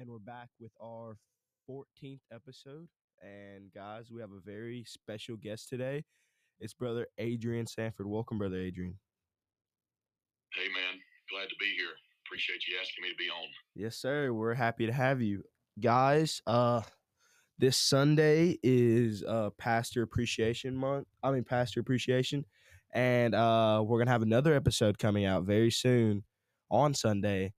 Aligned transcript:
and 0.00 0.08
we're 0.08 0.18
back 0.18 0.48
with 0.58 0.72
our 0.82 1.18
14th 1.68 2.20
episode. 2.32 2.88
And 3.22 3.70
guys, 3.74 4.10
we 4.10 4.22
have 4.22 4.30
a 4.30 4.40
very 4.42 4.82
special 4.86 5.36
guest 5.36 5.68
today. 5.68 6.04
It's 6.58 6.72
brother 6.72 7.06
Adrian 7.18 7.66
Sanford. 7.66 8.06
Welcome, 8.06 8.38
brother 8.38 8.56
Adrian. 8.56 8.98
Hey, 10.54 10.68
man. 10.68 10.98
Glad 11.30 11.50
to 11.50 11.54
be 11.60 11.66
here. 11.76 11.90
Appreciate 12.26 12.66
you 12.66 12.78
asking 12.80 13.02
me 13.02 13.10
to 13.10 13.16
be 13.16 13.28
on. 13.28 13.46
Yes, 13.74 13.96
sir. 13.96 14.32
We're 14.32 14.54
happy 14.54 14.86
to 14.86 14.92
have 14.92 15.20
you. 15.20 15.42
Guys, 15.78 16.40
uh 16.46 16.80
this 17.58 17.76
Sunday 17.76 18.56
is 18.62 19.22
uh 19.22 19.50
Pastor 19.58 20.02
Appreciation 20.02 20.74
Month. 20.74 21.08
I 21.22 21.30
mean 21.30 21.44
Pastor 21.44 21.80
Appreciation. 21.80 22.46
And 22.94 23.34
uh 23.34 23.84
we're 23.86 23.98
gonna 23.98 24.10
have 24.10 24.22
another 24.22 24.54
episode 24.54 24.98
coming 24.98 25.26
out 25.26 25.44
very 25.44 25.70
soon 25.70 26.24
on 26.70 26.94
Sunday 26.94 27.52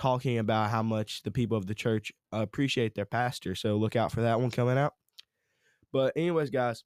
talking 0.00 0.38
about 0.38 0.70
how 0.70 0.82
much 0.82 1.22
the 1.24 1.30
people 1.30 1.58
of 1.58 1.66
the 1.66 1.74
church 1.74 2.10
appreciate 2.32 2.94
their 2.94 3.04
pastor. 3.04 3.54
So 3.54 3.76
look 3.76 3.96
out 3.96 4.10
for 4.10 4.22
that 4.22 4.40
one 4.40 4.50
coming 4.50 4.78
out. 4.78 4.94
But 5.92 6.16
anyways, 6.16 6.48
guys, 6.48 6.84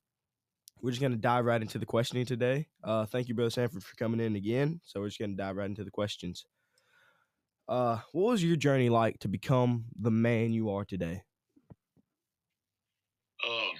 we're 0.82 0.90
just 0.90 1.00
gonna 1.00 1.14
dive 1.14 1.44
right 1.44 1.62
into 1.62 1.78
the 1.78 1.86
questioning 1.86 2.26
today. 2.26 2.66
Uh, 2.82 3.06
thank 3.06 3.28
you, 3.28 3.34
brother 3.36 3.50
Sanford, 3.50 3.84
for 3.84 3.94
coming 3.94 4.18
in 4.18 4.34
again. 4.34 4.80
So 4.84 4.98
we're 4.98 5.06
just 5.06 5.20
gonna 5.20 5.36
dive 5.36 5.54
right 5.54 5.70
into 5.70 5.84
the 5.84 5.92
questions. 5.92 6.44
Uh, 7.68 7.98
what 8.12 8.32
was 8.32 8.42
your 8.42 8.56
journey 8.56 8.88
like 8.88 9.20
to 9.20 9.28
become 9.28 9.84
the 9.96 10.10
man 10.10 10.52
you 10.52 10.70
are 10.70 10.84
today? 10.84 11.22
Um, 13.46 13.76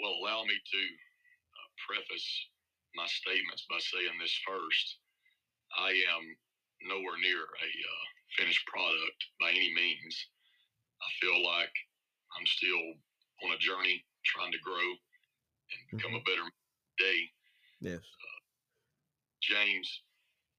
well, 0.00 0.14
allow 0.22 0.44
me 0.44 0.54
to 0.54 0.78
uh, 0.78 1.68
preface 1.88 2.46
my 2.94 3.06
statements 3.06 3.66
by 3.68 3.78
saying 3.80 4.14
this 4.22 4.38
first. 4.46 4.98
I 5.76 5.90
am 5.90 6.36
nowhere 6.86 7.18
near 7.20 7.42
a 7.42 7.68
uh, 7.68 8.15
finished 8.36 8.64
product 8.68 9.20
by 9.40 9.50
any 9.50 9.72
means. 9.74 10.14
I 11.00 11.08
feel 11.20 11.40
like 11.44 11.72
I'm 12.36 12.46
still 12.46 12.96
on 13.44 13.56
a 13.56 13.60
journey 13.60 14.04
trying 14.24 14.52
to 14.52 14.60
grow 14.64 14.88
and 15.72 15.82
become 15.92 16.14
a 16.14 16.24
better 16.28 16.46
day. 17.00 17.20
Yes. 17.80 18.04
James 19.42 19.88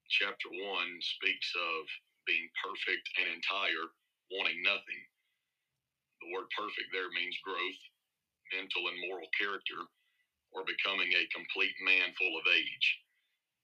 chapter 0.08 0.48
1 0.48 0.62
speaks 1.02 1.50
of 1.54 1.84
being 2.24 2.48
perfect 2.64 3.04
and 3.20 3.28
entire, 3.28 3.92
wanting 4.32 4.60
nothing. 4.64 5.02
The 6.24 6.32
word 6.32 6.48
perfect 6.56 6.88
there 6.90 7.12
means 7.12 7.36
growth, 7.44 7.80
mental 8.56 8.88
and 8.88 8.98
moral 9.04 9.28
character, 9.36 9.80
or 10.56 10.64
becoming 10.64 11.12
a 11.12 11.28
complete 11.28 11.76
man 11.84 12.16
full 12.16 12.34
of 12.40 12.48
age. 12.48 12.86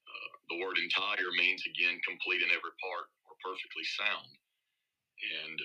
Uh, 0.05 0.31
the 0.53 0.61
word 0.61 0.77
entire 0.77 1.33
means, 1.41 1.65
again, 1.65 1.97
complete 2.05 2.45
in 2.45 2.53
every 2.53 2.77
part 2.85 3.09
or 3.35 3.43
perfectly 3.43 3.83
sound. 3.99 4.31
And 5.43 5.59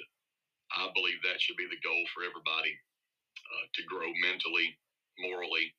I 0.73 0.89
believe 0.97 1.21
that 1.21 1.37
should 1.37 1.57
be 1.57 1.69
the 1.69 1.85
goal 1.85 2.03
for 2.13 2.25
everybody 2.25 2.73
uh, 2.73 3.65
to 3.77 3.81
grow 3.85 4.09
mentally, 4.25 4.73
morally, 5.21 5.69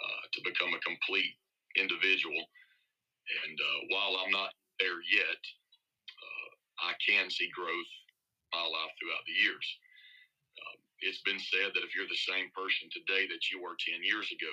uh, 0.00 0.24
to 0.32 0.40
become 0.44 0.72
a 0.72 0.84
complete 0.84 1.36
individual. 1.76 2.40
And 3.44 3.56
uh, 3.60 3.80
while 3.92 4.16
I'm 4.24 4.32
not 4.32 4.56
there 4.80 5.04
yet, 5.04 5.42
uh, 6.16 6.50
I 6.88 6.92
can 7.04 7.28
see 7.28 7.52
growth 7.52 7.92
my 8.52 8.64
life 8.64 8.92
throughout 8.96 9.24
the 9.28 9.36
years. 9.36 9.66
Um, 10.56 10.78
it's 11.04 11.20
been 11.28 11.40
said 11.40 11.76
that 11.76 11.84
if 11.84 11.92
you're 11.92 12.08
the 12.08 12.28
same 12.28 12.48
person 12.56 12.88
today 12.88 13.28
that 13.28 13.52
you 13.52 13.60
were 13.60 13.76
10 13.76 14.00
years 14.00 14.32
ago, 14.32 14.52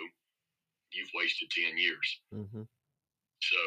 you've 0.92 1.12
wasted 1.16 1.48
10 1.52 1.80
years. 1.80 2.08
Mm-hmm. 2.36 2.67
So 3.39 3.62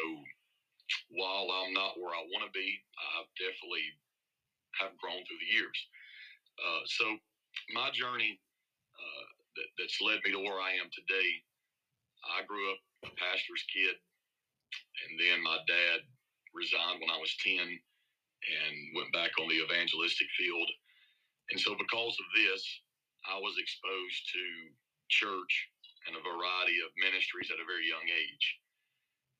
while 1.09 1.49
I'm 1.51 1.73
not 1.73 1.99
where 1.99 2.13
I 2.13 2.23
want 2.33 2.45
to 2.45 2.53
be, 2.53 2.79
I've 3.17 3.31
definitely 3.37 3.85
have 4.81 4.97
grown 4.97 5.21
through 5.25 5.41
the 5.41 5.53
years. 5.53 5.79
Uh, 6.59 6.83
so 6.85 7.05
my 7.73 7.89
journey 7.91 8.39
uh, 8.95 9.27
that, 9.55 9.69
that's 9.77 10.01
led 10.01 10.19
me 10.23 10.31
to 10.35 10.41
where 10.43 10.59
I 10.59 10.77
am 10.77 10.91
today, 10.91 11.29
I 12.27 12.43
grew 12.45 12.63
up 12.71 12.81
a 13.07 13.11
pastor's 13.15 13.63
kid, 13.71 13.95
and 15.07 15.15
then 15.19 15.39
my 15.43 15.59
dad 15.67 16.03
resigned 16.53 16.99
when 16.99 17.13
I 17.13 17.19
was 17.19 17.31
10 17.45 17.63
and 17.63 18.73
went 18.95 19.11
back 19.11 19.31
on 19.39 19.47
the 19.47 19.61
evangelistic 19.63 20.27
field. 20.35 20.69
And 21.51 21.59
so 21.59 21.75
because 21.75 22.15
of 22.19 22.27
this, 22.35 22.63
I 23.27 23.37
was 23.39 23.57
exposed 23.59 24.21
to 24.35 24.43
church 25.09 25.53
and 26.07 26.15
a 26.15 26.23
variety 26.23 26.79
of 26.81 26.95
ministries 26.95 27.51
at 27.51 27.59
a 27.59 27.67
very 27.67 27.85
young 27.85 28.05
age. 28.07 28.45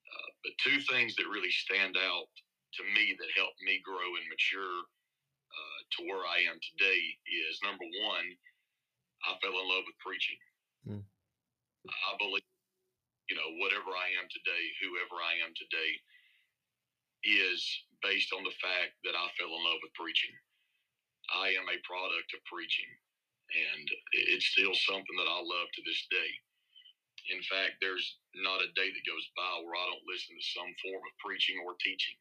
Uh, 0.10 0.30
but 0.44 0.54
two 0.64 0.80
things 0.90 1.16
that 1.16 1.30
really 1.30 1.52
stand 1.52 1.96
out 1.98 2.30
to 2.78 2.84
me 2.94 3.14
that 3.18 3.38
helped 3.38 3.60
me 3.66 3.82
grow 3.86 4.10
and 4.18 4.28
mature 4.30 4.78
uh, 5.50 5.80
to 5.98 6.00
where 6.06 6.26
I 6.26 6.46
am 6.46 6.58
today 6.62 7.02
is 7.26 7.62
number 7.66 7.86
one, 8.06 8.28
I 9.26 9.36
fell 9.42 9.58
in 9.58 9.68
love 9.68 9.86
with 9.86 10.00
preaching. 10.00 10.40
Mm. 10.86 11.04
I 11.90 12.12
believe, 12.22 12.46
you 13.28 13.36
know, 13.36 13.50
whatever 13.58 13.92
I 13.94 14.10
am 14.22 14.30
today, 14.30 14.64
whoever 14.82 15.18
I 15.20 15.42
am 15.42 15.52
today, 15.58 15.92
is 17.26 17.60
based 18.06 18.32
on 18.32 18.46
the 18.48 18.56
fact 18.64 18.96
that 19.04 19.18
I 19.18 19.28
fell 19.36 19.52
in 19.52 19.62
love 19.66 19.82
with 19.84 19.96
preaching. 19.98 20.32
I 21.36 21.54
am 21.58 21.68
a 21.68 21.86
product 21.86 22.30
of 22.34 22.42
preaching, 22.50 22.90
and 23.54 23.86
it's 24.32 24.50
still 24.56 24.74
something 24.74 25.18
that 25.20 25.30
I 25.30 25.40
love 25.42 25.68
to 25.74 25.82
this 25.86 26.04
day. 26.10 26.32
In 27.28 27.42
fact, 27.52 27.80
there's 27.84 28.18
not 28.36 28.64
a 28.64 28.72
day 28.76 28.90
that 28.90 29.10
goes 29.10 29.28
by 29.36 29.62
where 29.64 29.76
I 29.76 29.88
don't 29.92 30.08
listen 30.08 30.36
to 30.38 30.54
some 30.56 30.72
form 30.80 31.04
of 31.04 31.22
preaching 31.24 31.60
or 31.66 31.76
teaching. 31.84 32.18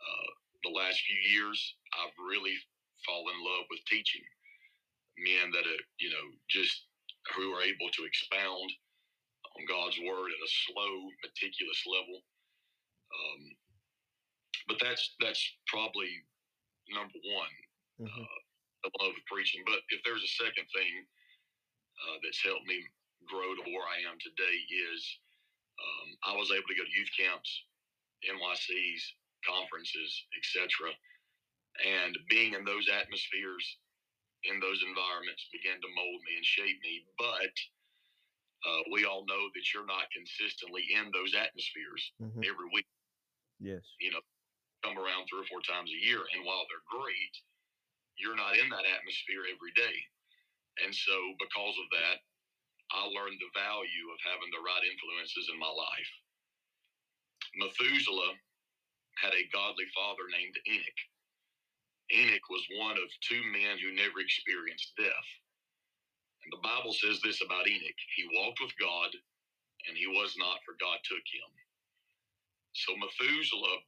Uh, 0.00 0.28
the 0.64 0.72
last 0.74 1.00
few 1.04 1.20
years, 1.20 1.58
I've 2.00 2.16
really 2.18 2.56
fallen 3.04 3.36
in 3.36 3.44
love 3.44 3.66
with 3.70 3.84
teaching 3.86 4.24
men 5.20 5.52
that 5.52 5.64
are, 5.68 5.82
you 6.00 6.10
know, 6.10 6.26
just 6.48 6.88
who 7.36 7.52
are 7.54 7.64
able 7.64 7.88
to 7.92 8.04
expound 8.04 8.68
on 9.56 9.62
God's 9.68 9.98
word 10.04 10.30
at 10.32 10.46
a 10.46 10.50
slow, 10.68 10.92
meticulous 11.24 11.82
level. 11.88 12.18
Um, 13.12 13.42
but 14.68 14.78
that's 14.82 15.14
that's 15.20 15.42
probably 15.68 16.10
number 16.92 17.18
one, 17.34 17.54
Mm-hmm. 17.96 18.12
uh, 18.12 18.40
the 18.84 18.90
love 19.00 19.16
of 19.16 19.24
preaching. 19.24 19.64
But 19.64 19.80
if 19.88 20.04
there's 20.04 20.22
a 20.24 20.34
second 20.44 20.68
thing 20.68 20.92
uh, 22.04 22.16
that's 22.22 22.44
helped 22.44 22.66
me 22.68 22.84
grow 23.26 23.54
to 23.54 23.64
where 23.70 23.86
I 23.86 24.02
am 24.08 24.18
today 24.22 24.56
is 24.90 25.00
um, 25.78 26.08
I 26.32 26.32
was 26.38 26.50
able 26.50 26.66
to 26.68 26.78
go 26.78 26.84
to 26.86 26.96
youth 26.96 27.12
camps, 27.14 27.50
NYCs, 28.24 29.02
conferences, 29.44 30.10
etc. 30.38 30.90
And 31.84 32.16
being 32.30 32.54
in 32.54 32.64
those 32.64 32.88
atmospheres, 32.88 33.64
in 34.48 34.60
those 34.60 34.80
environments, 34.86 35.44
began 35.52 35.76
to 35.82 35.90
mold 35.96 36.20
me 36.24 36.36
and 36.40 36.46
shape 36.46 36.78
me. 36.80 37.04
But 37.20 37.54
uh, 38.64 38.82
we 38.90 39.04
all 39.04 39.28
know 39.28 39.50
that 39.52 39.66
you're 39.74 39.86
not 39.86 40.08
consistently 40.14 40.82
in 40.94 41.12
those 41.12 41.34
atmospheres 41.36 42.02
Mm-hmm. 42.22 42.42
every 42.48 42.68
week. 42.72 42.88
Yes. 43.60 43.84
You 44.00 44.12
know, 44.12 44.24
come 44.84 44.96
around 44.96 45.28
three 45.28 45.44
or 45.44 45.48
four 45.50 45.60
times 45.64 45.92
a 45.92 46.00
year, 46.00 46.20
and 46.34 46.44
while 46.44 46.64
they're 46.68 46.84
great, 46.88 47.34
you're 48.16 48.36
not 48.36 48.56
in 48.56 48.68
that 48.72 48.88
atmosphere 48.88 49.44
every 49.48 49.72
day. 49.76 49.96
And 50.84 50.92
so, 50.92 51.16
because 51.40 51.76
of 51.76 51.88
that, 51.96 52.20
I 52.92 53.06
learned 53.10 53.38
the 53.40 53.54
value 53.56 54.06
of 54.14 54.20
having 54.22 54.50
the 54.54 54.62
right 54.62 54.84
influences 54.86 55.50
in 55.50 55.58
my 55.58 55.70
life. 55.70 56.12
Methuselah 57.58 58.34
had 59.18 59.34
a 59.34 59.48
godly 59.52 59.88
father 59.96 60.28
named 60.30 60.56
Enoch. 60.68 61.02
Enoch 62.12 62.46
was 62.50 62.66
one 62.78 62.98
of 62.98 63.08
two 63.24 63.42
men 63.50 63.80
who 63.80 63.96
never 63.96 64.20
experienced 64.20 64.94
death. 64.96 65.28
And 66.44 66.52
the 66.54 66.62
Bible 66.62 66.94
says 66.94 67.18
this 67.24 67.42
about 67.42 67.66
Enoch 67.66 68.00
he 68.14 68.30
walked 68.38 68.62
with 68.62 68.76
God, 68.78 69.10
and 69.88 69.96
he 69.98 70.06
was 70.06 70.36
not, 70.38 70.62
for 70.62 70.78
God 70.78 71.02
took 71.02 71.26
him. 71.26 71.50
So 72.74 72.94
Methuselah 72.96 73.78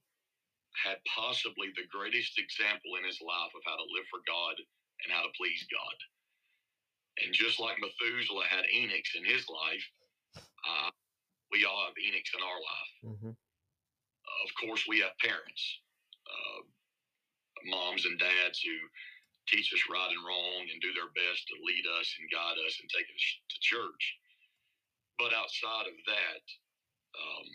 had 0.84 0.98
possibly 1.06 1.70
the 1.74 1.88
greatest 1.90 2.38
example 2.38 2.96
in 2.98 3.04
his 3.06 3.20
life 3.22 3.52
of 3.54 3.62
how 3.66 3.76
to 3.76 3.92
live 3.94 4.06
for 4.10 4.22
God 4.26 4.56
and 5.04 5.12
how 5.12 5.22
to 5.22 5.38
please 5.38 5.66
God. 5.70 5.96
And 7.24 7.34
just 7.34 7.58
like 7.60 7.76
Methuselah 7.80 8.46
had 8.48 8.64
Enochs 8.70 9.16
in 9.16 9.24
his 9.24 9.48
life, 9.48 9.86
uh, 10.36 10.90
we 11.50 11.64
all 11.64 11.84
have 11.86 11.96
Enochs 11.98 12.34
in 12.36 12.42
our 12.42 12.60
life. 12.60 12.92
Mm-hmm. 13.04 13.34
of 13.34 14.50
course, 14.60 14.84
we 14.86 15.00
have 15.00 15.16
parents, 15.18 15.64
uh, 16.28 16.60
moms 17.66 18.06
and 18.06 18.18
dads 18.18 18.60
who 18.62 18.76
teach 19.48 19.72
us 19.72 19.82
right 19.90 20.12
and 20.12 20.22
wrong 20.22 20.68
and 20.68 20.80
do 20.80 20.92
their 20.92 21.10
best 21.16 21.48
to 21.48 21.56
lead 21.64 21.84
us 21.98 22.08
and 22.20 22.30
guide 22.30 22.60
us 22.68 22.76
and 22.80 22.88
take 22.92 23.08
us 23.08 23.24
to 23.48 23.56
church. 23.64 24.04
But 25.18 25.34
outside 25.34 25.88
of 25.88 25.98
that, 26.06 26.44
um, 27.16 27.48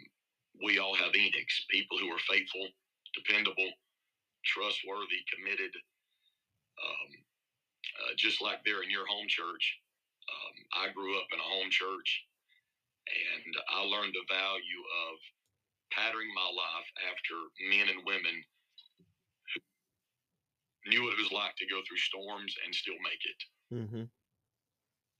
we 0.61 0.79
all 0.79 0.95
have 0.95 1.13
Enochs, 1.13 1.69
people 1.69 1.97
who 1.97 2.09
are 2.11 2.29
faithful, 2.29 2.67
dependable, 3.13 3.71
trustworthy, 4.43 5.21
committed. 5.31 5.71
Um, 6.81 7.09
uh, 8.01 8.13
just 8.17 8.41
like 8.41 8.63
they're 8.63 8.83
in 8.83 8.89
your 8.89 9.07
home 9.07 9.27
church. 9.27 9.79
Um, 10.29 10.87
I 10.87 10.93
grew 10.93 11.17
up 11.19 11.27
in 11.33 11.39
a 11.39 11.51
home 11.59 11.69
church, 11.69 12.09
and 13.05 13.53
I 13.69 13.83
learned 13.83 14.15
the 14.15 14.25
value 14.31 14.83
of 15.09 15.15
patterning 15.91 16.31
my 16.33 16.49
life 16.49 16.89
after 17.05 17.35
men 17.69 17.91
and 17.91 18.01
women 18.07 18.33
who 19.53 19.59
knew 20.89 21.03
what 21.05 21.13
it 21.13 21.21
was 21.21 21.31
like 21.31 21.53
to 21.61 21.69
go 21.69 21.81
through 21.85 22.01
storms 22.01 22.55
and 22.65 22.73
still 22.73 22.97
make 23.03 23.23
it. 23.23 23.39
Mm-hmm. 23.69 24.05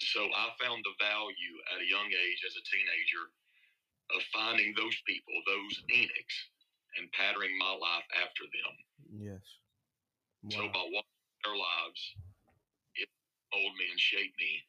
So 0.02 0.22
I 0.34 0.52
found 0.60 0.84
the 0.84 0.98
value 1.00 1.56
at 1.72 1.84
a 1.84 1.88
young 1.88 2.10
age 2.10 2.42
as 2.44 2.58
a 2.58 2.68
teenager 2.68 3.24
of 4.18 4.22
finding 4.34 4.74
those 4.76 4.98
people, 5.08 5.36
those 5.48 5.76
Enochs, 5.94 6.38
and 6.98 7.12
patterning 7.14 7.56
my 7.58 7.72
life 7.72 8.08
after 8.20 8.44
them. 8.50 8.74
Yes. 9.16 9.46
So 10.52 10.68
by 10.68 10.84
watching 10.92 11.40
their 11.46 11.56
lives, 11.56 12.02
it 13.54 13.60
molded 13.62 13.78
me 13.78 13.86
and 13.92 14.00
shaped 14.00 14.38
me. 14.40 14.66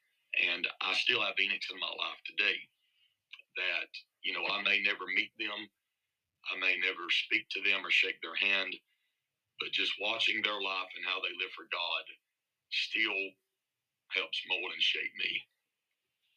And 0.53 0.69
I 0.83 0.95
still 0.95 1.23
have 1.23 1.39
Enochs 1.41 1.71
in 1.71 1.81
my 1.81 1.95
life 1.95 2.21
today 2.27 2.59
that, 3.57 3.91
you 4.23 4.35
know, 4.35 4.45
I 4.51 4.63
may 4.63 4.83
never 4.83 5.07
meet 5.07 5.31
them. 5.39 5.71
I 6.53 6.59
may 6.61 6.77
never 6.83 7.09
speak 7.09 7.49
to 7.51 7.63
them 7.63 7.87
or 7.87 7.91
shake 7.91 8.21
their 8.21 8.37
hand, 8.37 8.77
but 9.61 9.73
just 9.73 9.93
watching 10.01 10.43
their 10.43 10.61
life 10.61 10.91
and 10.97 11.07
how 11.07 11.21
they 11.23 11.33
live 11.41 11.53
for 11.57 11.65
God 11.73 12.05
still 12.71 13.21
helps 14.11 14.43
mold 14.49 14.73
and 14.73 14.83
shape 14.83 15.15
me. 15.19 15.41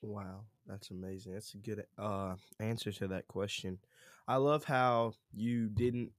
Wow, 0.02 0.46
that's 0.68 0.92
amazing. 0.92 1.34
That's 1.34 1.54
a 1.56 1.58
good 1.58 1.86
uh 1.98 2.36
answer 2.60 2.92
to 2.94 3.08
that 3.10 3.28
question. 3.28 3.80
I 4.28 4.38
love 4.38 4.64
how 4.64 5.14
you 5.34 5.70
didn't 5.70 6.12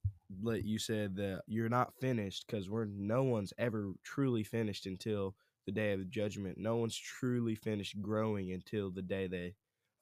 let 0.42 0.64
you 0.64 0.78
said 0.78 1.16
that 1.16 1.42
you're 1.46 1.68
not 1.68 1.94
finished 2.00 2.46
because 2.46 2.68
we're 2.68 2.86
no 2.86 3.22
one's 3.22 3.52
ever 3.58 3.92
truly 4.02 4.42
finished 4.42 4.86
until 4.86 5.34
the 5.68 5.72
day 5.72 5.92
of 5.92 6.08
judgment. 6.08 6.56
No 6.56 6.76
one's 6.76 6.96
truly 6.96 7.54
finished 7.54 8.00
growing 8.00 8.52
until 8.52 8.90
the 8.90 9.02
day 9.02 9.26
they 9.26 9.52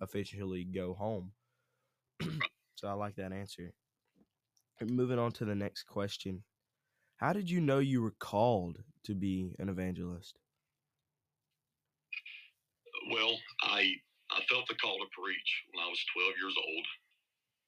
officially 0.01 0.63
go 0.63 0.95
home. 0.95 1.33
so 2.77 2.87
I 2.87 2.93
like 2.93 3.17
that 3.17 3.33
answer. 3.33 3.75
Moving 4.81 5.19
on 5.19 5.33
to 5.33 5.45
the 5.45 5.57
next 5.57 5.83
question. 5.91 6.45
How 7.17 7.33
did 7.33 7.51
you 7.51 7.61
know 7.61 7.81
you 7.81 8.01
were 8.01 8.15
called 8.21 8.79
to 9.11 9.15
be 9.17 9.57
an 9.59 9.69
evangelist? 9.69 10.39
Well, 13.11 13.35
I 13.63 13.91
I 14.31 14.47
felt 14.47 14.69
the 14.69 14.79
call 14.79 14.99
to 15.03 15.19
preach 15.19 15.51
when 15.75 15.83
I 15.83 15.91
was 15.91 15.99
12 16.15 16.31
years 16.39 16.55
old. 16.55 16.87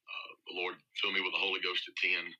Uh, 0.07 0.31
the 0.47 0.55
Lord 0.55 0.75
filled 1.03 1.15
me 1.15 1.21
with 1.21 1.35
the 1.35 1.43
Holy 1.43 1.59
Ghost 1.59 1.83
at 1.83 1.99
10. 1.99 2.31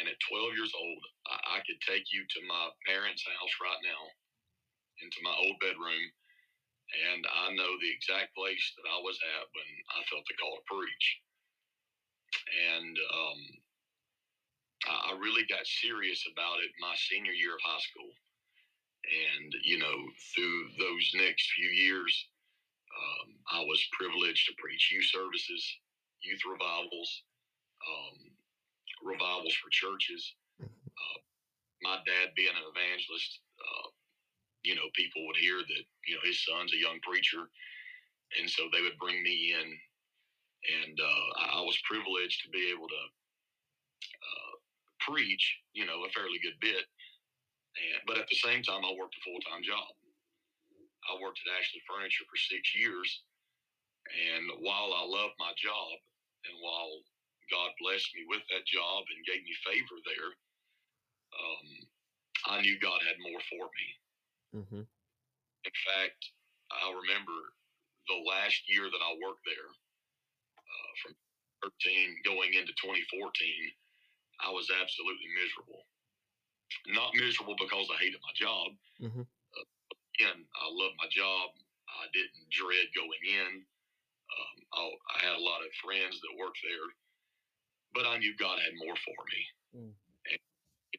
And 0.00 0.08
at 0.08 0.16
12 0.32 0.56
years 0.56 0.72
old, 0.72 1.02
I, 1.28 1.36
I 1.56 1.58
could 1.68 1.80
take 1.84 2.08
you 2.16 2.24
to 2.24 2.48
my 2.48 2.72
parents' 2.88 3.24
house 3.28 3.54
right 3.60 3.82
now, 3.84 4.02
into 5.02 5.18
my 5.22 5.34
old 5.34 5.58
bedroom, 5.60 6.04
and 6.92 7.22
I 7.26 7.54
know 7.54 7.72
the 7.80 7.90
exact 7.90 8.36
place 8.36 8.62
that 8.76 8.86
I 8.86 8.98
was 9.02 9.18
at 9.18 9.46
when 9.50 9.70
I 9.98 10.00
felt 10.06 10.26
the 10.28 10.38
call 10.38 10.54
to 10.54 10.70
preach. 10.70 11.06
And 12.44 12.94
um, 12.98 13.40
I, 14.86 15.16
really 15.16 15.46
got 15.48 15.64
serious 15.64 16.22
about 16.28 16.60
it 16.60 16.70
my 16.80 16.92
senior 17.08 17.32
year 17.32 17.54
of 17.56 17.64
high 17.64 17.80
school. 17.80 18.12
And, 19.04 19.50
you 19.64 19.78
know, 19.78 19.98
through 20.34 20.60
those 20.76 21.06
next 21.14 21.52
few 21.52 21.68
years, 21.68 22.12
um, 22.92 23.28
I 23.52 23.60
was 23.64 23.80
privileged 23.92 24.46
to 24.48 24.58
preach 24.60 24.92
youth 24.92 25.08
services, 25.08 25.62
youth 26.22 26.40
revivals, 26.44 27.10
um, 27.84 28.16
revivals 29.04 29.54
for 29.60 29.70
churches. 29.70 30.34
Uh, 30.60 31.18
my 31.82 31.96
dad 32.04 32.32
being 32.36 32.54
an 32.54 32.64
evangelist, 32.64 33.40
uh, 33.60 33.88
you 34.64 34.74
know, 34.74 34.88
people 34.94 35.26
would 35.26 35.36
hear 35.36 35.58
that, 35.58 35.84
you 36.08 36.14
know, 36.16 36.24
his 36.24 36.44
son's 36.44 36.72
a 36.72 36.80
young 36.80 36.98
preacher. 37.04 37.48
And 38.40 38.50
so 38.50 38.64
they 38.72 38.82
would 38.82 38.98
bring 38.98 39.22
me 39.22 39.54
in. 39.54 39.68
And 40.64 40.96
uh, 40.98 41.56
I 41.56 41.60
was 41.60 41.78
privileged 41.84 42.42
to 42.42 42.48
be 42.50 42.72
able 42.72 42.88
to 42.88 43.02
uh, 44.08 44.54
preach, 45.04 45.44
you 45.74 45.84
know, 45.84 46.04
a 46.04 46.10
fairly 46.10 46.40
good 46.42 46.56
bit 46.60 46.88
and, 47.74 48.02
but 48.06 48.18
at 48.18 48.28
the 48.30 48.38
same 48.38 48.62
time, 48.62 48.86
I 48.86 48.94
worked 48.94 49.18
a 49.18 49.24
full 49.26 49.40
time 49.50 49.62
job. 49.66 49.90
I 51.10 51.20
worked 51.20 51.42
at 51.42 51.58
Ashley 51.58 51.82
Furniture 51.84 52.26
for 52.30 52.38
six 52.38 52.62
years. 52.74 53.08
And 54.08 54.62
while 54.62 54.94
I 54.94 55.02
loved 55.04 55.36
my 55.40 55.52
job 55.58 55.96
and 56.46 56.56
while 56.60 57.02
God 57.50 57.72
blessed 57.80 58.12
me 58.14 58.24
with 58.28 58.44
that 58.52 58.68
job 58.68 59.04
and 59.10 59.26
gave 59.26 59.42
me 59.42 59.54
favor 59.64 59.98
there, 60.04 60.30
um, 61.34 61.66
I 62.46 62.56
knew 62.62 62.78
God 62.78 63.00
had 63.04 63.18
more 63.20 63.42
for 63.50 63.64
me. 63.64 63.86
Mm-hmm. 64.54 64.86
In 64.86 65.76
fact, 65.84 66.20
I 66.70 66.88
remember 66.94 67.36
the 68.06 68.20
last 68.24 68.62
year 68.70 68.86
that 68.86 69.02
I 69.02 69.18
worked 69.18 69.44
there, 69.44 69.70
uh, 69.70 70.92
from 71.02 71.12
13 71.66 72.22
going 72.24 72.54
into 72.54 72.72
2014, 72.78 73.02
I 74.44 74.50
was 74.54 74.70
absolutely 74.70 75.30
miserable 75.34 75.84
not 76.86 77.14
miserable 77.14 77.56
because 77.58 77.88
I 77.88 78.02
hated 78.02 78.20
my 78.20 78.34
job. 78.34 78.68
Mm-hmm. 79.00 79.24
Uh, 79.24 79.68
again, 80.18 80.38
I 80.58 80.66
loved 80.68 80.98
my 80.98 81.08
job. 81.10 81.54
I 81.88 82.10
didn't 82.12 82.50
dread 82.50 82.90
going 82.92 83.24
in. 83.24 83.52
Um, 83.62 84.56
I, 84.74 84.82
I, 85.14 85.16
had 85.30 85.36
a 85.38 85.46
lot 85.46 85.62
of 85.62 85.70
friends 85.84 86.18
that 86.18 86.40
worked 86.40 86.58
there, 86.64 86.88
but 87.94 88.08
I 88.08 88.18
knew 88.18 88.34
God 88.34 88.58
had 88.58 88.74
more 88.82 88.96
for 88.98 89.18
me. 89.30 89.40
Mm. 89.76 89.94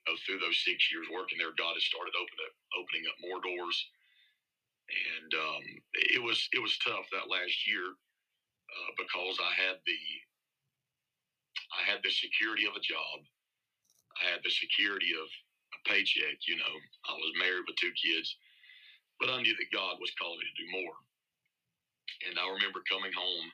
Know, 0.05 0.17
through 0.25 0.37
those 0.39 0.61
six 0.61 0.85
years 0.93 1.09
working 1.09 1.41
there, 1.41 1.57
God 1.57 1.73
has 1.73 1.85
started 1.89 2.13
open 2.13 2.37
up, 2.45 2.53
opening 2.77 3.09
up 3.09 3.17
more 3.25 3.41
doors. 3.41 3.77
And 4.85 5.33
um, 5.33 5.65
it 6.13 6.21
was 6.21 6.37
it 6.53 6.61
was 6.61 6.77
tough 6.85 7.09
that 7.09 7.25
last 7.25 7.65
year 7.65 7.89
uh, 8.69 8.91
because 9.01 9.41
I 9.41 9.49
had 9.57 9.81
the 9.85 10.01
I 11.73 11.81
had 11.89 12.05
the 12.05 12.13
security 12.13 12.69
of 12.69 12.77
a 12.77 12.85
job. 12.85 13.25
I 14.21 14.29
had 14.29 14.45
the 14.45 14.53
security 14.53 15.11
of 15.17 15.25
a 15.25 15.79
paycheck. 15.89 16.37
You 16.45 16.57
know, 16.61 16.73
I 17.09 17.13
was 17.17 17.41
married 17.41 17.65
with 17.65 17.81
two 17.81 17.93
kids, 17.97 18.37
but 19.19 19.33
I 19.33 19.41
knew 19.41 19.57
that 19.57 19.73
God 19.73 19.97
was 19.97 20.13
calling 20.21 20.39
me 20.39 20.45
to 20.45 20.61
do 20.61 20.69
more. 20.71 20.95
And 22.29 22.37
I 22.39 22.45
remember 22.45 22.85
coming 22.85 23.11
home 23.11 23.47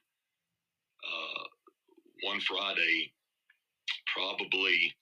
uh, 1.07 1.45
one 2.27 2.39
Friday, 2.41 3.13
probably 4.13 4.93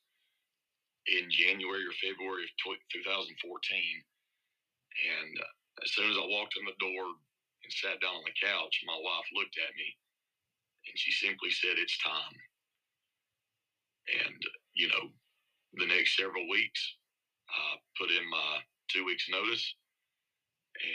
in 1.17 1.29
January 1.31 1.85
or 1.85 1.95
February 1.97 2.45
of 2.45 2.53
2014. 2.61 3.33
And 3.33 5.31
uh, 5.39 5.53
as 5.83 5.89
soon 5.95 6.11
as 6.11 6.19
I 6.19 6.27
walked 6.27 6.57
in 6.59 6.65
the 6.67 6.77
door 6.77 7.05
and 7.63 7.71
sat 7.71 8.01
down 8.01 8.19
on 8.19 8.27
the 8.27 8.37
couch, 8.37 8.75
my 8.85 8.99
wife 8.99 9.27
looked 9.33 9.57
at 9.57 9.73
me 9.77 9.89
and 10.87 10.95
she 10.97 11.11
simply 11.11 11.51
said, 11.51 11.77
It's 11.77 11.97
time. 11.99 12.37
And, 14.25 14.41
you 14.73 14.89
know, 14.89 15.13
the 15.77 15.85
next 15.85 16.17
several 16.17 16.49
weeks, 16.49 16.81
I 17.49 17.77
put 17.97 18.09
in 18.09 18.25
my 18.29 18.65
two 18.89 19.05
weeks 19.05 19.29
notice 19.29 19.61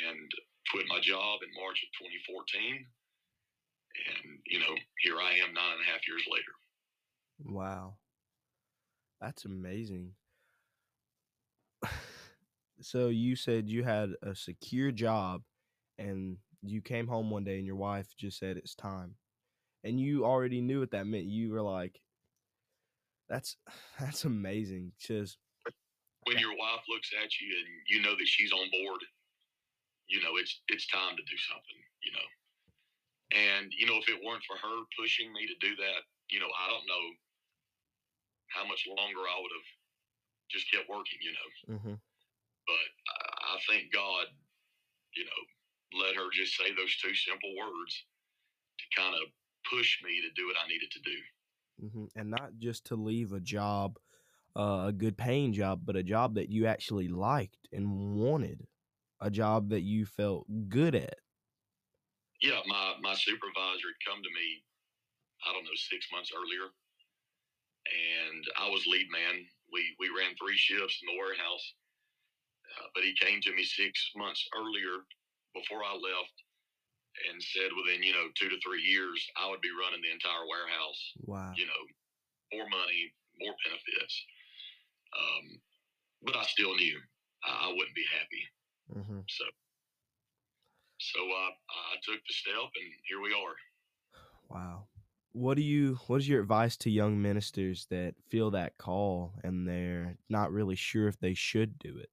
and 0.03 0.31
quit 0.71 0.87
my 0.89 0.99
job 0.99 1.41
in 1.47 1.55
March 1.55 1.79
of 1.83 1.91
2014. 1.95 2.87
And, 3.95 4.39
you 4.47 4.59
know, 4.59 4.75
here 4.99 5.23
I 5.23 5.39
am 5.39 5.55
nine 5.55 5.79
and 5.79 5.87
a 5.87 5.91
half 5.91 6.03
years 6.09 6.27
later. 6.27 6.55
Wow. 7.39 7.95
That's 9.25 9.47
amazing. 9.47 10.11
so 12.83 13.09
you 13.09 13.37
said 13.37 13.71
you 13.71 13.83
had 13.83 14.11
a 14.23 14.35
secure 14.35 14.93
job 14.93 15.41
and 15.97 16.37
you 16.61 16.83
came 16.83 17.07
home 17.07 17.31
one 17.31 17.43
day 17.43 17.57
and 17.57 17.65
your 17.65 17.77
wife 17.77 18.07
just 18.19 18.39
said 18.39 18.59
it's 18.59 18.75
time. 18.75 19.15
And 19.83 19.99
you 19.99 20.27
already 20.27 20.61
knew 20.61 20.81
what 20.81 20.91
that 20.91 21.07
meant. 21.07 21.25
You 21.25 21.53
were 21.53 21.63
like, 21.63 21.99
that's 23.27 23.57
that's 23.99 24.25
amazing. 24.27 24.93
Just 25.01 25.39
when 26.25 26.39
your 26.39 26.53
wife 26.59 26.85
looks 26.91 27.09
at 27.17 27.41
you 27.41 27.49
and 27.49 27.69
you 27.89 28.03
know 28.03 28.13
that 28.13 28.29
she's 28.29 28.53
on 28.53 28.69
board, 28.71 29.01
you 30.07 30.23
know 30.23 30.37
it's 30.37 30.61
it's 30.69 30.87
time 30.89 31.17
to 31.17 31.23
do 31.25 31.39
something. 31.49 31.81
You 32.05 32.13
know, 32.13 32.29
and 33.41 33.73
you 33.73 33.87
know 33.87 33.97
if 33.97 34.07
it 34.07 34.21
weren't 34.21 34.45
for 34.45 34.61
her 34.61 34.85
pushing 35.01 35.33
me 35.33 35.47
to 35.47 35.57
do 35.67 35.75
that, 35.77 36.05
you 36.29 36.41
know 36.41 36.53
I 36.61 36.69
don't 36.69 36.85
know 36.85 37.24
how 38.49 38.67
much 38.67 38.85
longer 38.89 39.23
I 39.25 39.37
would 39.41 39.55
have 39.55 39.71
just 40.51 40.71
kept 40.71 40.89
working. 40.89 41.21
You 41.21 41.33
know, 41.33 41.49
mm-hmm. 41.77 41.97
but 42.67 42.89
I, 43.09 43.55
I 43.55 43.59
thank 43.69 43.93
God, 43.93 44.27
you 45.17 45.25
know, 45.25 45.41
let 46.01 46.17
her 46.17 46.29
just 46.33 46.57
say 46.57 46.71
those 46.75 46.97
two 46.99 47.15
simple 47.15 47.53
words 47.57 47.93
to 48.79 48.85
kind 49.01 49.15
of 49.15 49.31
push 49.71 49.99
me 50.05 50.21
to 50.21 50.31
do 50.35 50.47
what 50.47 50.57
I 50.59 50.69
needed 50.69 50.91
to 50.93 51.03
do. 51.03 51.19
Mm-hmm. 51.85 52.21
And 52.21 52.31
not 52.31 52.59
just 52.59 52.87
to 52.87 52.97
leave 52.97 53.33
a 53.33 53.41
job 53.41 53.99
uh, 54.57 54.85
a 54.89 54.93
good 54.93 55.17
paying 55.17 55.53
job, 55.53 55.81
but 55.85 55.97
a 55.97 56.03
job 56.03 56.35
that 56.35 56.51
you 56.51 56.67
actually 56.67 57.09
liked 57.09 57.69
and 57.73 58.15
wanted, 58.15 58.67
a 59.21 59.31
job 59.31 59.71
that 59.71 59.83
you 59.83 60.07
felt 60.07 60.47
good 60.69 60.95
at. 60.95 61.19
Yeah, 62.41 62.61
my 62.67 62.95
my 63.01 63.15
supervisor 63.15 63.89
had 63.89 64.07
come 64.07 64.23
to 64.23 64.29
me, 64.31 64.63
I 65.49 65.53
don't 65.53 65.65
know, 65.65 65.75
six 65.75 66.07
months 66.13 66.31
earlier, 66.37 66.71
and 67.87 68.43
I 68.59 68.69
was 68.69 68.87
lead 68.87 69.09
man. 69.11 69.45
We 69.73 69.95
we 69.99 70.09
ran 70.13 70.37
three 70.37 70.57
shifts 70.57 71.01
in 71.03 71.07
the 71.11 71.21
warehouse, 71.21 71.67
uh, 72.79 72.89
but 72.95 73.05
he 73.05 73.15
came 73.19 73.41
to 73.43 73.55
me 73.55 73.65
six 73.65 73.93
months 74.17 74.45
earlier 74.57 75.05
before 75.55 75.85
I 75.85 75.95
left 75.95 76.37
and 77.31 77.39
said 77.39 77.71
within 77.79 78.03
you 78.03 78.13
know 78.13 78.31
two 78.35 78.49
to 78.49 78.59
three 78.65 78.83
years 78.83 79.19
I 79.39 79.51
would 79.51 79.63
be 79.63 79.75
running 79.75 80.03
the 80.03 80.15
entire 80.15 80.47
warehouse. 80.47 81.01
Wow. 81.27 81.53
You 81.57 81.67
know, 81.67 81.83
more 82.53 82.69
money, 82.71 83.13
more 83.41 83.55
benefits. 83.65 84.15
Um, 85.15 85.47
but 86.23 86.37
I 86.37 86.45
still 86.45 86.75
knew 86.75 86.99
I, 87.45 87.71
I 87.71 87.75
wouldn't 87.75 87.95
be 87.95 88.07
happy. 88.11 88.45
Mm-hmm. 88.93 89.21
So, 89.29 89.45
so 90.99 91.21
uh, 91.23 91.53
I 91.53 91.97
took 92.03 92.21
the 92.27 92.35
step, 92.35 92.69
and 92.75 92.89
here 93.09 93.21
we 93.21 93.33
are. 93.33 93.57
Wow. 94.51 94.87
What 95.35 95.57
do 95.57 95.63
you 95.63 95.99
what 96.07 96.21
is 96.21 96.29
your 96.29 96.41
advice 96.41 96.77
to 96.79 96.91
young 96.91 97.21
ministers 97.21 97.87
that 97.91 98.15
feel 98.31 98.53
that 98.53 98.79
call 98.79 99.35
and 99.43 99.67
they're 99.67 100.17
not 100.29 100.53
really 100.53 100.77
sure 100.77 101.09
if 101.09 101.19
they 101.19 101.35
should 101.35 101.77
do 101.81 101.99
it 101.99 102.09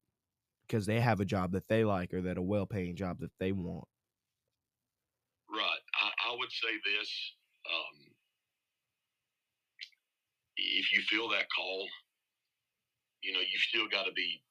because 0.65 0.87
they 0.87 0.99
have 0.99 1.19
a 1.19 1.25
job 1.25 1.51
that 1.51 1.67
they 1.67 1.85
like 1.85 2.15
or 2.15 2.21
that 2.21 2.39
a 2.39 2.41
well-paying 2.41 2.95
job 2.95 3.19
that 3.19 3.29
they 3.39 3.51
want? 3.51 3.87
Right. 5.47 5.83
I, 6.01 6.33
I 6.33 6.35
would 6.35 6.51
say 6.51 6.73
this. 6.83 7.09
Um, 7.69 8.09
if 10.57 10.91
you 10.91 11.01
feel 11.03 11.29
that 11.29 11.45
call, 11.55 11.85
you 13.21 13.33
know, 13.33 13.39
you've 13.39 13.61
still 13.61 13.87
got 13.87 14.05
to 14.05 14.13
be 14.13 14.41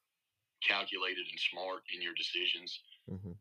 calculated 0.62 1.26
and 1.26 1.40
smart 1.40 1.82
in 1.92 2.00
your 2.00 2.14
decisions. 2.14 2.78
Mm-hmm. 3.10 3.32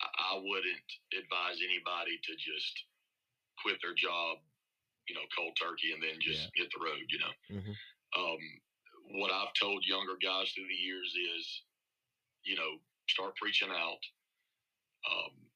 I, 0.00 0.06
I 0.32 0.40
wouldn't 0.40 0.88
advise 1.12 1.60
anybody 1.60 2.16
to 2.24 2.32
just 2.40 2.72
quit 3.60 3.76
their 3.82 3.94
job, 3.94 4.38
you 5.08 5.14
know, 5.14 5.22
cold 5.36 5.56
turkey 5.60 5.92
and 5.92 6.02
then 6.02 6.18
just 6.20 6.50
hit 6.54 6.68
the 6.74 6.84
road, 6.84 7.04
you 7.10 7.18
know. 7.18 7.32
Mhm. 7.48 7.78
Um, 8.16 8.38
what 9.20 9.32
I've 9.32 9.54
told 9.60 9.84
younger 9.86 10.16
guys 10.22 10.52
through 10.52 10.68
the 10.68 10.74
years 10.74 11.14
is, 11.36 11.62
you 12.44 12.56
know, 12.56 12.78
start 13.08 13.36
preaching 13.36 13.70
out, 13.70 14.00
um, 15.10 15.48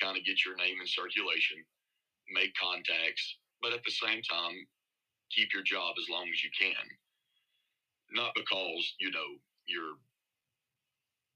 kind 0.00 0.16
of 0.18 0.24
get 0.24 0.44
your 0.44 0.56
name 0.56 0.80
in 0.80 0.86
circulation, 0.86 1.64
make 2.30 2.54
contacts, 2.54 3.38
but 3.62 3.72
at 3.72 3.82
the 3.84 3.92
same 3.92 4.22
time, 4.22 4.66
keep 5.32 5.52
your 5.54 5.62
job 5.64 5.94
as 5.98 6.08
long 6.10 6.28
as 6.32 6.42
you 6.44 6.50
can. 6.58 6.74
Not 8.10 8.34
because, 8.34 8.94
you 9.00 9.10
know, 9.10 9.38
you're 9.66 9.96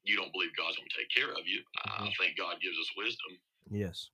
you 0.04 0.16
don't 0.16 0.32
believe 0.32 0.54
God's 0.56 0.76
gonna 0.76 0.88
take 0.97 1.11
care 1.14 1.32
of 1.32 1.47
you. 1.47 1.62
I 1.76 2.11
Mhm. 2.11 2.14
think 2.18 2.37
God 2.38 2.61
gives 2.61 2.78
us 2.78 2.90
wisdom 2.97 3.38
Yes. 3.70 4.11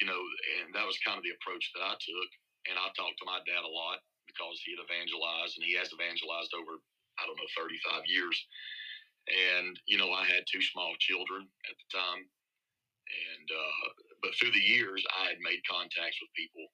You 0.00 0.06
know, 0.06 0.20
and 0.60 0.74
that 0.76 0.84
was 0.86 1.00
kind 1.00 1.16
of 1.16 1.24
the 1.24 1.36
approach 1.36 1.72
that 1.72 1.84
I 1.84 1.96
took. 1.96 2.30
And 2.68 2.76
I 2.76 2.90
talked 2.92 3.18
to 3.22 3.30
my 3.30 3.40
dad 3.46 3.62
a 3.62 3.70
lot 3.70 4.02
because 4.26 4.60
he 4.60 4.74
had 4.74 4.84
evangelized 4.84 5.56
and 5.56 5.64
he 5.64 5.78
has 5.78 5.94
evangelized 5.94 6.52
over, 6.52 6.76
I 7.16 7.24
don't 7.24 7.38
know, 7.38 7.50
35 7.56 8.04
years. 8.10 8.36
And, 9.30 9.74
you 9.86 9.98
know, 9.98 10.10
I 10.12 10.26
had 10.26 10.46
two 10.46 10.62
small 10.62 10.94
children 10.98 11.46
at 11.46 11.76
the 11.78 11.88
time. 11.94 12.22
And, 13.06 13.46
uh, 13.48 13.86
but 14.22 14.34
through 14.34 14.52
the 14.52 14.62
years, 14.62 15.02
I 15.14 15.30
had 15.30 15.40
made 15.40 15.62
contacts 15.66 16.18
with 16.18 16.38
people. 16.38 16.66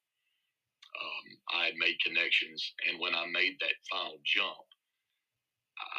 Um, 0.92 1.26
I 1.60 1.62
had 1.72 1.76
made 1.76 2.00
connections. 2.04 2.60
And 2.88 3.00
when 3.00 3.14
I 3.14 3.28
made 3.28 3.56
that 3.60 3.76
final 3.88 4.16
jump, 4.24 4.64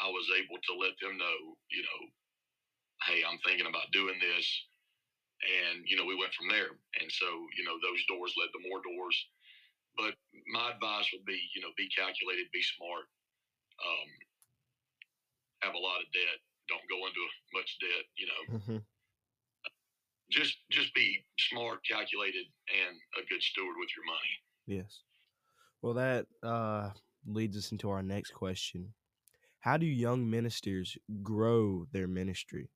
I 0.01 0.09
was 0.09 0.25
able 0.33 0.57
to 0.57 0.73
let 0.77 0.97
them 1.01 1.17
know, 1.17 1.39
you 1.69 1.81
know, 1.81 2.01
hey, 3.07 3.21
I'm 3.25 3.39
thinking 3.45 3.67
about 3.67 3.91
doing 3.91 4.17
this 4.21 4.47
and 5.43 5.83
you 5.87 5.95
know 5.97 6.05
we 6.05 6.15
went 6.15 6.33
from 6.33 6.47
there 6.49 6.77
and 7.01 7.11
so 7.11 7.27
you 7.57 7.63
know 7.65 7.77
those 7.81 8.01
doors 8.07 8.33
led 8.39 8.51
to 8.53 8.67
more 8.69 8.81
doors 8.83 9.17
but 9.97 10.15
my 10.53 10.71
advice 10.71 11.07
would 11.13 11.25
be 11.25 11.39
you 11.55 11.61
know 11.61 11.71
be 11.77 11.89
calculated 11.89 12.47
be 12.53 12.63
smart 12.63 13.07
um, 13.83 14.09
have 15.61 15.73
a 15.73 15.79
lot 15.79 16.01
of 16.01 16.11
debt 16.13 16.39
don't 16.69 16.85
go 16.89 17.05
into 17.07 17.25
much 17.53 17.77
debt 17.79 18.05
you 18.17 18.25
know 18.27 18.43
Mm-hmm. 18.51 18.77
just 20.31 20.57
just 20.69 20.93
be 20.93 21.25
smart 21.39 21.79
calculated 21.87 22.45
and 22.67 22.97
a 23.21 23.25
good 23.27 23.41
steward 23.41 23.75
with 23.79 23.89
your 23.95 24.05
money 24.05 24.43
Yes. 24.67 25.03
Well, 25.81 25.93
that 25.95 26.27
uh, 26.43 26.91
leads 27.25 27.57
us 27.57 27.71
into 27.71 27.89
our 27.89 28.03
next 28.03 28.31
question. 28.33 28.93
How 29.61 29.77
do 29.77 29.87
young 29.87 30.29
ministers 30.29 30.97
grow 31.23 31.85
their 31.91 32.07
ministry? 32.07 32.69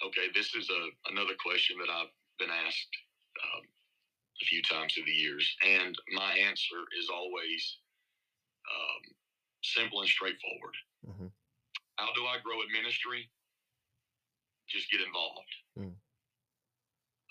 Okay 0.00 0.28
this 0.34 0.54
is 0.54 0.68
a 0.70 1.10
another 1.12 1.34
question 1.44 1.76
that 1.78 1.90
i've 1.92 2.12
been 2.38 2.50
asked 2.66 2.94
um, 3.44 3.62
a 4.42 4.44
few 4.46 4.62
times 4.62 4.94
through 4.94 5.04
the 5.04 5.12
years 5.12 5.44
and 5.66 5.96
my 6.14 6.32
answer 6.48 6.80
is 6.98 7.08
always 7.12 7.78
um, 8.70 9.02
simple 9.62 10.00
and 10.00 10.08
straightforward 10.08 10.76
Mhm. 11.06 11.32
how 11.96 12.12
do 12.14 12.26
i 12.26 12.38
grow 12.42 12.62
in 12.62 12.72
ministry 12.72 13.30
just 14.68 14.90
get 14.90 15.00
involved 15.00 15.54
Mm. 15.78 15.96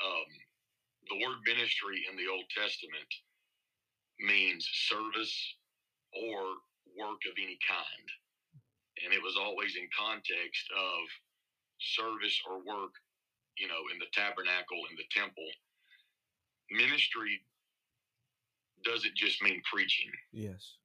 um, 0.03 0.29
the 1.09 1.17
word 1.25 1.37
ministry 1.45 2.05
in 2.09 2.15
the 2.17 2.27
old 2.27 2.45
testament 2.49 3.11
means 4.19 4.67
service 4.89 5.55
or 6.13 6.41
work 6.97 7.21
of 7.29 7.33
any 7.37 7.57
kind 7.67 8.07
and 9.03 9.13
it 9.13 9.21
was 9.21 9.37
always 9.37 9.75
in 9.75 9.87
context 9.97 10.65
of 10.75 11.01
service 11.81 12.39
or 12.49 12.57
work, 12.59 12.93
you 13.57 13.67
know, 13.67 13.81
in 13.91 13.99
the 13.99 14.07
tabernacle, 14.13 14.79
in 14.89 14.95
the 14.97 15.07
temple. 15.11 15.47
Ministry 16.71 17.41
doesn't 18.83 19.15
just 19.15 19.41
mean 19.41 19.61
preaching, 19.71 20.09
Yes. 20.31 20.77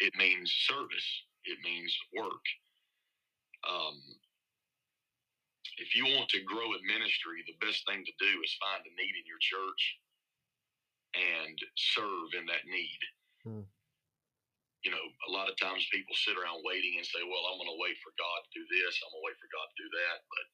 it 0.00 0.14
means 0.16 0.52
service, 0.52 1.22
it 1.44 1.58
means 1.64 1.96
work. 2.12 2.44
Um, 3.68 4.02
if 5.78 5.94
you 5.96 6.04
want 6.04 6.28
to 6.30 6.42
grow 6.42 6.74
in 6.74 6.86
ministry, 6.86 7.42
the 7.46 7.66
best 7.66 7.86
thing 7.86 8.04
to 8.04 8.12
do 8.18 8.42
is 8.42 8.56
find 8.60 8.84
a 8.84 8.90
need 8.90 9.14
in 9.16 9.26
your 9.26 9.38
church 9.40 9.98
and 11.14 11.58
serve 11.76 12.34
in 12.38 12.46
that 12.46 12.64
need. 12.66 13.00
Hmm. 13.42 13.60
You 14.84 14.92
know, 14.92 15.00
a 15.00 15.30
lot 15.32 15.48
of 15.48 15.56
times 15.56 15.88
people 15.88 16.12
sit 16.12 16.36
around 16.36 16.60
waiting 16.60 17.00
and 17.00 17.06
say, 17.08 17.24
Well, 17.24 17.44
I'm 17.48 17.56
going 17.56 17.72
to 17.72 17.80
wait 17.80 17.96
for 18.04 18.12
God 18.20 18.40
to 18.44 18.50
do 18.52 18.64
this, 18.68 19.00
I'm 19.00 19.10
going 19.12 19.24
to 19.24 19.26
wait 19.28 19.38
for 19.40 19.50
God 19.50 19.66
to 19.68 19.80
do 19.80 19.88
that. 19.88 20.18
But, 20.28 20.46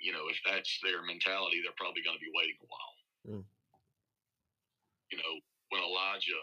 you 0.00 0.12
know, 0.16 0.26
if 0.32 0.40
that's 0.44 0.72
their 0.80 1.04
mentality, 1.04 1.60
they're 1.60 1.76
probably 1.76 2.04
going 2.04 2.16
to 2.16 2.24
be 2.24 2.32
waiting 2.32 2.58
a 2.60 2.68
while. 2.68 2.96
Hmm. 3.28 3.46
You 5.12 5.18
know, 5.20 5.34
when 5.70 5.84
Elijah 5.84 6.42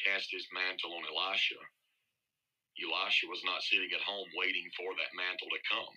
cast 0.00 0.30
his 0.30 0.46
mantle 0.54 0.94
on 0.94 1.06
Elisha, 1.06 1.58
Elisha 2.78 3.30
was 3.30 3.42
not 3.46 3.62
sitting 3.62 3.90
at 3.94 4.02
home 4.02 4.26
waiting 4.34 4.66
for 4.74 4.90
that 4.98 5.14
mantle 5.14 5.50
to 5.50 5.60
come. 5.70 5.96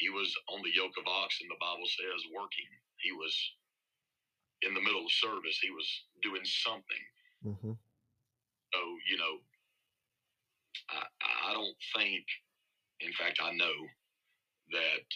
He 0.00 0.08
was 0.08 0.28
on 0.52 0.60
the 0.64 0.72
yoke 0.72 0.96
of 0.96 1.08
oxen, 1.08 1.48
the 1.48 1.60
Bible 1.60 1.88
says, 1.88 2.20
working. 2.32 2.68
He 3.00 3.12
was 3.12 3.32
in 4.62 4.74
the 4.74 4.80
middle 4.80 5.04
of 5.04 5.12
service. 5.12 5.58
He 5.60 5.72
was 5.72 5.88
doing 6.22 6.44
something. 6.44 7.04
Mm-hmm. 7.46 7.72
So, 8.72 8.80
you 9.10 9.16
know, 9.18 9.34
I, 10.90 11.02
I 11.48 11.52
don't 11.52 11.76
think, 11.96 12.24
in 13.00 13.12
fact, 13.12 13.40
I 13.42 13.52
know 13.52 13.76
that 14.72 15.06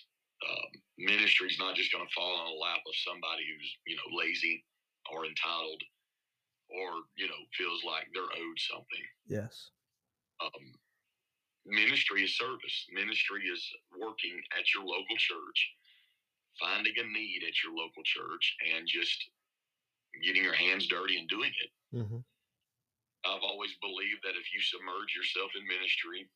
um, 0.45 0.71
ministry 0.99 1.49
is 1.49 1.59
not 1.59 1.77
just 1.77 1.93
going 1.93 2.05
to 2.05 2.13
fall 2.15 2.37
on 2.37 2.53
the 2.53 2.61
lap 2.61 2.83
of 2.87 3.05
somebody 3.07 3.43
who's, 3.49 3.71
you 3.87 3.97
know, 3.97 4.11
lazy 4.13 4.65
or 5.13 5.25
entitled 5.25 5.83
or, 6.69 7.07
you 7.17 7.29
know, 7.29 7.43
feels 7.57 7.83
like 7.87 8.11
they're 8.13 8.27
owed 8.27 8.59
something. 8.59 9.07
Yes. 9.27 9.71
Um, 10.43 10.75
ministry 11.65 12.25
is 12.25 12.37
service. 12.37 12.87
Ministry 12.93 13.47
is 13.47 13.63
working 13.97 14.37
at 14.59 14.67
your 14.75 14.85
local 14.85 15.17
church, 15.17 15.59
finding 16.61 16.95
a 16.99 17.07
need 17.07 17.47
at 17.47 17.63
your 17.63 17.73
local 17.73 18.03
church, 18.05 18.45
and 18.75 18.87
just 18.87 19.31
getting 20.23 20.43
your 20.45 20.55
hands 20.55 20.87
dirty 20.87 21.19
and 21.19 21.29
doing 21.29 21.53
it. 21.63 21.71
Mm-hmm. 21.97 22.21
I've 23.27 23.43
always 23.43 23.75
believed 23.83 24.23
that 24.23 24.39
if 24.39 24.47
you 24.55 24.61
submerge 24.61 25.15
yourself 25.17 25.51
in 25.59 25.67
ministry, 25.67 26.29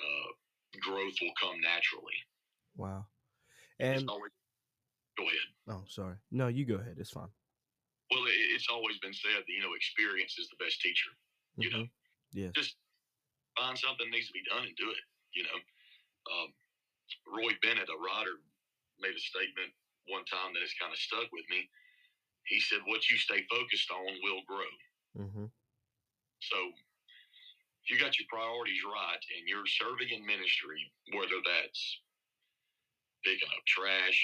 uh, 0.00 0.28
growth 0.80 1.14
will 1.20 1.34
come 1.40 1.60
naturally. 1.60 2.18
Wow. 2.76 3.06
And 3.78 4.08
always, 4.08 4.32
go 5.16 5.24
ahead. 5.24 5.48
oh, 5.68 5.84
sorry. 5.88 6.16
No, 6.30 6.48
you 6.48 6.64
go 6.66 6.76
ahead. 6.76 6.96
It's 6.98 7.10
fine. 7.10 7.30
Well, 8.10 8.24
it, 8.26 8.36
it's 8.54 8.68
always 8.70 8.98
been 8.98 9.14
said 9.14 9.46
that 9.46 9.52
you 9.52 9.62
know 9.62 9.74
experience 9.76 10.38
is 10.38 10.48
the 10.50 10.58
best 10.62 10.80
teacher. 10.80 11.10
You 11.56 11.70
know, 11.70 11.84
Mhm. 11.84 11.90
Yes. 12.32 12.52
just 12.56 12.76
find 13.58 13.76
something 13.76 14.08
that 14.08 14.14
needs 14.16 14.28
to 14.28 14.32
be 14.32 14.44
done 14.48 14.64
and 14.64 14.76
do 14.76 14.88
it. 14.90 15.04
You 15.36 15.44
know, 15.44 15.58
um, 16.32 16.48
Roy 17.28 17.52
Bennett, 17.62 17.88
a 17.92 17.98
writer, 18.00 18.40
made 19.00 19.14
a 19.14 19.20
statement 19.20 19.72
one 20.08 20.24
time 20.24 20.52
that 20.56 20.60
has 20.64 20.72
kind 20.80 20.92
of 20.92 20.98
stuck 20.98 21.28
with 21.32 21.44
me. 21.50 21.68
He 22.46 22.60
said, 22.60 22.80
"What 22.86 23.08
you 23.08 23.16
stay 23.18 23.44
focused 23.50 23.90
on 23.90 24.18
will 24.22 24.42
grow." 24.46 24.72
Mm-hmm. 25.18 25.46
So 26.40 26.56
if 27.84 27.90
you 27.90 27.98
got 27.98 28.18
your 28.18 28.26
priorities 28.28 28.82
right 28.84 29.22
and 29.38 29.48
you're 29.48 29.66
serving 29.66 30.10
in 30.10 30.26
ministry, 30.26 30.92
whether 31.14 31.38
that's 31.44 32.00
picking 33.24 33.48
up 33.56 33.64
trash, 33.66 34.18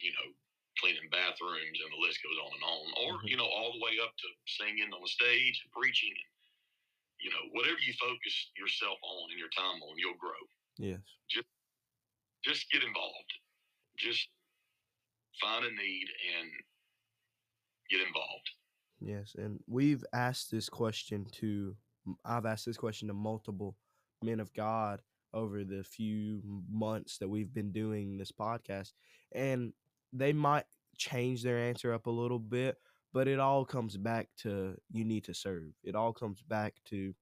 you 0.00 0.12
know, 0.12 0.32
cleaning 0.80 1.08
bathrooms, 1.10 1.78
and 1.82 1.92
the 1.92 2.00
list 2.06 2.22
goes 2.22 2.38
on 2.38 2.52
and 2.54 2.64
on, 2.64 2.86
or 3.04 3.20
Mhm. 3.20 3.28
you 3.28 3.36
know, 3.36 3.46
all 3.46 3.72
the 3.72 3.80
way 3.84 3.98
up 4.00 4.16
to 4.16 4.28
singing 4.46 4.92
on 4.92 5.02
the 5.02 5.08
stage 5.08 5.60
and 5.62 5.72
preaching, 5.72 6.12
and 6.12 6.32
you 7.20 7.30
know, 7.30 7.44
whatever 7.50 7.78
you 7.80 7.92
focus 7.94 8.50
yourself 8.56 8.98
on 9.02 9.30
and 9.30 9.38
your 9.38 9.48
time 9.50 9.82
on, 9.82 9.98
you'll 9.98 10.14
grow. 10.14 10.38
Yes. 10.78 11.00
Just, 11.28 11.48
Just 12.44 12.70
get 12.70 12.84
involved. 12.84 13.32
Just 13.96 14.28
find 15.40 15.64
a 15.64 15.70
need 15.72 16.08
and 16.38 16.52
get 17.90 18.06
involved. 18.06 18.50
Yes. 19.00 19.36
And 19.38 19.60
we've 19.66 20.04
asked 20.12 20.50
this 20.50 20.68
question 20.68 21.26
to 21.32 21.76
I've 22.24 22.46
asked 22.46 22.66
this 22.66 22.78
question 22.78 23.08
to 23.08 23.14
multiple 23.14 23.76
men 24.22 24.40
of 24.40 24.52
God 24.54 25.00
over 25.34 25.62
the 25.62 25.84
few 25.84 26.40
months 26.70 27.18
that 27.18 27.28
we've 27.28 27.52
been 27.52 27.70
doing 27.70 28.16
this 28.16 28.32
podcast, 28.32 28.92
and 29.32 29.72
they 30.12 30.32
might 30.32 30.64
change 30.96 31.42
their 31.42 31.58
answer 31.58 31.92
up 31.92 32.06
a 32.06 32.10
little 32.10 32.38
bit, 32.38 32.76
but 33.12 33.28
it 33.28 33.38
all 33.38 33.64
comes 33.64 33.96
back 33.96 34.28
to 34.38 34.74
you 34.90 35.04
need 35.04 35.24
to 35.24 35.34
serve. 35.34 35.72
It 35.84 35.94
all 35.94 36.12
comes 36.12 36.42
back 36.42 36.74
to 36.86 37.14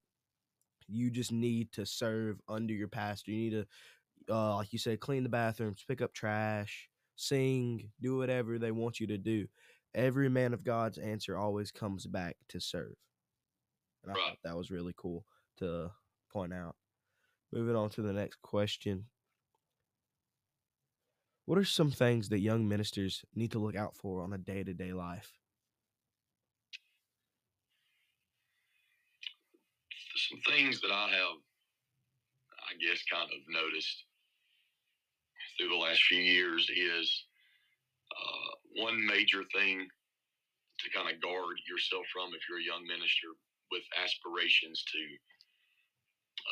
you 0.89 1.11
just 1.11 1.33
need 1.33 1.73
to 1.73 1.85
serve 1.85 2.41
under 2.49 2.73
your 2.73 2.89
pastor. 2.89 3.33
You 3.33 3.39
need 3.39 3.51
to, 3.51 4.35
uh, 4.35 4.57
like 4.57 4.73
you 4.73 4.79
said, 4.79 5.01
clean 5.01 5.25
the 5.25 5.29
bathrooms, 5.29 5.85
pick 5.87 6.01
up 6.01 6.15
trash, 6.15 6.89
sing, 7.17 7.91
do 8.01 8.17
whatever 8.17 8.59
they 8.59 8.71
want 8.71 9.01
you 9.01 9.07
to 9.09 9.19
do. 9.19 9.47
Every 9.97 10.29
man 10.29 10.55
of 10.55 10.63
God's 10.63 10.99
answer 10.99 11.37
always 11.37 11.73
comes 11.73 12.07
back 12.07 12.37
to 12.51 12.61
serve. 12.61 12.95
And 14.05 14.13
I 14.13 14.15
Right. 14.15 14.29
thought 14.31 14.39
that 14.45 14.57
was 14.57 14.71
really 14.71 14.95
cool 14.97 15.25
to 15.57 15.91
point 16.31 16.53
out. 16.53 16.77
Moving 17.51 17.75
on 17.75 17.91
to 17.91 18.03
the 18.03 18.13
next 18.13 18.43
question. 18.43 19.07
What 21.47 21.59
are 21.59 21.65
some 21.65 21.91
things 21.91 22.29
that 22.29 22.41
young 22.41 22.69
ministers 22.69 23.25
need 23.35 23.53
to 23.53 23.59
look 23.59 23.75
out 23.75 23.97
for 23.97 24.23
on 24.23 24.33
a 24.33 24.39
day 24.39 24.63
to 24.63 24.75
day 24.75 24.93
life? 24.93 25.33
some 30.17 30.41
things 30.55 30.81
that 30.81 30.91
I 30.91 31.09
have, 31.11 31.37
I 32.69 32.75
guess, 32.81 33.03
kind 33.11 33.31
of 33.31 33.39
noticed 33.49 34.05
through 35.59 35.69
the 35.69 35.77
last 35.77 36.03
few 36.03 36.21
years 36.21 36.69
is 36.71 37.25
uh, 38.11 38.66
one 38.77 38.99
major 39.07 39.43
thing 39.55 39.89
to 40.81 40.91
kind 40.93 41.09
of 41.09 41.21
guard 41.21 41.57
yourself 41.69 42.05
from 42.13 42.35
if 42.35 42.45
you're 42.49 42.61
a 42.61 42.71
young 42.71 42.85
minister 42.87 43.33
with 43.73 43.83
aspirations 43.97 44.85
to 44.93 45.01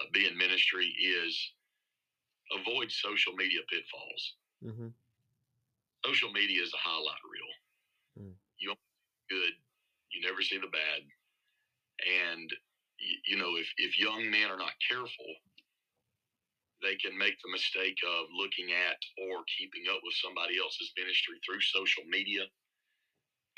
uh, 0.00 0.06
be 0.12 0.26
in 0.26 0.36
ministry 0.36 0.88
is 0.98 1.36
avoid 2.60 2.90
social 2.90 3.32
media 3.34 3.60
pitfalls. 3.70 4.34
Mm-hmm. 4.64 4.88
Social 6.04 6.32
media 6.32 6.62
is 6.62 6.72
a 6.72 6.80
highlight 6.80 7.24
reel. 7.24 8.26
Mm. 8.26 8.34
You 8.58 8.74
good, 9.30 9.54
you 10.12 10.20
never 10.26 10.42
see 10.42 10.58
the 10.58 10.68
bad, 10.68 11.00
and 12.04 12.50
y- 13.00 13.22
you 13.26 13.36
know 13.36 13.56
if 13.56 13.68
if 13.78 13.98
young 13.98 14.30
men 14.30 14.50
are 14.50 14.58
not 14.58 14.76
careful, 14.86 15.30
they 16.84 16.96
can 17.00 17.16
make 17.16 17.34
the 17.40 17.52
mistake 17.52 17.96
of 18.04 18.28
looking 18.36 18.70
at 18.76 19.00
or 19.24 19.40
keeping 19.56 19.88
up 19.88 20.04
with 20.04 20.14
somebody 20.20 20.60
else's 20.60 20.92
ministry 21.00 21.40
through 21.40 21.64
social 21.64 22.04
media 22.06 22.44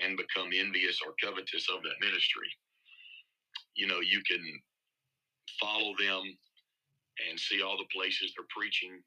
and 0.00 0.16
become 0.16 0.54
envious 0.54 1.00
or 1.02 1.18
covetous 1.18 1.66
of 1.68 1.82
that 1.82 1.98
ministry. 2.00 2.48
You 3.74 3.86
know, 3.88 4.00
you 4.00 4.22
can 4.24 4.42
follow 5.60 5.94
them 5.98 6.22
and 7.28 7.40
see 7.40 7.62
all 7.62 7.76
the 7.76 7.90
places 7.94 8.32
they're 8.36 8.54
preaching, 8.54 9.00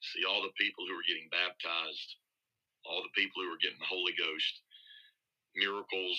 see 0.00 0.24
all 0.28 0.42
the 0.42 0.54
people 0.58 0.84
who 0.86 0.94
are 0.94 1.08
getting 1.08 1.28
baptized, 1.32 2.08
all 2.86 3.02
the 3.02 3.16
people 3.16 3.42
who 3.42 3.50
are 3.50 3.62
getting 3.62 3.80
the 3.80 3.90
Holy 3.90 4.14
Ghost, 4.18 4.54
miracles, 5.56 6.18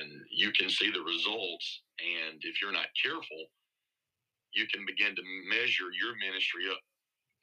and 0.00 0.22
you 0.30 0.52
can 0.52 0.70
see 0.70 0.90
the 0.90 1.02
results. 1.02 1.82
And 2.00 2.40
if 2.42 2.60
you're 2.62 2.72
not 2.72 2.90
careful, 3.00 3.50
you 4.52 4.66
can 4.68 4.84
begin 4.86 5.14
to 5.14 5.24
measure 5.48 5.92
your 5.92 6.16
ministry 6.16 6.68
up 6.70 6.80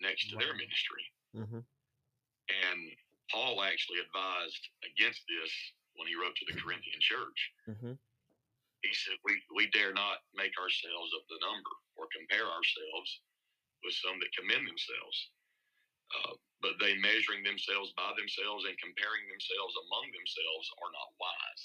next 0.02 0.30
to 0.30 0.36
their 0.38 0.54
ministry. 0.58 1.06
Mm-hmm. 1.36 1.62
And 2.50 2.80
Paul 3.32 3.62
actually 3.64 4.02
advised 4.06 4.64
against 4.86 5.26
this 5.26 5.52
when 5.96 6.08
he 6.10 6.18
wrote 6.18 6.36
to 6.38 6.48
the 6.50 6.60
Corinthian 6.60 7.02
church. 7.02 7.40
Mm-hmm. 7.70 7.96
He 8.84 8.94
said, 8.94 9.18
we, 9.26 9.42
we 9.56 9.66
dare 9.74 9.96
not 9.98 10.22
make 10.38 10.54
ourselves 10.62 11.10
of 11.18 11.26
the 11.26 11.42
number 11.42 11.74
or 11.98 12.06
compare 12.14 12.46
ourselves 12.46 13.10
with 13.82 13.98
some 13.98 14.22
that 14.22 14.38
commend 14.38 14.66
themselves. 14.70 15.18
Uh, 16.14 16.38
but 16.62 16.78
they 16.78 16.94
measuring 17.02 17.42
themselves 17.42 17.94
by 17.98 18.14
themselves 18.14 18.70
and 18.70 18.78
comparing 18.78 19.26
themselves 19.26 19.74
among 19.90 20.06
themselves 20.14 20.66
are 20.86 20.94
not 20.94 21.18
wise. 21.18 21.64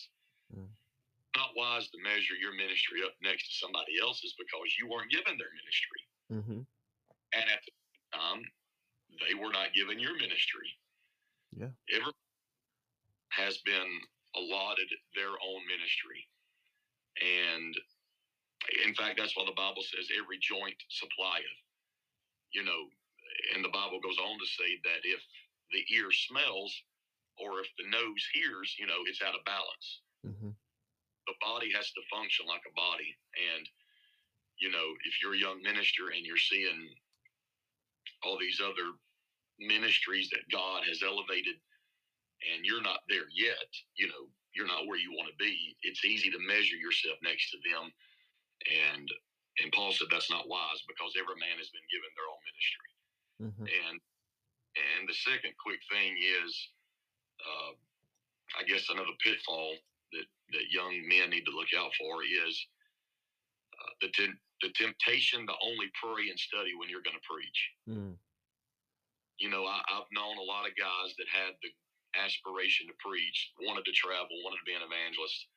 Not 1.37 1.55
wise 1.55 1.87
to 1.95 1.99
measure 2.03 2.35
your 2.35 2.55
ministry 2.59 3.07
up 3.07 3.15
next 3.23 3.47
to 3.47 3.55
somebody 3.63 4.03
else's 4.03 4.35
because 4.35 4.75
you 4.75 4.91
weren't 4.91 5.15
given 5.15 5.39
their 5.39 5.55
ministry. 5.55 6.03
Mm-hmm. 6.27 6.61
And 7.39 7.47
at 7.47 7.63
the 7.63 7.73
time, 8.11 8.43
they 9.23 9.39
were 9.39 9.55
not 9.55 9.71
given 9.75 9.99
your 9.99 10.19
ministry. 10.19 10.67
Yeah. 11.55 11.71
Every 11.95 12.13
has 13.31 13.59
been 13.63 14.03
allotted 14.35 14.91
their 15.15 15.31
own 15.39 15.63
ministry. 15.71 16.27
And 17.23 17.75
in 18.87 18.95
fact, 18.95 19.19
that's 19.19 19.37
why 19.39 19.47
the 19.47 19.55
Bible 19.55 19.83
says 19.87 20.11
every 20.11 20.39
joint 20.43 20.79
supplieth. 20.91 21.59
You 22.51 22.67
know, 22.67 22.91
and 23.55 23.63
the 23.63 23.71
Bible 23.71 24.03
goes 24.03 24.19
on 24.19 24.35
to 24.35 24.49
say 24.51 24.83
that 24.83 25.07
if 25.07 25.23
the 25.71 25.87
ear 25.95 26.11
smells 26.11 26.75
or 27.39 27.63
if 27.63 27.71
the 27.79 27.87
nose 27.87 28.25
hears, 28.35 28.75
you 28.79 28.87
know, 28.87 29.07
it's 29.07 29.23
out 29.23 29.39
of 29.39 29.47
balance. 29.47 29.89
Mm-hmm. 30.27 30.51
The 31.31 31.39
body 31.39 31.71
has 31.79 31.95
to 31.95 32.11
function 32.11 32.51
like 32.51 32.67
a 32.67 32.75
body. 32.75 33.15
And, 33.39 33.63
you 34.59 34.67
know, 34.75 34.99
if 35.07 35.23
you're 35.23 35.39
a 35.39 35.45
young 35.47 35.63
minister 35.63 36.11
and 36.11 36.27
you're 36.27 36.43
seeing 36.43 36.91
all 38.27 38.35
these 38.35 38.59
other 38.59 38.99
ministries 39.63 40.27
that 40.35 40.51
God 40.51 40.83
has 40.91 41.07
elevated 41.07 41.55
and 42.51 42.67
you're 42.67 42.83
not 42.83 43.07
there 43.07 43.31
yet, 43.31 43.71
you 43.95 44.11
know, 44.11 44.27
you're 44.59 44.67
not 44.67 44.91
where 44.91 44.99
you 44.99 45.15
want 45.15 45.31
to 45.31 45.39
be, 45.39 45.79
it's 45.87 46.03
easy 46.03 46.35
to 46.35 46.43
measure 46.43 46.75
yourself 46.75 47.15
next 47.23 47.55
to 47.55 47.63
them. 47.63 47.95
And 48.67 49.07
and 49.63 49.71
Paul 49.71 49.93
said 49.95 50.11
that's 50.11 50.31
not 50.35 50.51
wise 50.51 50.83
because 50.91 51.15
every 51.15 51.39
man 51.39 51.63
has 51.63 51.71
been 51.71 51.87
given 51.93 52.11
their 52.19 52.27
own 52.27 52.43
ministry. 52.51 52.91
Mm-hmm. 53.47 53.67
And 53.71 53.97
and 54.75 55.03
the 55.07 55.15
second 55.15 55.55
quick 55.63 55.79
thing 55.87 56.19
is, 56.19 56.51
uh, 57.39 57.73
I 58.59 58.67
guess 58.67 58.91
another 58.91 59.15
pitfall 59.23 59.79
that 60.13 60.27
that 60.53 60.67
young 60.71 60.95
men 61.07 61.31
need 61.31 61.47
to 61.47 61.55
look 61.55 61.71
out 61.77 61.95
for 61.95 62.23
is 62.25 62.55
uh, 63.75 63.93
the 64.03 64.11
tem- 64.15 64.41
the 64.63 64.71
temptation 64.77 65.47
to 65.47 65.55
only 65.63 65.89
pray 65.97 66.29
and 66.29 66.39
study 66.39 66.75
when 66.77 66.89
you're 66.89 67.05
going 67.05 67.17
to 67.17 67.29
preach. 67.29 67.61
Mm. 67.89 68.17
You 69.39 69.49
know, 69.49 69.65
I, 69.65 69.81
I've 69.89 70.11
known 70.13 70.37
a 70.37 70.45
lot 70.45 70.69
of 70.69 70.77
guys 70.77 71.17
that 71.17 71.29
had 71.33 71.57
the 71.65 71.73
aspiration 72.19 72.87
to 72.89 72.95
preach, 73.01 73.53
wanted 73.65 73.85
to 73.87 73.95
travel, 73.97 74.37
wanted 74.45 74.61
to 74.61 74.69
be 74.69 74.77
an 74.77 74.85
evangelist, 74.85 75.49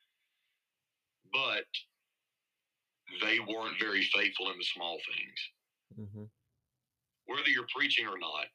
but 1.34 1.68
they 3.20 3.40
weren't 3.44 3.80
very 3.80 4.04
faithful 4.14 4.52
in 4.52 4.58
the 4.58 4.70
small 4.72 4.98
things. 5.04 5.40
Mm-hmm. 6.00 6.26
Whether 7.26 7.50
you're 7.50 7.70
preaching 7.76 8.08
or 8.08 8.18
not, 8.18 8.48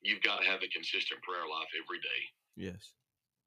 you've 0.00 0.22
got 0.22 0.40
to 0.40 0.46
have 0.46 0.62
a 0.62 0.68
consistent 0.68 1.20
prayer 1.22 1.44
life 1.44 1.68
every 1.76 1.98
day. 1.98 2.20
Yes. 2.56 2.92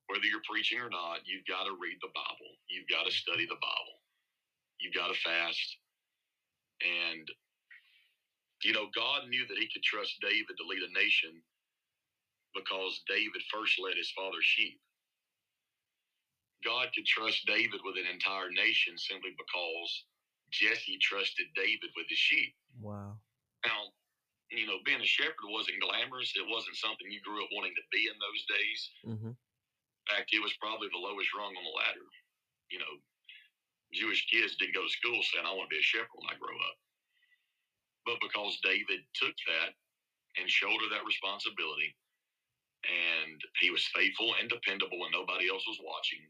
Whether 0.09 0.25
you're 0.25 0.41
preaching 0.49 0.81
or 0.81 0.89
not, 0.89 1.21
you've 1.29 1.45
got 1.45 1.69
to 1.69 1.77
read 1.77 2.01
the 2.01 2.09
Bible. 2.17 2.57
You've 2.65 2.89
got 2.89 3.05
to 3.05 3.13
study 3.13 3.45
the 3.45 3.61
Bible. 3.61 4.01
You've 4.81 4.97
got 4.97 5.13
to 5.13 5.17
fast. 5.21 5.77
And, 6.81 7.29
you 8.65 8.73
know, 8.73 8.89
God 8.97 9.29
knew 9.29 9.45
that 9.45 9.61
he 9.61 9.69
could 9.69 9.85
trust 9.85 10.17
David 10.17 10.57
to 10.57 10.65
lead 10.65 10.81
a 10.81 10.89
nation 10.97 11.37
because 12.57 13.05
David 13.05 13.45
first 13.53 13.77
led 13.77 14.01
his 14.01 14.09
father's 14.17 14.49
sheep. 14.49 14.81
God 16.65 16.89
could 16.91 17.05
trust 17.05 17.45
David 17.45 17.79
with 17.85 17.95
an 18.01 18.09
entire 18.09 18.49
nation 18.49 18.97
simply 18.97 19.37
because 19.37 19.89
Jesse 20.49 20.97
trusted 20.99 21.53
David 21.53 21.93
with 21.93 22.09
his 22.09 22.17
sheep. 22.17 22.57
Wow. 22.81 23.21
Now, 23.61 23.93
you 24.49 24.65
know, 24.65 24.81
being 24.83 25.01
a 25.01 25.05
shepherd 25.05 25.53
wasn't 25.53 25.85
glamorous. 25.85 26.33
It 26.33 26.49
wasn't 26.49 26.81
something 26.81 27.05
you 27.11 27.21
grew 27.21 27.43
up 27.45 27.53
wanting 27.53 27.77
to 27.77 27.85
be 27.93 28.09
in 28.09 28.17
those 28.17 28.41
days. 28.49 28.79
Mm-hmm. 29.05 29.33
In 30.09 30.17
fact, 30.17 30.33
it 30.33 30.41
was 30.41 30.57
probably 30.57 30.89
the 30.89 30.97
lowest 30.97 31.29
rung 31.37 31.53
on 31.53 31.65
the 31.65 31.77
ladder. 31.77 32.07
You 32.73 32.81
know, 32.81 32.97
Jewish 33.93 34.25
kids 34.25 34.57
didn't 34.57 34.73
go 34.73 34.81
to 34.81 34.97
school 34.97 35.21
saying, 35.21 35.45
I 35.45 35.53
want 35.53 35.69
to 35.69 35.75
be 35.77 35.81
a 35.81 35.85
shepherd 35.85 36.17
when 36.17 36.33
I 36.33 36.41
grow 36.41 36.57
up. 36.57 36.77
But 38.09 38.17
because 38.25 38.57
David 38.65 39.05
took 39.13 39.37
that 39.45 39.77
and 40.41 40.49
shouldered 40.49 40.89
that 40.89 41.05
responsibility, 41.05 41.93
and 42.89 43.37
he 43.61 43.69
was 43.69 43.85
faithful 43.93 44.33
and 44.41 44.49
dependable 44.49 44.97
when 44.97 45.13
nobody 45.13 45.45
else 45.45 45.65
was 45.69 45.77
watching, 45.85 46.25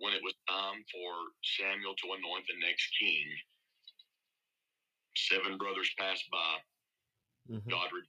when 0.00 0.16
it 0.16 0.24
was 0.24 0.32
time 0.48 0.80
for 0.88 1.12
Samuel 1.60 1.92
to 1.92 2.16
anoint 2.16 2.48
the 2.48 2.56
next 2.56 2.88
king, 2.96 3.28
seven 5.12 5.60
brothers 5.60 5.92
passed 6.00 6.24
by. 6.32 6.56
Mm-hmm. 7.52 7.68
God 7.68 7.88
re- 7.92 8.08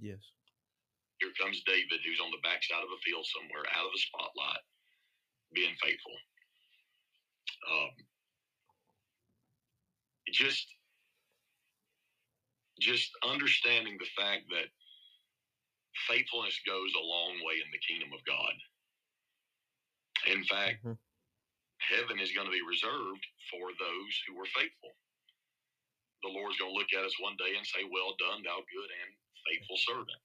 Yes. 0.00 0.24
Here 1.20 1.32
comes 1.40 1.62
David, 1.66 2.00
who's 2.04 2.20
on 2.20 2.32
the 2.32 2.42
backside 2.44 2.82
of 2.84 2.90
a 2.92 3.00
field 3.04 3.26
somewhere, 3.26 3.64
out 3.74 3.86
of 3.86 3.92
the 3.92 4.00
spotlight, 4.00 4.64
being 5.54 5.74
faithful. 5.82 6.16
Um, 7.70 7.94
just, 10.32 10.66
just 12.80 13.10
understanding 13.24 13.98
the 13.98 14.10
fact 14.16 14.44
that 14.50 14.68
faithfulness 16.08 16.60
goes 16.66 16.92
a 16.96 17.04
long 17.06 17.40
way 17.44 17.56
in 17.64 17.70
the 17.72 17.80
kingdom 17.86 18.10
of 18.14 18.24
God. 18.26 18.54
In 20.26 20.44
fact, 20.44 20.80
Mhm. 20.84 20.98
heaven 21.80 22.20
is 22.20 22.32
going 22.32 22.46
to 22.46 22.52
be 22.52 22.62
reserved 22.62 23.26
for 23.50 23.72
those 23.78 24.22
who 24.26 24.34
were 24.34 24.46
faithful. 24.46 24.96
The 26.22 26.30
Lord's 26.30 26.58
going 26.58 26.72
to 26.72 26.78
look 26.78 26.92
at 26.92 27.04
us 27.04 27.18
one 27.20 27.36
day 27.36 27.56
and 27.56 27.66
say, 27.66 27.84
Well 27.84 28.16
done, 28.18 28.42
thou 28.44 28.62
good 28.72 28.90
and 28.90 29.16
faithful 29.46 29.78
servant. 29.78 30.22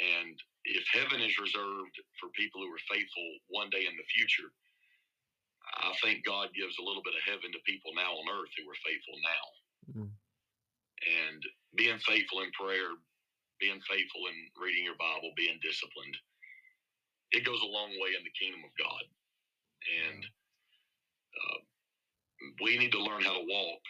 And 0.00 0.34
if 0.64 0.84
heaven 0.96 1.20
is 1.20 1.36
reserved 1.36 1.94
for 2.16 2.32
people 2.32 2.64
who 2.64 2.72
are 2.72 2.88
faithful 2.88 3.28
one 3.52 3.68
day 3.68 3.84
in 3.84 3.96
the 3.96 4.12
future, 4.16 4.48
I 5.76 5.92
think 6.00 6.24
God 6.24 6.56
gives 6.56 6.80
a 6.80 6.84
little 6.84 7.04
bit 7.04 7.14
of 7.14 7.24
heaven 7.28 7.52
to 7.52 7.68
people 7.68 7.92
now 7.92 8.16
on 8.16 8.26
earth 8.32 8.52
who 8.56 8.64
are 8.64 8.84
faithful 8.84 9.18
now. 9.20 9.44
Mm. 9.92 10.12
And 11.04 11.40
being 11.76 12.00
faithful 12.00 12.40
in 12.40 12.50
prayer, 12.56 12.96
being 13.60 13.80
faithful 13.84 14.24
in 14.32 14.36
reading 14.56 14.84
your 14.84 14.96
Bible, 14.96 15.36
being 15.36 15.60
disciplined, 15.60 16.16
it 17.30 17.44
goes 17.44 17.60
a 17.60 17.70
long 17.70 17.92
way 18.00 18.16
in 18.16 18.24
the 18.24 18.34
kingdom 18.34 18.64
of 18.64 18.72
God. 18.80 19.04
And 19.84 20.22
uh, 21.36 21.60
we 22.64 22.76
need 22.78 22.92
to 22.92 23.02
learn 23.02 23.22
how 23.22 23.36
to 23.36 23.46
walk 23.46 23.84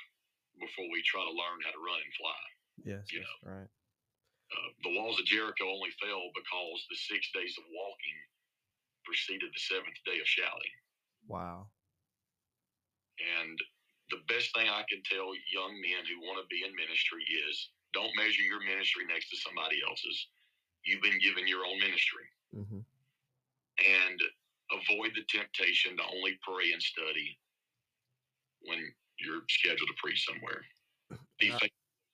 before 0.58 0.86
we 0.92 1.02
try 1.06 1.22
to 1.22 1.34
learn 1.34 1.58
how 1.64 1.72
to 1.72 1.82
run 1.82 2.02
and 2.02 2.14
fly. 2.18 2.42
Yes, 2.84 3.04
You 3.12 3.20
yes, 3.20 3.30
right. 3.46 3.70
Uh, 4.50 4.70
the 4.82 4.94
walls 4.98 5.18
of 5.18 5.26
Jericho 5.26 5.70
only 5.70 5.90
fell 6.02 6.30
because 6.34 6.78
the 6.90 6.98
six 6.98 7.30
days 7.34 7.54
of 7.58 7.64
walking 7.70 8.18
preceded 9.04 9.50
the 9.50 9.60
seventh 9.62 9.98
day 10.04 10.18
of 10.18 10.26
shouting. 10.26 10.74
Wow. 11.28 11.70
And 13.20 13.58
the 14.10 14.22
best 14.26 14.50
thing 14.54 14.66
I 14.68 14.82
can 14.90 15.02
tell 15.06 15.30
young 15.52 15.72
men 15.78 16.02
who 16.08 16.26
want 16.26 16.42
to 16.42 16.50
be 16.50 16.66
in 16.66 16.74
ministry 16.74 17.22
is 17.46 17.70
don't 17.94 18.10
measure 18.16 18.42
your 18.42 18.62
ministry 18.62 19.06
next 19.06 19.30
to 19.30 19.36
somebody 19.38 19.78
else's. 19.86 20.28
You've 20.84 21.02
been 21.02 21.20
given 21.20 21.46
your 21.46 21.66
own 21.66 21.78
ministry. 21.78 22.26
hmm 22.54 22.82
And 23.78 24.18
avoid 24.72 25.12
the 25.14 25.26
temptation 25.28 25.96
to 25.96 26.04
only 26.10 26.38
pray 26.42 26.72
and 26.72 26.82
study 26.82 27.38
when 28.66 28.78
you're 29.18 29.42
scheduled 29.48 29.88
to 29.88 30.02
preach 30.02 30.24
somewhere. 30.26 30.62
Be 31.38 31.50
faithful 31.50 31.68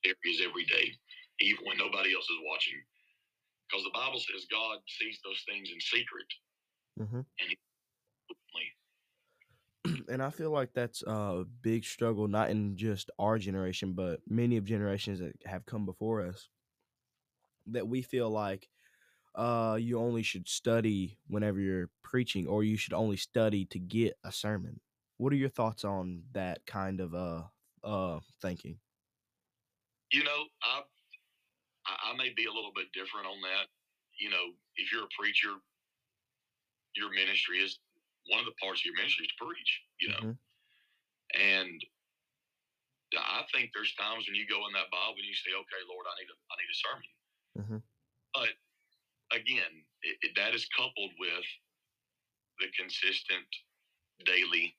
areas 0.05 0.40
every 0.44 0.64
day, 0.64 0.92
even 1.40 1.64
when 1.64 1.79
nobody 1.79 2.14
else 2.14 2.25
is 2.25 2.38
watching. 2.44 2.75
Because 3.68 3.85
the 3.85 3.90
Bible 3.94 4.18
says 4.18 4.46
God 4.51 4.79
sees 4.87 5.18
those 5.25 5.42
things 5.46 5.70
in 5.72 5.81
secret. 5.81 6.27
hmm 6.99 7.20
openly. 8.31 10.05
and 10.09 10.22
I 10.22 10.31
feel 10.31 10.51
like 10.51 10.72
that's 10.72 11.03
a 11.03 11.44
big 11.62 11.85
struggle, 11.85 12.29
not 12.29 12.51
in 12.51 12.77
just 12.77 13.11
our 13.18 13.38
generation, 13.38 13.92
but 13.92 14.20
many 14.29 14.57
of 14.57 14.64
generations 14.64 15.18
that 15.20 15.35
have 15.44 15.66
come 15.66 15.85
before 15.85 16.22
us. 16.22 16.49
That 17.68 17.88
we 17.88 18.03
feel 18.03 18.31
like 18.31 18.68
uh, 19.35 19.77
you 19.81 19.99
only 19.99 20.22
should 20.22 20.49
study 20.49 21.18
whenever 21.29 21.61
you're 21.61 21.90
preaching, 22.03 22.46
or 22.46 22.64
you 22.64 22.77
should 22.77 22.92
only 22.94 23.16
study 23.16 23.64
to 23.66 23.79
get 23.79 24.16
a 24.25 24.33
sermon. 24.33 24.81
What 25.18 25.33
are 25.33 25.37
your 25.37 25.49
thoughts 25.49 25.85
on 25.85 26.22
that 26.33 26.64
kind 26.66 27.01
of 27.01 27.14
uh 27.14 27.42
uh 27.83 28.20
thinking? 28.40 28.79
You 30.12 30.25
know, 30.25 30.44
I, 30.62 30.79
I 30.79 30.81
I 30.81 30.83
may 32.16 32.31
be 32.31 32.46
a 32.46 32.52
little 32.52 32.72
bit 32.74 32.92
different 32.92 33.26
on 33.26 33.40
that. 33.42 33.68
You 34.18 34.31
know, 34.31 34.52
if 34.76 34.92
you're 34.92 35.05
a 35.05 35.16
preacher, 35.18 35.61
your 36.96 37.12
ministry 37.12 37.59
is 37.59 37.79
one 38.29 38.40
of 38.40 38.46
the 38.46 38.57
parts 38.61 38.81
of 38.81 38.87
your 38.87 38.96
ministry 38.96 39.26
is 39.26 39.33
to 39.33 39.44
preach. 39.44 39.83
You 40.00 40.09
know, 40.11 40.22
Mhm. 40.33 40.38
and 41.35 41.87
I 43.16 43.46
think 43.52 43.72
there's 43.72 43.94
times 43.94 44.26
when 44.26 44.35
you 44.35 44.46
go 44.46 44.66
in 44.66 44.72
that 44.74 44.90
Bible 44.90 45.16
and 45.16 45.24
you 45.24 45.35
say, 45.35 45.52
"Okay, 45.52 45.83
Lord, 45.88 46.07
I 46.07 46.14
need 46.20 46.31
a 46.31 46.37
I 46.50 46.57
need 46.57 46.70
a 46.70 46.74
sermon." 46.74 47.09
Mhm. 47.59 47.83
But 48.35 48.59
again, 49.33 49.87
it, 50.02 50.18
it, 50.22 50.35
that 50.37 50.55
is 50.55 50.66
coupled 50.68 51.12
with 51.18 51.46
the 52.59 52.68
consistent 52.72 53.46
daily 54.24 54.76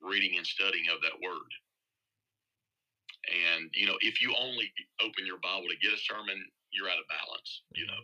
reading 0.00 0.36
and 0.38 0.46
studying 0.46 0.88
of 0.88 1.02
that 1.02 1.18
word. 1.20 1.54
And 3.30 3.70
you 3.74 3.86
know, 3.86 3.98
if 4.00 4.20
you 4.20 4.34
only 4.38 4.72
open 5.00 5.26
your 5.26 5.38
Bible 5.38 5.68
to 5.70 5.78
get 5.78 5.94
a 5.94 6.00
sermon, 6.02 6.38
you're 6.72 6.90
out 6.90 6.98
of 6.98 7.06
balance. 7.06 7.62
You 7.74 7.86
know. 7.86 8.02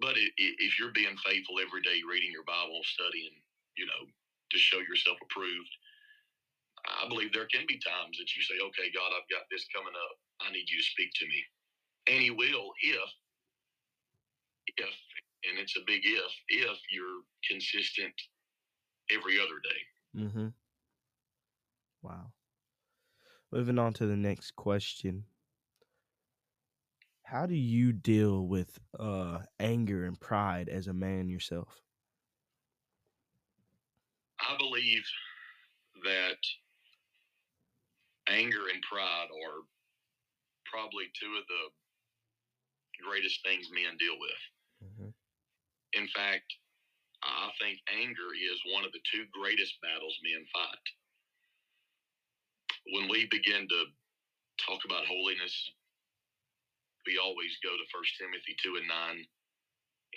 But 0.00 0.18
if 0.18 0.78
you're 0.78 0.92
being 0.92 1.16
faithful 1.24 1.62
every 1.62 1.80
day, 1.82 2.02
reading 2.02 2.32
your 2.32 2.44
Bible, 2.44 2.82
studying, 2.82 3.30
you 3.78 3.86
know, 3.86 4.10
to 4.50 4.58
show 4.58 4.78
yourself 4.82 5.16
approved, 5.22 5.70
I 6.84 7.08
believe 7.08 7.32
there 7.32 7.46
can 7.46 7.64
be 7.66 7.78
times 7.78 8.18
that 8.18 8.34
you 8.34 8.42
say, 8.42 8.58
"Okay, 8.60 8.90
God, 8.92 9.12
I've 9.14 9.30
got 9.30 9.46
this 9.50 9.64
coming 9.74 9.94
up. 9.94 10.18
I 10.42 10.50
need 10.50 10.68
you 10.68 10.78
to 10.78 10.90
speak 10.92 11.10
to 11.14 11.26
me," 11.26 11.44
and 12.08 12.20
He 12.20 12.30
will 12.30 12.74
if, 12.82 13.10
if, 14.76 14.94
and 15.48 15.58
it's 15.58 15.76
a 15.76 15.84
big 15.86 16.02
if, 16.04 16.32
if 16.48 16.78
you're 16.90 17.22
consistent 17.48 18.14
every 19.10 19.40
other 19.40 19.60
day. 19.62 20.20
Mm-hmm. 20.20 20.48
Wow. 22.02 22.32
Moving 23.54 23.78
on 23.78 23.92
to 23.94 24.06
the 24.06 24.16
next 24.16 24.56
question. 24.56 25.26
How 27.22 27.46
do 27.46 27.54
you 27.54 27.92
deal 27.92 28.48
with 28.48 28.80
uh 28.98 29.46
anger 29.60 30.06
and 30.06 30.18
pride 30.18 30.68
as 30.68 30.88
a 30.88 30.92
man 30.92 31.28
yourself? 31.28 31.80
I 34.40 34.56
believe 34.58 35.04
that 36.02 36.42
anger 38.28 38.66
and 38.74 38.82
pride 38.82 39.30
are 39.30 39.62
probably 40.66 41.04
two 41.14 41.38
of 41.38 41.46
the 41.46 43.06
greatest 43.06 43.38
things 43.44 43.70
men 43.70 43.96
deal 44.00 44.18
with. 44.18 44.42
Mm-hmm. 44.82 45.10
In 46.02 46.08
fact, 46.08 46.50
I 47.22 47.50
think 47.62 47.78
anger 48.02 48.34
is 48.34 48.74
one 48.74 48.84
of 48.84 48.90
the 48.90 49.04
two 49.12 49.26
greatest 49.30 49.78
battles 49.80 50.18
men 50.24 50.44
fight. 50.52 50.86
When 52.92 53.08
we 53.08 53.26
begin 53.30 53.64
to 53.68 53.80
talk 54.60 54.84
about 54.84 55.08
holiness, 55.08 55.54
we 57.06 57.16
always 57.16 57.56
go 57.64 57.72
to 57.72 57.86
1 57.92 58.20
Timothy 58.20 58.56
2 58.60 58.76
and 58.76 58.88
9. 58.88 59.24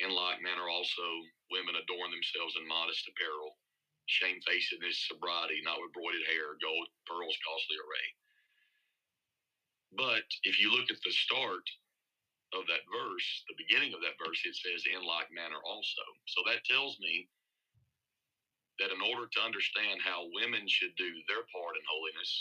In 0.03 0.11
like 0.13 0.43
manner, 0.43 0.67
also, 0.69 1.07
women 1.51 1.79
adorn 1.79 2.11
themselves 2.11 2.55
in 2.59 2.67
modest 2.67 3.07
apparel, 3.07 3.57
shamefacedness, 4.07 5.07
sobriety, 5.07 5.59
not 5.63 5.81
with 5.81 5.95
broided 5.95 6.23
hair, 6.27 6.55
gold, 6.61 6.87
pearls, 7.07 7.35
costly 7.43 7.77
array. 7.81 8.07
But 9.95 10.27
if 10.43 10.59
you 10.59 10.69
look 10.71 10.91
at 10.91 11.01
the 11.01 11.15
start 11.15 11.65
of 12.53 12.67
that 12.67 12.85
verse, 12.91 13.27
the 13.47 13.59
beginning 13.59 13.95
of 13.95 14.03
that 14.03 14.19
verse, 14.19 14.39
it 14.45 14.55
says, 14.55 14.83
in 14.87 15.03
like 15.03 15.31
manner 15.31 15.59
also. 15.63 16.05
So 16.27 16.43
that 16.47 16.63
tells 16.67 16.99
me 16.99 17.27
that 18.79 18.93
in 18.93 19.01
order 19.01 19.25
to 19.25 19.45
understand 19.45 20.01
how 20.05 20.29
women 20.37 20.65
should 20.69 20.93
do 20.97 21.09
their 21.25 21.45
part 21.49 21.77
in 21.77 21.85
holiness, 21.89 22.31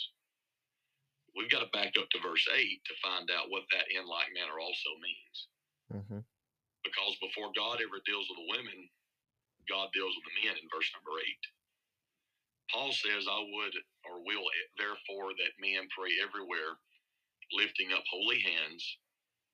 we've 1.36 1.52
got 1.52 1.64
to 1.64 1.76
back 1.76 1.96
up 1.96 2.08
to 2.12 2.24
verse 2.24 2.44
8 2.48 2.60
to 2.60 3.02
find 3.04 3.28
out 3.32 3.52
what 3.52 3.68
that 3.72 3.88
in 3.92 4.04
like 4.08 4.32
manner 4.32 4.60
also 4.60 4.90
means. 5.00 5.36
Mm-hmm. 5.92 6.22
Because 6.84 7.14
before 7.20 7.56
God 7.56 7.80
ever 7.80 8.04
deals 8.04 8.28
with 8.28 8.40
the 8.40 8.52
women, 8.52 8.88
God 9.68 9.90
deals 9.92 10.14
with 10.14 10.26
the 10.28 10.38
men 10.44 10.56
in 10.60 10.68
verse 10.70 10.88
number 10.92 11.16
8. 11.18 11.26
Paul 12.72 12.90
says, 12.92 13.26
I 13.30 13.40
would 13.40 13.74
or 14.06 14.22
will 14.22 14.46
therefore 14.78 15.34
that 15.38 15.58
men 15.62 15.86
pray 15.94 16.18
everywhere, 16.18 16.78
lifting 17.54 17.94
up 17.94 18.04
holy 18.10 18.42
hands 18.42 18.82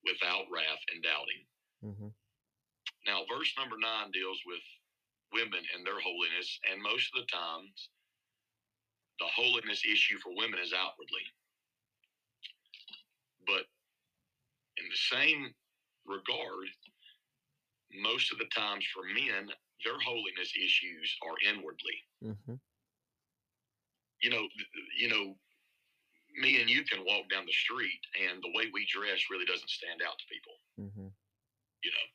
without 0.05 0.49
wrath 0.49 0.83
and 0.93 1.01
doubting. 1.05 1.43
Mm-hmm. 1.85 2.13
Now, 3.07 3.27
verse 3.29 3.53
number 3.59 3.77
nine 3.77 4.11
deals 4.15 4.41
with 4.47 4.63
women 5.33 5.63
and 5.75 5.87
their 5.87 6.01
holiness, 6.01 6.59
and 6.71 6.83
most 6.83 7.11
of 7.15 7.23
the 7.23 7.29
times, 7.33 7.89
the 9.19 9.27
holiness 9.27 9.83
issue 9.85 10.19
for 10.19 10.35
women 10.37 10.59
is 10.63 10.73
outwardly. 10.73 11.27
But 13.47 13.67
in 14.79 14.87
the 14.89 15.03
same 15.17 15.55
regard, 16.07 16.69
most 18.01 18.33
of 18.33 18.39
the 18.39 18.49
times 18.55 18.87
for 18.93 19.03
men, 19.05 19.51
their 19.85 19.99
holiness 20.01 20.53
issues 20.57 21.17
are 21.27 21.37
inwardly. 21.49 21.99
Mm-hmm. 22.25 22.55
You 24.23 24.31
know, 24.31 24.47
you 24.99 25.09
know, 25.09 25.35
me 26.41 26.61
and 26.61 26.71
you 26.71 26.85
can 26.85 27.05
walk 27.05 27.29
down 27.29 27.45
the 27.45 27.53
street, 27.53 28.01
and 28.17 28.43
the 28.43 28.53
way 28.57 28.71
we 28.73 28.87
dress 28.87 29.29
really 29.31 29.45
doesn't 29.45 29.69
stand 29.69 30.01
out 30.01 30.17
to 30.17 30.27
people. 30.31 30.57
Mm-hmm. 30.81 31.09
you 31.85 31.91
know, 31.91 32.07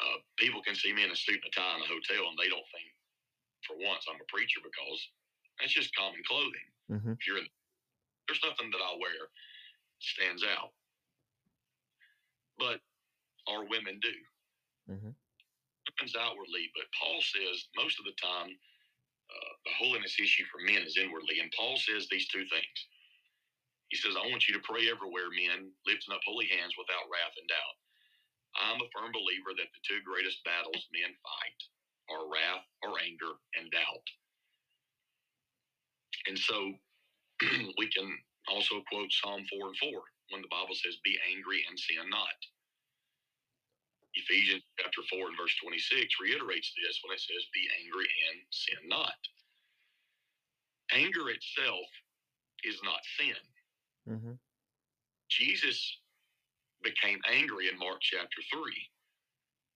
uh, 0.00 0.18
people 0.36 0.62
can 0.62 0.74
see 0.74 0.92
me 0.92 1.04
in 1.04 1.10
a 1.12 1.16
suit 1.16 1.40
and 1.44 1.48
a 1.48 1.54
tie 1.54 1.76
in 1.76 1.84
a 1.84 1.90
hotel 1.92 2.28
and 2.28 2.38
they 2.38 2.48
don't 2.48 2.66
think 2.72 2.88
for 3.66 3.76
once 3.76 4.06
I'm 4.08 4.20
a 4.20 4.32
preacher 4.32 4.60
because 4.64 5.00
that's 5.60 5.72
just 5.72 5.94
common 5.94 6.22
clothing. 6.24 6.68
Mm-hmm. 6.90 7.12
If 7.20 7.26
you're 7.28 7.38
in, 7.38 7.48
there's 8.26 8.42
nothing 8.44 8.70
that 8.72 8.80
I 8.80 8.96
wear 8.96 9.28
stands 10.00 10.42
out, 10.44 10.72
but 12.58 12.80
our 13.48 13.64
women 13.68 14.00
do. 14.00 14.16
Mhm. 14.88 15.14
Women's 15.98 16.16
outwardly, 16.16 16.70
but 16.74 16.88
Paul 16.98 17.20
says 17.20 17.68
most 17.76 17.98
of 17.98 18.04
the 18.06 18.16
time 18.16 18.58
uh, 19.30 19.52
the 19.64 19.74
holiness 19.78 20.18
issue 20.18 20.44
for 20.50 20.58
men 20.60 20.82
is 20.82 20.96
inwardly, 20.96 21.38
and 21.40 21.52
Paul 21.52 21.76
says 21.76 22.08
these 22.08 22.26
two 22.28 22.46
things. 22.46 22.78
He 23.90 23.96
says, 23.96 24.16
"I 24.16 24.26
want 24.26 24.48
you 24.48 24.54
to 24.54 24.60
pray 24.66 24.90
everywhere, 24.90 25.30
men, 25.30 25.72
lifting 25.86 26.14
up 26.14 26.22
holy 26.24 26.46
hands 26.46 26.74
without 26.78 27.08
wrath 27.10 27.36
and 27.36 27.48
doubt." 27.48 27.76
I'm 28.58 28.82
a 28.82 28.90
firm 28.90 29.12
believer 29.12 29.54
that 29.54 29.70
the 29.70 29.84
two 29.86 30.02
greatest 30.02 30.42
battles 30.44 30.82
men 30.90 31.14
fight 31.22 31.60
are 32.10 32.26
wrath 32.26 32.66
or 32.82 32.98
anger 32.98 33.38
and 33.54 33.70
doubt. 33.70 34.06
And 36.26 36.38
so 36.38 36.74
we 37.78 37.86
can 37.90 38.10
also 38.48 38.82
quote 38.90 39.12
Psalm 39.12 39.46
4 39.48 39.68
and 39.68 39.78
4 39.78 39.90
when 40.30 40.42
the 40.42 40.50
Bible 40.50 40.74
says, 40.74 40.98
Be 41.04 41.18
angry 41.30 41.64
and 41.68 41.78
sin 41.78 42.08
not. 42.10 42.38
Ephesians 44.14 44.62
chapter 44.78 45.02
4 45.10 45.28
and 45.30 45.38
verse 45.38 45.54
26 45.62 46.18
reiterates 46.20 46.74
this 46.74 46.98
when 47.04 47.14
it 47.14 47.22
says, 47.22 47.46
Be 47.54 47.64
angry 47.78 48.08
and 48.30 48.38
sin 48.50 48.82
not. 48.90 49.20
Anger 50.92 51.30
itself 51.30 51.86
is 52.64 52.78
not 52.84 53.00
sin. 53.18 53.42
Mm-hmm. 54.08 54.36
Jesus 55.30 55.78
became 56.82 57.20
angry 57.30 57.68
in 57.68 57.78
Mark 57.78 58.00
chapter 58.02 58.42
3 58.52 58.62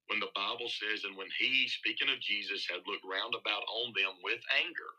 when 0.08 0.20
the 0.20 0.32
Bible 0.34 0.68
says, 0.68 1.04
And 1.04 1.16
when 1.16 1.28
he, 1.38 1.68
speaking 1.68 2.10
of 2.10 2.20
Jesus, 2.20 2.66
had 2.70 2.82
looked 2.86 3.04
round 3.04 3.34
about 3.34 3.64
on 3.68 3.92
them 3.96 4.14
with 4.22 4.40
anger, 4.64 4.92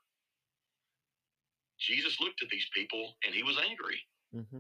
Jesus 1.80 2.20
looked 2.22 2.42
at 2.44 2.50
these 2.50 2.68
people 2.74 3.16
and 3.26 3.36
he 3.36 3.44
was 3.44 3.58
angry, 3.70 4.00
Mm-hmm. 4.36 4.60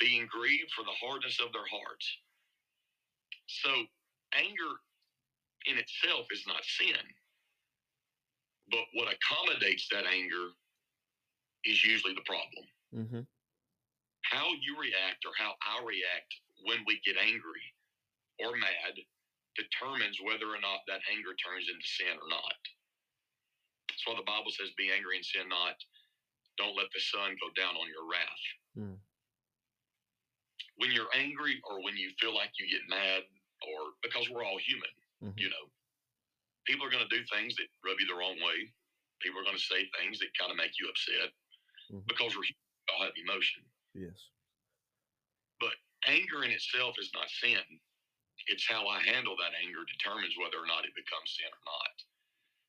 being 0.00 0.26
grieved 0.28 0.72
for 0.72 0.84
the 0.84 0.96
hardness 1.00 1.40
of 1.40 1.52
their 1.52 1.66
hearts. 1.70 2.06
So, 3.48 3.70
anger 4.34 4.74
in 5.66 5.78
itself 5.78 6.26
is 6.32 6.44
not 6.46 6.64
sin. 6.64 6.96
But 8.70 8.84
what 8.94 9.12
accommodates 9.14 9.88
that 9.92 10.04
anger 10.06 10.50
is 11.64 11.84
usually 11.84 12.14
the 12.14 12.26
problem. 12.26 12.66
Mm-hmm. 12.94 13.20
How 14.22 14.48
you 14.62 14.78
react 14.80 15.24
or 15.26 15.32
how 15.38 15.54
I 15.62 15.84
react 15.84 16.34
when 16.64 16.84
we 16.86 17.00
get 17.04 17.16
angry 17.16 17.64
or 18.38 18.56
mad 18.56 18.94
determines 19.56 20.18
whether 20.22 20.46
or 20.46 20.60
not 20.62 20.86
that 20.86 21.02
anger 21.10 21.34
turns 21.34 21.66
into 21.66 21.86
sin 21.86 22.14
or 22.14 22.28
not. 22.30 22.60
That's 23.90 24.06
why 24.06 24.14
the 24.14 24.26
Bible 24.26 24.50
says, 24.54 24.70
Be 24.78 24.92
angry 24.94 25.16
and 25.18 25.26
sin 25.26 25.48
not. 25.48 25.74
Don't 26.56 26.76
let 26.78 26.90
the 26.94 27.00
sun 27.00 27.34
go 27.42 27.50
down 27.58 27.74
on 27.74 27.86
your 27.90 28.06
wrath. 28.06 28.44
Mm. 28.78 28.98
When 30.78 30.90
you're 30.94 31.10
angry 31.14 31.58
or 31.66 31.82
when 31.82 31.96
you 31.96 32.10
feel 32.20 32.34
like 32.34 32.50
you 32.58 32.70
get 32.70 32.86
mad, 32.88 33.26
or 33.66 33.94
because 34.02 34.30
we're 34.30 34.44
all 34.46 34.58
human, 34.58 34.94
Mhm. 35.22 35.34
you 35.38 35.50
know, 35.50 35.66
people 36.66 36.86
are 36.86 36.90
going 36.90 37.02
to 37.06 37.16
do 37.16 37.24
things 37.26 37.56
that 37.56 37.66
rub 37.82 37.98
you 37.98 38.06
the 38.06 38.14
wrong 38.14 38.38
way. 38.38 38.72
People 39.20 39.40
are 39.40 39.44
going 39.44 39.56
to 39.58 39.62
say 39.62 39.90
things 39.98 40.18
that 40.20 40.30
kind 40.38 40.50
of 40.52 40.56
make 40.56 40.78
you 40.78 40.88
upset 40.88 41.34
Mhm. 41.90 42.06
because 42.06 42.36
we're 42.36 42.44
all 42.94 43.02
have 43.02 43.16
emotion. 43.16 43.64
Yes. 43.94 44.30
Anger 46.06 46.44
in 46.44 46.54
itself 46.54 46.94
is 47.00 47.10
not 47.12 47.26
sin. 47.42 47.64
It's 48.46 48.68
how 48.68 48.86
I 48.86 49.02
handle 49.02 49.34
that 49.36 49.58
anger 49.58 49.82
determines 49.84 50.38
whether 50.38 50.62
or 50.62 50.68
not 50.70 50.86
it 50.86 50.94
becomes 50.94 51.34
sin 51.34 51.50
or 51.50 51.64
not. 51.66 51.96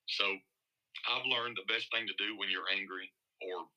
So 0.10 0.26
I've 1.08 1.30
learned 1.30 1.56
the 1.56 1.70
best 1.72 1.88
thing 1.94 2.10
to 2.10 2.18
do 2.18 2.36
when 2.36 2.50
you're 2.50 2.68
angry 2.74 3.14
or 3.46 3.70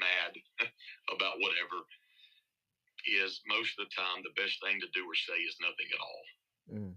mad 0.00 0.32
about 1.14 1.38
whatever 1.44 1.84
is 3.04 3.40
most 3.48 3.76
of 3.76 3.86
the 3.86 3.94
time 3.96 4.20
the 4.24 4.36
best 4.36 4.60
thing 4.60 4.80
to 4.80 4.90
do 4.92 5.04
or 5.04 5.16
say 5.16 5.40
is 5.44 5.56
nothing 5.60 5.88
at 5.92 6.02
all. 6.04 6.24
Mm. 6.68 6.94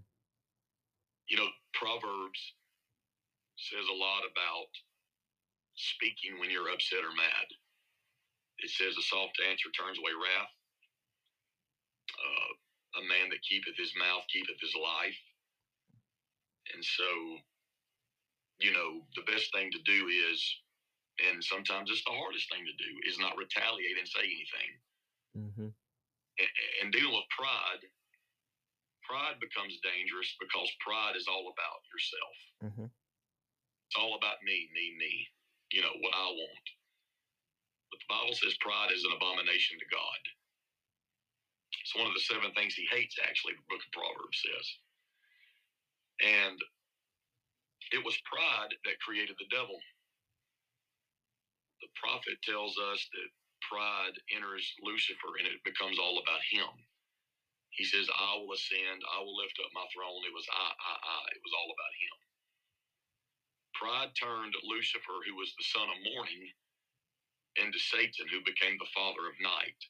You 1.28 1.36
know, 1.40 1.50
Proverbs 1.72 2.40
says 3.56 3.86
a 3.88 3.96
lot 3.96 4.26
about 4.28 4.72
speaking 5.76 6.36
when 6.38 6.50
you're 6.50 6.68
upset 6.68 7.04
or 7.04 7.14
mad. 7.16 7.48
It 8.60 8.70
says, 8.70 8.96
A 8.96 9.02
soft 9.02 9.40
answer 9.48 9.72
turns 9.72 9.98
away 9.98 10.12
wrath. 10.12 10.52
Uh, 12.24 12.50
a 13.00 13.02
man 13.04 13.28
that 13.30 13.42
keepeth 13.44 13.76
his 13.76 13.92
mouth 13.98 14.24
keepeth 14.32 14.60
his 14.60 14.74
life. 14.74 15.20
And 16.72 16.80
so, 16.82 17.08
you 18.58 18.72
know, 18.72 19.04
the 19.16 19.26
best 19.28 19.52
thing 19.52 19.70
to 19.72 19.82
do 19.84 20.08
is, 20.08 20.40
and 21.28 21.42
sometimes 21.44 21.90
it's 21.90 22.04
the 22.06 22.16
hardest 22.16 22.48
thing 22.50 22.64
to 22.64 22.76
do, 22.80 22.90
is 23.06 23.18
not 23.20 23.36
retaliate 23.36 23.98
and 23.98 24.08
say 24.08 24.24
anything. 24.24 24.70
Mm-hmm. 25.36 25.70
A- 26.40 26.54
And 26.82 26.92
dealing 26.94 27.12
with 27.14 27.28
pride, 27.36 27.82
pride 29.04 29.36
becomes 29.42 29.78
dangerous 29.84 30.32
because 30.40 30.70
pride 30.80 31.14
is 31.18 31.28
all 31.28 31.52
about 31.52 31.80
yourself. 31.92 32.36
Mm-hmm. 32.64 32.88
It's 33.90 33.98
all 34.00 34.16
about 34.16 34.40
me, 34.42 34.70
me, 34.72 34.96
me. 34.96 35.28
You 35.70 35.82
know, 35.82 35.94
what 36.00 36.14
I 36.14 36.28
want. 36.30 36.66
But 37.90 37.98
the 38.00 38.10
Bible 38.10 38.34
says 38.34 38.54
pride 38.62 38.90
is 38.94 39.04
an 39.04 39.12
abomination 39.14 39.78
to 39.78 39.88
God. 39.90 40.20
It's 41.84 41.96
one 41.96 42.08
of 42.08 42.16
the 42.16 42.24
seven 42.24 42.48
things 42.56 42.74
he 42.74 42.88
hates, 42.88 43.20
actually, 43.20 43.54
the 43.60 43.68
book 43.68 43.84
of 43.84 43.92
Proverbs 43.92 44.40
says. 44.40 44.66
And 46.24 46.58
it 47.92 48.00
was 48.00 48.16
pride 48.24 48.72
that 48.88 49.04
created 49.04 49.36
the 49.36 49.52
devil. 49.52 49.76
The 51.84 51.92
prophet 52.00 52.40
tells 52.40 52.80
us 52.80 53.04
that 53.12 53.28
pride 53.68 54.16
enters 54.32 54.64
Lucifer 54.80 55.36
and 55.36 55.44
it 55.48 55.60
becomes 55.68 56.00
all 56.00 56.16
about 56.20 56.40
him. 56.48 56.72
He 57.76 57.84
says, 57.84 58.08
I 58.08 58.38
will 58.40 58.54
ascend, 58.54 59.02
I 59.04 59.20
will 59.20 59.36
lift 59.36 59.58
up 59.60 59.72
my 59.76 59.84
throne. 59.92 60.22
It 60.24 60.34
was 60.34 60.46
I, 60.48 60.68
I, 60.72 60.94
I. 60.96 61.20
It 61.36 61.42
was 61.44 61.54
all 61.54 61.70
about 61.70 61.94
him. 62.00 62.16
Pride 63.76 64.12
turned 64.16 64.54
Lucifer, 64.64 65.18
who 65.26 65.36
was 65.36 65.52
the 65.58 65.68
son 65.74 65.90
of 65.90 65.98
morning, 66.14 66.46
into 67.58 67.78
Satan, 67.78 68.30
who 68.30 68.46
became 68.46 68.78
the 68.78 68.94
father 68.94 69.26
of 69.28 69.36
night. 69.42 69.80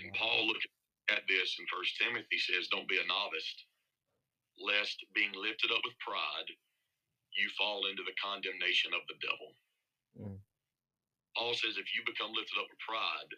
And 0.00 0.14
Paul, 0.16 0.48
looking 0.48 0.72
at 1.12 1.26
this 1.28 1.56
in 1.60 1.68
First 1.68 1.96
Timothy, 2.00 2.38
says, 2.40 2.72
Don't 2.72 2.88
be 2.88 2.96
a 2.96 3.04
novice, 3.04 3.50
lest 4.56 4.96
being 5.12 5.32
lifted 5.36 5.68
up 5.68 5.84
with 5.84 5.98
pride, 6.00 6.48
you 7.36 7.48
fall 7.56 7.88
into 7.88 8.04
the 8.04 8.16
condemnation 8.16 8.96
of 8.96 9.04
the 9.08 9.18
devil. 9.20 9.48
Mm. 10.16 10.38
Paul 11.36 11.52
says, 11.56 11.76
If 11.76 11.92
you 11.92 12.04
become 12.08 12.32
lifted 12.32 12.56
up 12.56 12.68
with 12.68 12.80
pride, 12.80 13.32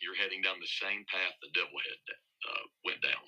you're 0.00 0.16
heading 0.16 0.44
down 0.44 0.60
the 0.60 0.76
same 0.80 1.04
path 1.08 1.36
the 1.40 1.52
devil 1.56 1.76
had 1.76 2.00
uh, 2.12 2.64
went 2.84 3.00
down. 3.00 3.26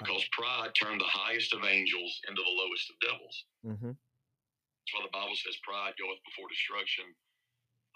Because 0.00 0.24
pride 0.30 0.72
turned 0.78 1.00
the 1.00 1.10
highest 1.10 1.52
of 1.52 1.66
angels 1.66 2.20
into 2.30 2.40
the 2.40 2.54
lowest 2.54 2.86
of 2.88 2.96
devils. 3.02 3.36
Mm-hmm. 3.66 3.92
That's 3.92 4.92
why 4.94 5.04
the 5.04 5.12
Bible 5.12 5.36
says 5.36 5.58
pride 5.66 5.98
goeth 5.98 6.22
before 6.22 6.48
destruction, 6.48 7.04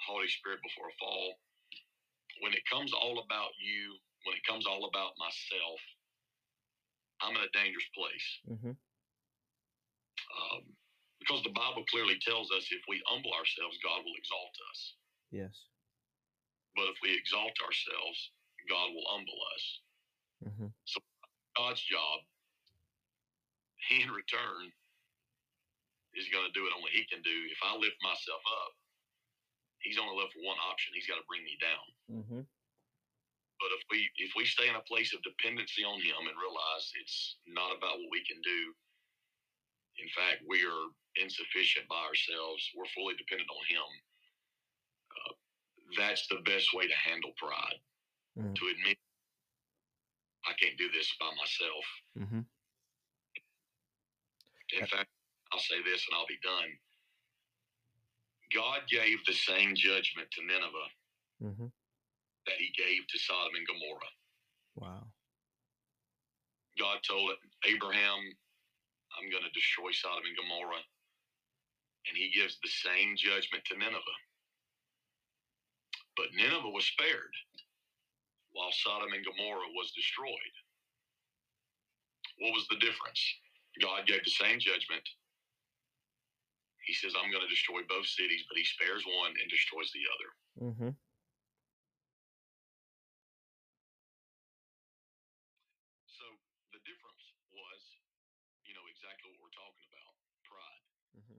haughty 0.03 0.29
spirit 0.29 0.61
before 0.67 0.91
a 0.91 0.97
fall. 0.99 1.39
When 2.43 2.53
it 2.53 2.67
comes 2.67 2.91
all 2.91 3.23
about 3.23 3.55
you, 3.63 3.95
when 4.27 4.35
it 4.35 4.43
comes 4.43 4.67
all 4.67 4.91
about 4.91 5.15
myself, 5.15 5.79
I'm 7.23 7.39
in 7.39 7.47
a 7.47 7.55
dangerous 7.55 7.87
place. 7.95 8.29
Mm-hmm. 8.51 8.75
Um, 10.33 10.63
because 11.23 11.47
the 11.47 11.55
Bible 11.55 11.87
clearly 11.87 12.19
tells 12.19 12.51
us 12.51 12.67
if 12.75 12.83
we 12.91 12.99
humble 13.07 13.31
ourselves, 13.31 13.79
God 13.79 14.03
will 14.03 14.19
exalt 14.19 14.57
us. 14.75 14.81
Yes. 15.31 15.55
But 16.75 16.91
if 16.91 16.99
we 16.99 17.15
exalt 17.15 17.55
ourselves, 17.63 18.19
God 18.67 18.91
will 18.91 19.07
humble 19.07 19.41
us. 19.55 19.65
Mm-hmm. 20.51 20.71
God's 21.55 21.83
job, 21.87 22.27
He 23.87 24.03
in 24.05 24.11
return 24.11 24.67
is 26.19 26.27
going 26.35 26.51
to 26.51 26.55
do 26.59 26.67
what 26.67 26.75
only 26.75 26.91
He 26.91 27.07
can 27.07 27.23
do. 27.23 27.39
If 27.55 27.63
I 27.63 27.79
lift 27.79 28.03
myself 28.03 28.43
up, 28.67 28.82
He's 29.83 29.99
only 29.99 30.15
left 30.15 30.35
with 30.35 30.47
one 30.47 30.59
option. 30.63 30.95
He's 30.95 31.11
got 31.11 31.19
to 31.19 31.27
bring 31.27 31.43
me 31.43 31.59
down. 31.59 31.87
Mm-hmm. 32.07 32.43
But 33.63 33.71
if 33.79 33.83
we 33.91 34.11
if 34.19 34.35
we 34.35 34.43
stay 34.43 34.67
in 34.67 34.75
a 34.75 34.89
place 34.91 35.15
of 35.15 35.23
dependency 35.23 35.87
on 35.87 36.03
Him 36.03 36.27
and 36.27 36.35
realize 36.35 36.85
it's 36.99 37.39
not 37.47 37.71
about 37.71 37.99
what 37.99 38.11
we 38.11 38.27
can 38.27 38.43
do, 38.43 38.61
in 40.03 40.11
fact, 40.11 40.43
we 40.47 40.67
are 40.67 40.91
insufficient 41.15 41.87
by 41.87 42.03
ourselves. 42.03 42.63
We're 42.75 42.91
fully 42.91 43.15
dependent 43.15 43.51
on 43.51 43.63
Him. 43.71 43.89
Uh, 45.15 45.33
that's 45.95 46.27
the 46.27 46.43
best 46.43 46.75
way 46.75 46.91
to 46.91 46.99
handle 46.99 47.31
pride. 47.39 47.79
Mm. 48.35 48.55
To 48.57 48.65
admit 48.67 48.99
I 50.47 50.53
can't 50.59 50.79
do 50.79 50.91
this 50.91 51.07
by 51.21 51.31
myself. 51.39 51.87
Mm-hmm. 52.19 52.43
In 54.73 54.87
fact, 54.87 55.11
I'll 55.53 55.61
say 55.61 55.79
this 55.85 56.03
and 56.09 56.17
I'll 56.17 56.27
be 56.27 56.41
done. 56.43 56.71
God 58.55 58.81
gave 58.91 59.19
the 59.27 59.35
same 59.35 59.75
judgment 59.75 60.31
to 60.33 60.45
Nineveh 60.47 60.91
Mm-hmm. 61.43 61.67
that 62.47 62.59
he 62.59 62.71
gave 62.77 63.07
to 63.09 63.19
Sodom 63.19 63.55
and 63.57 63.67
Gomorrah. 63.67 64.13
Wow. 64.77 65.07
God 66.79 66.99
told 67.07 67.33
Abraham, 67.69 68.21
I'm 69.19 69.31
going 69.31 69.45
to 69.45 69.53
destroy 69.59 69.93
Sodom 69.93 70.25
and 70.27 70.37
Gomorrah. 70.37 70.85
And 72.09 72.17
he 72.17 72.31
gives 72.35 72.59
the 72.63 72.71
same 72.71 73.17
judgment 73.17 73.65
to 73.67 73.79
Nineveh. 73.79 74.19
But 76.17 76.35
Nineveh 76.37 76.71
was 76.71 76.87
spared 76.87 77.35
while 78.53 78.73
Sodom 78.73 79.13
and 79.15 79.25
Gomorrah 79.25 79.73
was 79.77 79.93
destroyed. 79.97 80.57
What 82.41 82.55
was 82.55 82.67
the 82.69 82.81
difference? 82.81 83.23
God 83.81 84.07
gave 84.07 84.25
the 84.25 84.33
same 84.33 84.61
judgment. 84.61 85.05
He 86.83 86.95
says, 86.95 87.15
I'm 87.15 87.31
going 87.31 87.45
to 87.47 87.53
destroy 87.53 87.87
both 87.87 88.07
cities, 88.11 88.43
but 88.51 88.59
he 88.59 88.67
spares 88.67 89.07
one 89.07 89.33
and 89.39 89.47
destroys 89.47 89.91
the 89.95 90.05
other. 90.11 90.31
Mm-hmm. 90.59 90.93
So 96.11 96.25
the 96.75 96.83
difference 96.83 97.25
was, 97.55 97.81
you 98.67 98.75
know, 98.75 98.83
exactly 98.91 99.31
what 99.31 99.47
we're 99.47 99.55
talking 99.55 99.87
about 99.87 100.13
pride. 100.43 100.85
Mhm. 101.23 101.39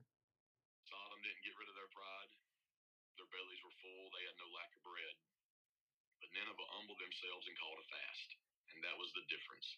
Sodom 0.88 1.20
didn't 1.20 1.44
get 1.44 1.56
rid 1.60 1.68
of 1.68 1.76
their 1.76 1.92
pride. 1.92 2.32
Their 3.20 3.28
bellies 3.28 3.62
were 3.62 3.76
full. 3.84 4.10
They 4.16 4.24
had 4.24 4.36
no 4.40 4.48
lack 4.56 4.72
of 4.74 4.82
bread. 4.82 5.16
But 6.24 6.32
Nineveh 6.32 6.72
humbled 6.72 6.98
themselves 6.98 7.44
and 7.46 7.56
called 7.60 7.78
a 7.78 7.86
fast. 7.92 8.28
And 8.72 8.80
that 8.80 8.96
was 8.96 9.12
the 9.12 9.24
difference. 9.28 9.68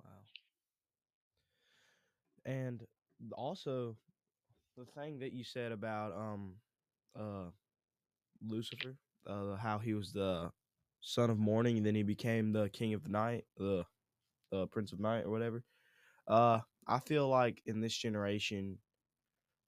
Wow. 0.00 0.24
And 2.46 2.86
also 3.32 3.96
the 4.76 4.84
thing 4.84 5.18
that 5.20 5.32
you 5.32 5.44
said 5.44 5.72
about 5.72 6.12
um 6.12 6.54
uh 7.18 7.50
Lucifer, 8.46 8.96
uh 9.26 9.56
how 9.56 9.78
he 9.78 9.94
was 9.94 10.12
the 10.12 10.50
son 11.00 11.30
of 11.30 11.38
morning 11.38 11.76
and 11.78 11.86
then 11.86 11.94
he 11.94 12.02
became 12.02 12.52
the 12.52 12.68
king 12.70 12.94
of 12.94 13.02
the 13.04 13.10
night, 13.10 13.44
the 13.56 13.84
the 14.50 14.66
prince 14.68 14.92
of 14.92 15.00
night 15.00 15.24
or 15.24 15.30
whatever. 15.30 15.64
Uh 16.28 16.60
I 16.86 17.00
feel 17.00 17.28
like 17.28 17.62
in 17.66 17.80
this 17.80 17.96
generation 17.96 18.78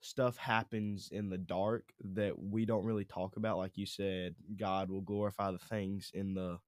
stuff 0.00 0.36
happens 0.36 1.10
in 1.12 1.28
the 1.28 1.38
dark 1.38 1.84
that 2.00 2.38
we 2.38 2.64
don't 2.64 2.84
really 2.84 3.04
talk 3.04 3.36
about 3.36 3.58
like 3.58 3.76
you 3.76 3.86
said 3.86 4.34
God 4.56 4.90
will 4.90 5.00
glorify 5.02 5.50
the 5.50 5.58
things 5.58 6.10
in 6.14 6.34
the 6.34 6.58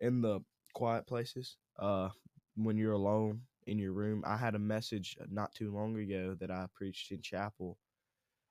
in 0.00 0.22
the 0.22 0.40
quiet 0.74 1.06
places. 1.06 1.56
Uh 1.78 2.10
when 2.56 2.76
you're 2.78 2.92
alone 2.92 3.42
in 3.66 3.78
your 3.78 3.92
room. 3.92 4.22
I 4.26 4.36
had 4.36 4.54
a 4.54 4.60
message 4.60 5.16
not 5.30 5.54
too 5.54 5.72
long 5.72 5.98
ago 5.98 6.36
that 6.40 6.50
I 6.50 6.66
preached 6.74 7.10
in 7.12 7.20
chapel 7.22 7.78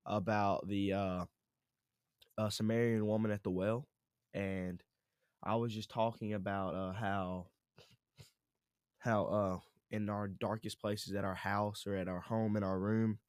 about 0.06 0.68
the 0.68 0.94
uh, 0.94 1.26
Samaritan 2.50 3.06
woman 3.06 3.32
at 3.32 3.44
the 3.44 3.50
well, 3.50 3.88
and 4.34 4.82
I 5.44 5.56
was 5.56 5.74
just 5.74 5.90
talking 5.90 6.34
about 6.34 6.76
uh, 6.76 6.94
how 6.94 7.48
how 9.00 9.26
uh, 9.26 9.58
in 9.92 10.10
our 10.10 10.28
darkest 10.28 10.82
places 10.82 11.14
at 11.14 11.24
our 11.24 11.36
house 11.36 11.86
or 11.86 11.96
at 11.96 12.08
our 12.08 12.20
home 12.20 12.58
in 12.58 12.64
our 12.64 12.80
room, 12.80 13.20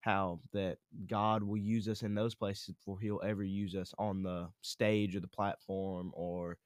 how 0.00 0.40
that 0.52 0.78
God 1.06 1.42
will 1.42 1.56
use 1.56 1.88
us 1.88 2.02
in 2.02 2.14
those 2.14 2.34
places 2.34 2.74
before 2.74 3.00
He'll 3.00 3.22
ever 3.24 3.42
use 3.42 3.74
us 3.74 3.92
on 3.98 4.22
the 4.22 4.48
stage 4.60 5.16
or 5.16 5.20
the 5.20 5.28
platform 5.28 6.12
or 6.14 6.58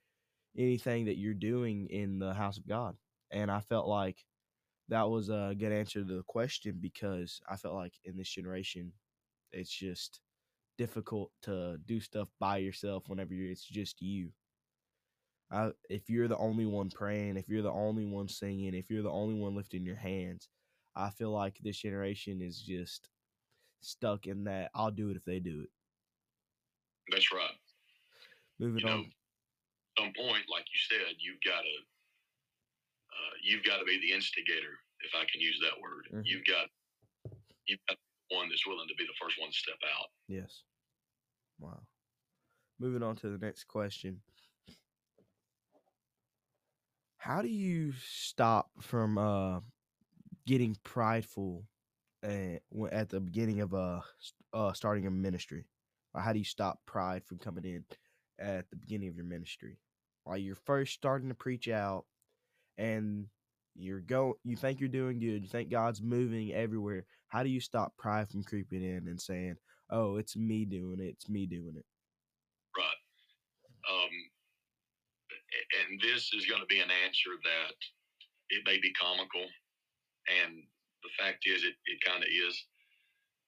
anything 0.57 1.07
that 1.07 1.19
you're 1.19 1.35
doing 1.35 1.87
in 1.89 2.19
the 2.19 2.35
house 2.35 2.59
of 2.59 2.67
God. 2.67 2.97
And 3.31 3.51
I 3.51 3.61
felt 3.61 3.87
like 3.87 4.25
that 4.89 5.09
was 5.09 5.29
a 5.29 5.55
good 5.59 5.73
answer 5.73 6.01
to 6.05 6.17
the 6.17 6.23
question 6.25 6.79
because 6.81 7.41
I 7.49 7.57
felt 7.57 7.75
like 7.75 7.95
in 8.05 8.17
this 8.17 8.31
generation, 8.31 8.93
it's 9.53 9.71
just 9.71 10.21
difficult 10.79 11.33
to 11.43 11.79
do 11.85 12.01
stuff 12.01 12.31
by 12.39 12.59
yourself 12.59 13.09
whenever 13.09 13.35
it's 13.35 13.65
just 13.65 14.01
you. 14.01 14.33
I, 15.51 15.73
if 15.89 16.09
you're 16.11 16.29
the 16.29 16.37
only 16.37 16.67
one 16.67 16.91
praying, 16.91 17.37
if 17.37 17.49
you're 17.49 17.63
the 17.63 17.71
only 17.73 18.05
one 18.05 18.29
singing, 18.29 18.75
if 18.75 18.91
you're 18.91 19.03
the 19.03 19.11
only 19.11 19.35
one 19.35 19.55
lifting 19.55 19.85
your 19.85 19.97
hands, 19.97 20.49
I 20.95 21.11
feel 21.11 21.31
like 21.31 21.59
this 21.59 21.79
generation 21.79 22.43
is 22.43 22.61
just 22.61 23.11
stuck 23.81 24.27
in 24.27 24.45
that 24.45 24.71
I'll 24.75 24.91
do 24.91 25.11
it 25.11 25.17
if 25.17 25.25
they 25.25 25.41
do 25.41 25.63
it. 25.63 25.71
That's 27.11 27.33
right. 27.33 27.55
Moving 28.59 28.81
You 28.81 28.87
know, 28.87 28.93
on. 28.99 29.13
some 29.99 30.13
point, 30.15 30.45
like 30.51 30.65
you 30.73 30.79
said, 30.91 31.15
you've 31.19 31.41
got 31.45 31.63
to 31.63 31.77
uh, 33.13 33.35
you've 33.43 33.65
got 33.65 33.79
to 33.79 33.85
be 33.85 33.99
the 34.01 34.13
instigator, 34.13 34.79
if 35.01 35.13
I 35.15 35.25
can 35.31 35.41
use 35.41 35.59
that 35.63 35.81
word. 35.81 36.09
Mhm. 36.13 36.23
You've 36.27 36.45
got 36.45 36.69
you've 37.67 37.81
got 37.89 37.99
one 38.31 38.49
that's 38.49 38.67
willing 38.67 38.89
to 38.89 38.95
be 38.95 39.05
the 39.05 39.15
first 39.21 39.39
one 39.41 39.51
to 39.51 39.57
step 39.57 39.79
out. 39.99 40.09
Yes. 40.27 40.63
Wow. 41.59 41.87
Moving 42.79 43.03
on 43.03 43.17
to 43.17 43.29
the 43.31 43.39
next 43.45 43.65
question. 43.65 44.23
How 47.19 47.43
do 47.43 47.49
you 47.49 47.93
stop 47.93 48.71
from 48.81 49.19
uh 49.19 49.61
getting 50.47 50.77
prideful 50.85 51.67
uh, 52.23 52.59
when- 52.71 52.93
at 52.93 53.09
the 53.11 53.21
beginning 53.21 53.61
of 53.61 53.75
uh, 53.75 54.01
uh 54.53 54.73
starting 54.73 55.07
a 55.07 55.11
ministry? 55.11 55.67
Or 56.15 56.21
how 56.21 56.33
do 56.33 56.39
you 56.39 56.45
stop 56.45 56.81
pride 56.87 57.25
from 57.25 57.39
coming 57.39 57.65
in 57.65 57.85
at 58.39 58.69
the 58.71 58.77
beginning 58.77 59.09
of 59.09 59.17
your 59.17 59.27
ministry? 59.27 59.79
While 60.25 60.39
you're 60.39 60.55
first 60.55 60.95
starting 60.95 61.29
to 61.29 61.35
preach 61.35 61.69
out 61.69 62.07
and 62.79 63.27
you're 63.75 64.01
go 64.01 64.39
you 64.45 64.57
think 64.57 64.81
you're 64.81 64.89
doing 64.89 65.19
good, 65.19 65.43
you 65.43 65.49
think 65.49 65.71
God's 65.71 66.03
moving 66.03 66.53
everywhere. 66.53 67.05
How 67.29 67.43
do 67.43 67.49
you 67.49 67.61
stop 67.61 67.97
pride 67.97 68.31
from 68.31 68.43
creeping 68.43 68.83
in 68.83 69.09
and 69.09 69.21
saying, 69.21 69.57
"Oh, 69.91 70.17
it's 70.17 70.37
me 70.37 70.65
doing 70.65 71.01
it. 71.01 71.11
It's 71.11 71.29
me 71.29 71.47
doing 71.47 71.75
it." 71.77 71.85
Right. 72.77 73.03
Um, 73.91 74.31
and 75.91 76.01
this 76.01 76.33
is 76.33 76.47
going 76.47 76.61
to 76.61 76.67
be 76.67 76.81
an 76.81 76.91
answer 77.05 77.31
that 77.43 77.75
it 78.51 78.63
may 78.67 78.79
be 78.81 78.93
comical, 78.95 79.47
and 80.43 80.63
the 81.03 81.11
fact 81.19 81.45
is, 81.47 81.65
it, 81.65 81.75
it 81.87 82.01
kind 82.05 82.23
of 82.23 82.29
is, 82.29 82.67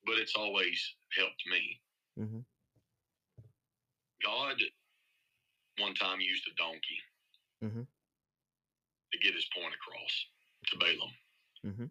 but 0.07 0.19
it's 0.19 0.35
always 0.37 0.97
helped 1.17 1.43
me. 1.51 1.81
Mhm. 2.19 2.45
God 4.25 4.61
one 5.79 5.95
time 5.95 6.21
used 6.21 6.47
a 6.47 6.55
donkey 6.57 7.01
Mhm. 7.63 7.87
To 9.13 9.19
get 9.19 9.35
his 9.35 9.47
point 9.55 9.75
across 9.75 10.27
to 10.67 10.79
Balaam. 10.79 11.13
Mhm. 11.65 11.91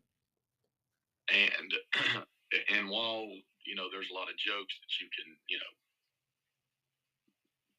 And 1.29 1.73
and 2.69 2.89
while 2.89 3.27
you 3.65 3.75
know 3.75 3.89
there's 3.91 4.09
a 4.09 4.13
lot 4.13 4.29
of 4.29 4.37
jokes 4.37 4.73
that 4.79 4.93
you 5.01 5.09
can 5.09 5.37
you 5.47 5.57
know 5.57 5.73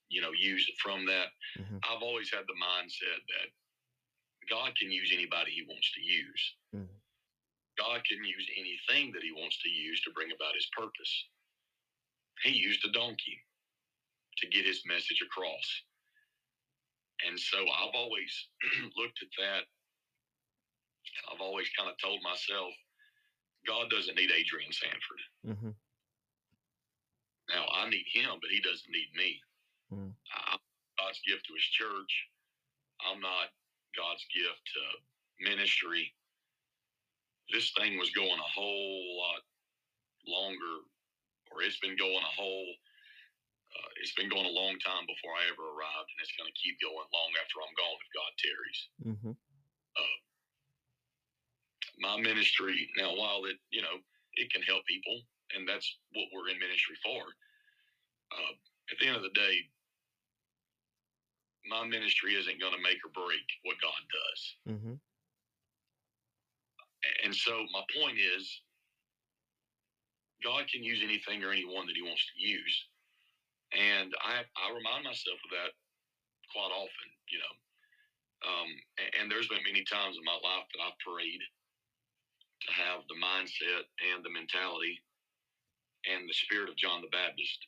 you 0.08 0.20
know 0.20 0.32
use 0.32 0.68
from 0.82 1.06
that, 1.06 1.32
Mhm. 1.58 1.80
I've 1.84 2.02
always 2.02 2.30
had 2.30 2.46
the 2.46 2.54
mindset 2.54 3.26
that 3.26 3.48
God 4.48 4.76
can 4.76 4.90
use 4.90 5.10
anybody 5.12 5.52
He 5.52 5.62
wants 5.62 5.90
to 5.92 6.00
use. 6.00 6.54
Mhm. 6.74 7.00
God 7.76 8.04
can 8.04 8.24
use 8.24 8.48
anything 8.56 9.12
that 9.12 9.22
He 9.22 9.32
wants 9.32 9.58
to 9.62 9.68
use 9.68 10.00
to 10.02 10.10
bring 10.12 10.32
about 10.32 10.54
His 10.54 10.66
purpose. 10.66 11.28
He 12.42 12.50
used 12.50 12.84
a 12.84 12.90
donkey 12.92 13.44
to 14.38 14.46
get 14.48 14.64
His 14.66 14.84
message 14.86 15.22
across. 15.22 15.82
And 17.26 17.38
so 17.38 17.58
I've 17.58 17.94
always 17.94 18.48
looked 18.96 19.22
at 19.22 19.28
that. 19.38 19.62
I've 21.32 21.40
always 21.40 21.68
kind 21.76 21.90
of 21.90 21.96
told 21.98 22.20
myself, 22.22 22.72
God 23.66 23.90
doesn't 23.90 24.16
need 24.16 24.30
Adrian 24.32 24.72
Sanford. 24.72 25.22
Mhm. 25.46 25.74
Now 27.48 27.66
I 27.74 27.88
need 27.90 28.06
him, 28.12 28.38
but 28.40 28.50
he 28.50 28.60
doesn't 28.60 28.90
need 28.90 29.10
me. 29.14 29.42
Mm. 29.92 30.14
I'm 30.46 30.58
God's 30.98 31.20
gift 31.26 31.46
to 31.46 31.54
his 31.54 31.64
church. 31.64 32.28
I'm 33.04 33.20
not 33.20 33.50
God's 33.96 34.24
gift 34.34 34.60
to 34.74 35.50
ministry. 35.50 36.14
This 37.52 37.72
thing 37.76 37.98
was 37.98 38.10
going 38.10 38.38
a 38.38 38.50
whole 38.54 39.18
lot 39.18 39.42
longer, 40.26 40.86
or 41.50 41.62
it's 41.62 41.80
been 41.80 41.96
going 41.96 42.22
a 42.22 42.34
whole. 42.40 42.74
Uh, 43.70 43.90
it's 44.02 44.14
been 44.18 44.28
going 44.28 44.46
a 44.46 44.56
long 44.56 44.74
time 44.82 45.06
before 45.06 45.32
I 45.38 45.46
ever 45.46 45.62
arrived, 45.62 46.10
and 46.10 46.18
it's 46.20 46.34
going 46.34 46.50
to 46.50 46.58
keep 46.58 46.74
going 46.82 47.06
long 47.14 47.30
after 47.38 47.62
I'm 47.62 47.74
gone 47.78 47.98
if 48.02 48.10
God 48.16 48.32
tarries. 48.42 48.80
Mhm. 49.06 49.36
my 51.98 52.16
ministry 52.16 52.88
now 52.96 53.14
while 53.14 53.44
it 53.44 53.56
you 53.70 53.82
know 53.82 54.00
it 54.34 54.50
can 54.52 54.62
help 54.62 54.84
people 54.86 55.20
and 55.54 55.68
that's 55.68 55.98
what 56.14 56.26
we're 56.32 56.48
in 56.48 56.58
ministry 56.58 56.96
for 57.04 57.22
uh, 58.32 58.52
at 58.90 58.98
the 58.98 59.06
end 59.06 59.16
of 59.16 59.22
the 59.22 59.34
day 59.36 59.56
my 61.68 61.84
ministry 61.86 62.34
isn't 62.34 62.60
going 62.60 62.72
to 62.72 62.80
make 62.82 62.98
or 63.04 63.10
break 63.12 63.44
what 63.64 63.76
god 63.82 64.02
does 64.10 64.56
Mhm. 64.68 65.00
And 67.24 67.34
so 67.34 67.66
my 67.72 67.82
point 67.98 68.18
is 68.18 68.62
god 70.42 70.68
can 70.72 70.82
use 70.82 71.02
anything 71.02 71.42
or 71.44 71.50
anyone 71.50 71.86
that 71.86 71.96
he 71.96 72.02
wants 72.02 72.24
to 72.32 72.40
use 72.40 72.86
and 73.72 74.14
i 74.24 74.42
i 74.42 74.66
remind 74.74 75.04
myself 75.04 75.38
of 75.44 75.50
that 75.50 75.72
quite 76.52 76.72
often 76.74 77.08
you 77.30 77.38
know 77.38 77.54
um, 78.40 78.70
a- 78.98 79.12
and 79.20 79.30
there's 79.30 79.48
been 79.48 79.62
many 79.66 79.84
times 79.84 80.16
in 80.16 80.24
my 80.24 80.38
life 80.42 80.66
that 80.72 80.82
i've 80.82 80.98
prayed 81.04 81.42
to 82.66 82.70
have 82.72 83.00
the 83.08 83.16
mindset 83.20 83.84
and 84.12 84.24
the 84.24 84.30
mentality 84.30 85.00
and 86.08 86.28
the 86.28 86.32
spirit 86.32 86.68
of 86.68 86.76
John 86.76 87.00
the 87.02 87.12
Baptist. 87.12 87.66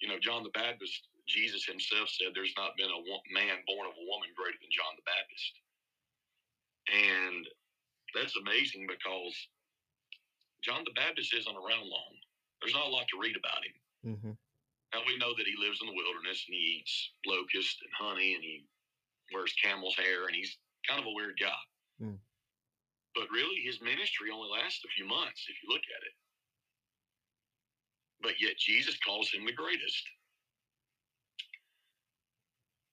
You 0.00 0.08
know, 0.08 0.18
John 0.20 0.42
the 0.44 0.54
Baptist, 0.54 1.08
Jesus 1.26 1.64
himself 1.64 2.08
said, 2.08 2.32
There's 2.34 2.54
not 2.56 2.76
been 2.78 2.88
a 2.88 3.00
man 3.34 3.58
born 3.66 3.86
of 3.88 3.96
a 3.98 4.06
woman 4.08 4.30
greater 4.36 4.56
than 4.60 4.72
John 4.72 4.94
the 4.96 5.04
Baptist. 5.08 5.52
And 6.88 7.42
that's 8.14 8.36
amazing 8.36 8.86
because 8.88 9.34
John 10.64 10.84
the 10.84 10.96
Baptist 10.96 11.34
isn't 11.34 11.56
around 11.56 11.88
long. 11.88 12.14
There's 12.62 12.74
not 12.74 12.88
a 12.88 12.94
lot 12.94 13.06
to 13.12 13.20
read 13.20 13.36
about 13.36 13.64
him. 13.64 13.76
Mhm. 14.16 14.38
Now 14.94 15.04
we 15.06 15.18
know 15.18 15.36
that 15.36 15.46
he 15.46 15.54
lives 15.60 15.80
in 15.80 15.88
the 15.88 15.98
wilderness 15.98 16.44
and 16.48 16.56
he 16.56 16.80
eats 16.80 17.12
locust 17.26 17.76
and 17.84 17.92
honey 17.92 18.34
and 18.34 18.42
he 18.42 18.64
wears 19.32 19.52
camel's 19.62 19.96
hair 19.96 20.26
and 20.26 20.34
he's 20.34 20.56
kind 20.88 21.00
of 21.00 21.06
a 21.06 21.12
weird 21.12 21.36
guy. 21.36 21.62
Mm. 22.00 22.18
But 23.14 23.28
really, 23.32 23.60
his 23.60 23.82
ministry 23.82 24.30
only 24.32 24.48
lasts 24.48 24.84
a 24.84 24.94
few 24.96 25.04
months 25.04 25.44
if 25.48 25.56
you 25.60 25.68
look 25.68 25.84
at 25.84 26.06
it. 26.06 26.14
But 28.22 28.40
yet, 28.40 28.56
Jesus 28.58 28.96
calls 29.04 29.30
him 29.30 29.44
the 29.44 29.52
greatest. 29.52 30.04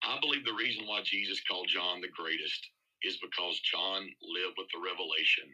I 0.04 0.20
believe 0.22 0.46
the 0.46 0.54
reason 0.54 0.86
why 0.86 1.02
Jesus 1.04 1.42
called 1.50 1.68
John 1.70 2.02
the 2.02 2.14
greatest 2.14 2.62
is 3.04 3.18
because 3.22 3.60
John 3.66 4.06
lived 4.22 4.58
with 4.58 4.68
the 4.74 4.82
revelation 4.84 5.50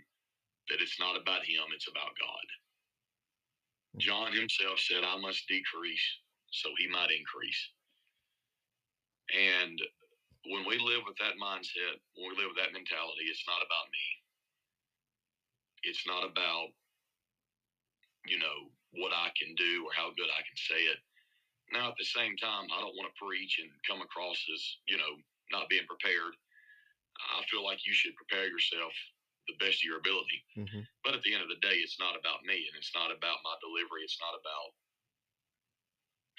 that 0.70 0.82
it's 0.82 1.00
not 1.00 1.20
about 1.20 1.44
him, 1.46 1.72
it's 1.74 1.88
about 1.88 2.16
God. 2.20 2.48
John 4.00 4.32
himself 4.32 4.80
said, 4.80 5.04
I 5.04 5.20
must 5.20 5.48
decrease 5.48 6.08
so 6.52 6.70
he 6.78 6.88
might 6.88 7.12
increase. 7.12 7.62
And 9.32 9.80
when 10.52 10.68
we 10.68 10.76
live 10.80 11.08
with 11.08 11.18
that 11.24 11.40
mindset, 11.40 12.00
when 12.20 12.32
we 12.32 12.40
live 12.40 12.52
with 12.52 12.62
that 12.62 12.76
mentality, 12.76 13.32
it's 13.32 13.48
not 13.48 13.64
about 13.64 13.88
me. 13.92 14.06
It's 15.88 16.06
not 16.06 16.24
about, 16.28 16.76
you 18.28 18.38
know, 18.38 18.70
what 18.94 19.16
I 19.16 19.32
can 19.40 19.56
do 19.56 19.88
or 19.88 19.94
how 19.96 20.12
good 20.14 20.30
I 20.30 20.44
can 20.44 20.58
say 20.58 20.92
it. 20.92 21.00
Now, 21.72 21.96
at 21.96 21.98
the 21.98 22.06
same 22.06 22.36
time, 22.36 22.68
I 22.68 22.84
don't 22.84 22.98
want 23.00 23.08
to 23.08 23.22
preach 23.22 23.64
and 23.64 23.72
come 23.88 24.04
across 24.04 24.38
as, 24.52 24.62
you 24.92 25.00
know, 25.00 25.16
not 25.56 25.72
being 25.72 25.88
prepared. 25.88 26.36
I 27.32 27.48
feel 27.48 27.64
like 27.64 27.88
you 27.88 27.96
should 27.96 28.18
prepare 28.20 28.52
yourself 28.52 28.92
the 29.48 29.58
best 29.64 29.80
of 29.80 29.88
your 29.88 30.04
ability. 30.04 30.44
Mm-hmm. 30.60 30.84
But 31.06 31.16
at 31.16 31.24
the 31.24 31.32
end 31.32 31.42
of 31.42 31.50
the 31.50 31.64
day, 31.64 31.80
it's 31.80 31.98
not 31.98 32.20
about 32.20 32.44
me 32.44 32.68
and 32.68 32.76
it's 32.76 32.92
not 32.92 33.10
about 33.10 33.46
my 33.46 33.56
delivery. 33.64 34.04
It's 34.04 34.20
not 34.20 34.36
about 34.36 34.76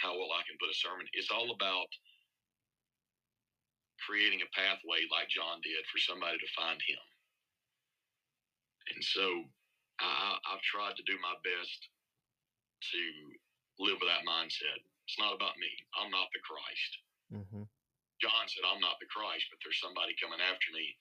how 0.01 0.17
well 0.17 0.33
I 0.33 0.47
can 0.47 0.59
put 0.61 0.73
a 0.73 0.77
sermon. 0.77 1.07
It's 1.13 1.31
all 1.31 1.51
about 1.53 1.91
creating 4.03 4.43
a 4.43 4.55
pathway 4.55 5.07
like 5.11 5.31
John 5.31 5.63
did 5.63 5.83
for 5.87 6.03
somebody 6.03 6.39
to 6.39 6.57
find 6.59 6.79
him. 6.83 7.03
And 8.95 9.03
so 9.03 9.47
I, 10.03 10.39
I've 10.51 10.65
tried 10.67 10.99
to 10.99 11.07
do 11.07 11.15
my 11.23 11.35
best 11.47 11.81
to 12.91 13.03
live 13.79 14.03
with 14.03 14.11
that 14.11 14.27
mindset. 14.27 14.83
It's 15.07 15.19
not 15.19 15.35
about 15.35 15.55
me. 15.59 15.71
I'm 15.95 16.11
not 16.11 16.31
the 16.35 16.43
Christ. 16.43 16.93
Mm-hmm. 17.31 17.65
John 18.23 18.45
said, 18.47 18.67
I'm 18.67 18.83
not 18.83 18.99
the 19.03 19.11
Christ, 19.11 19.51
but 19.51 19.59
there's 19.63 19.83
somebody 19.83 20.15
coming 20.19 20.43
after 20.43 20.71
me 20.75 20.95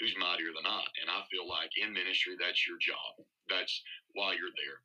who's 0.00 0.16
mightier 0.16 0.56
than 0.56 0.64
I. 0.64 0.84
And 1.04 1.12
I 1.12 1.20
feel 1.28 1.44
like 1.44 1.68
in 1.76 1.92
ministry, 1.92 2.36
that's 2.40 2.64
your 2.64 2.80
job. 2.80 3.20
That's 3.52 3.72
why 4.16 4.32
you're 4.36 4.56
there. 4.56 4.80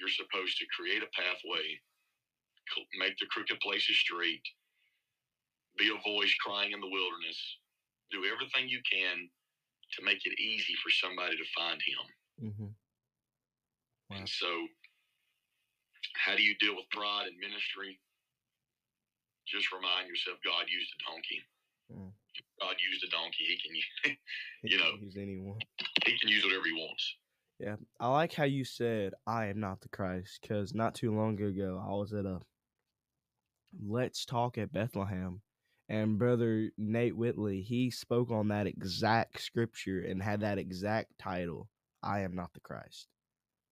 You're 0.00 0.12
supposed 0.12 0.56
to 0.60 0.72
create 0.72 1.04
a 1.04 1.12
pathway, 1.12 1.76
make 2.98 3.16
the 3.18 3.26
crooked 3.30 3.60
places 3.60 3.96
straight, 3.96 4.42
be 5.78 5.88
a 5.90 6.00
voice 6.08 6.34
crying 6.44 6.72
in 6.72 6.80
the 6.80 6.88
wilderness, 6.90 7.38
do 8.10 8.24
everything 8.24 8.68
you 8.68 8.80
can 8.90 9.28
to 9.96 10.04
make 10.04 10.24
it 10.24 10.38
easy 10.40 10.74
for 10.82 10.90
somebody 10.90 11.36
to 11.36 11.44
find 11.56 11.80
him. 11.80 12.50
Mm-hmm. 12.50 12.70
Wow. 14.10 14.16
And 14.18 14.28
so, 14.28 14.46
how 16.24 16.36
do 16.36 16.42
you 16.42 16.54
deal 16.58 16.74
with 16.76 16.88
pride 16.90 17.26
in 17.28 17.38
ministry? 17.40 17.98
Just 19.46 19.72
remind 19.72 20.08
yourself 20.08 20.38
God 20.44 20.64
used 20.68 20.92
a 20.92 21.10
donkey. 21.10 21.40
Mm. 21.92 22.12
God 22.60 22.76
used 22.78 23.04
a 23.04 23.10
donkey. 23.10 23.44
He 23.48 23.56
can, 23.56 24.16
He 24.62 24.70
You 24.72 24.78
can 24.78 24.86
know. 24.86 25.06
use 25.06 25.16
anyone. 25.16 25.58
he 26.04 26.18
can 26.18 26.28
use 26.28 26.44
whatever 26.44 26.64
he 26.66 26.72
wants. 26.72 27.16
Yeah, 27.58 27.76
I 27.98 28.08
like 28.08 28.34
how 28.34 28.44
you 28.44 28.64
said 28.64 29.14
I 29.26 29.46
am 29.46 29.58
not 29.58 29.80
the 29.80 29.88
Christ 29.88 30.38
because 30.42 30.74
not 30.74 30.94
too 30.94 31.14
long 31.14 31.40
ago 31.40 31.82
I 31.84 31.90
was 31.94 32.12
at 32.12 32.24
a 32.24 32.40
Let's 33.72 34.24
Talk 34.24 34.58
at 34.58 34.72
Bethlehem, 34.72 35.42
and 35.88 36.18
brother 36.18 36.70
Nate 36.76 37.16
Whitley 37.16 37.62
he 37.62 37.90
spoke 37.90 38.30
on 38.30 38.48
that 38.48 38.66
exact 38.66 39.40
scripture 39.40 40.00
and 40.00 40.22
had 40.22 40.40
that 40.40 40.58
exact 40.58 41.18
title. 41.18 41.68
I 42.02 42.20
am 42.20 42.34
not 42.34 42.52
the 42.54 42.60
Christ. 42.60 43.08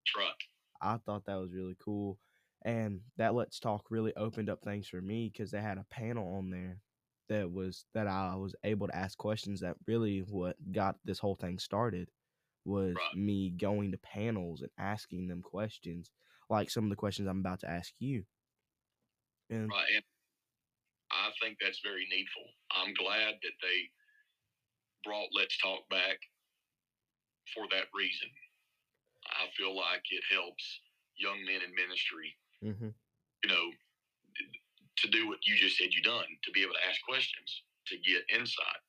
Truck. 0.06 0.36
I 0.80 0.98
thought 0.98 1.24
that 1.26 1.36
was 1.40 1.52
really 1.54 1.76
cool, 1.78 2.18
and 2.64 3.00
that 3.16 3.34
Let's 3.34 3.58
Talk 3.58 3.86
really 3.90 4.14
opened 4.16 4.50
up 4.50 4.62
things 4.62 4.88
for 4.88 5.00
me 5.00 5.30
because 5.32 5.50
they 5.50 5.60
had 5.60 5.78
a 5.78 5.86
panel 5.90 6.36
on 6.36 6.50
there 6.50 6.80
that 7.28 7.50
was 7.50 7.86
that 7.94 8.06
I 8.06 8.34
was 8.36 8.54
able 8.64 8.86
to 8.86 8.96
ask 8.96 9.18
questions 9.18 9.60
that 9.60 9.76
really 9.86 10.20
what 10.20 10.56
got 10.72 10.96
this 11.04 11.18
whole 11.18 11.34
thing 11.34 11.58
started 11.58 12.10
was 12.64 12.94
Right. 12.94 13.16
me 13.16 13.50
going 13.50 13.92
to 13.92 13.98
panels 13.98 14.62
and 14.62 14.70
asking 14.78 15.28
them 15.28 15.42
questions 15.42 16.10
like 16.50 16.70
some 16.70 16.84
of 16.84 16.90
the 16.90 16.96
questions 16.96 17.28
I'm 17.28 17.40
about 17.40 17.60
to 17.60 17.70
ask 17.70 17.92
you. 17.98 18.24
Right. 19.50 19.88
And 19.94 20.04
I 21.10 21.30
think 21.40 21.58
that's 21.60 21.80
very 21.80 22.06
needful. 22.10 22.44
I'm 22.72 22.94
glad 22.94 23.34
that 23.42 23.56
they 23.62 23.90
brought 25.04 25.28
Let's 25.32 25.58
Talk 25.58 25.88
back 25.90 26.18
for 27.54 27.66
that 27.70 27.86
reason. 27.94 28.28
I 29.26 29.48
feel 29.56 29.76
like 29.76 30.02
it 30.10 30.24
helps 30.30 30.80
young 31.16 31.44
men 31.44 31.62
in 31.62 31.74
ministry, 31.74 32.36
mhm, 32.62 32.94
you 33.44 33.50
know, 33.50 33.72
to 34.98 35.08
do 35.08 35.28
what 35.28 35.46
you 35.46 35.56
just 35.56 35.76
said 35.78 35.92
you 35.94 36.02
done, 36.02 36.26
to 36.44 36.50
be 36.52 36.62
able 36.62 36.74
to 36.74 36.88
ask 36.88 37.00
questions, 37.02 37.62
to 37.86 37.98
get 37.98 38.24
insight. 38.30 38.82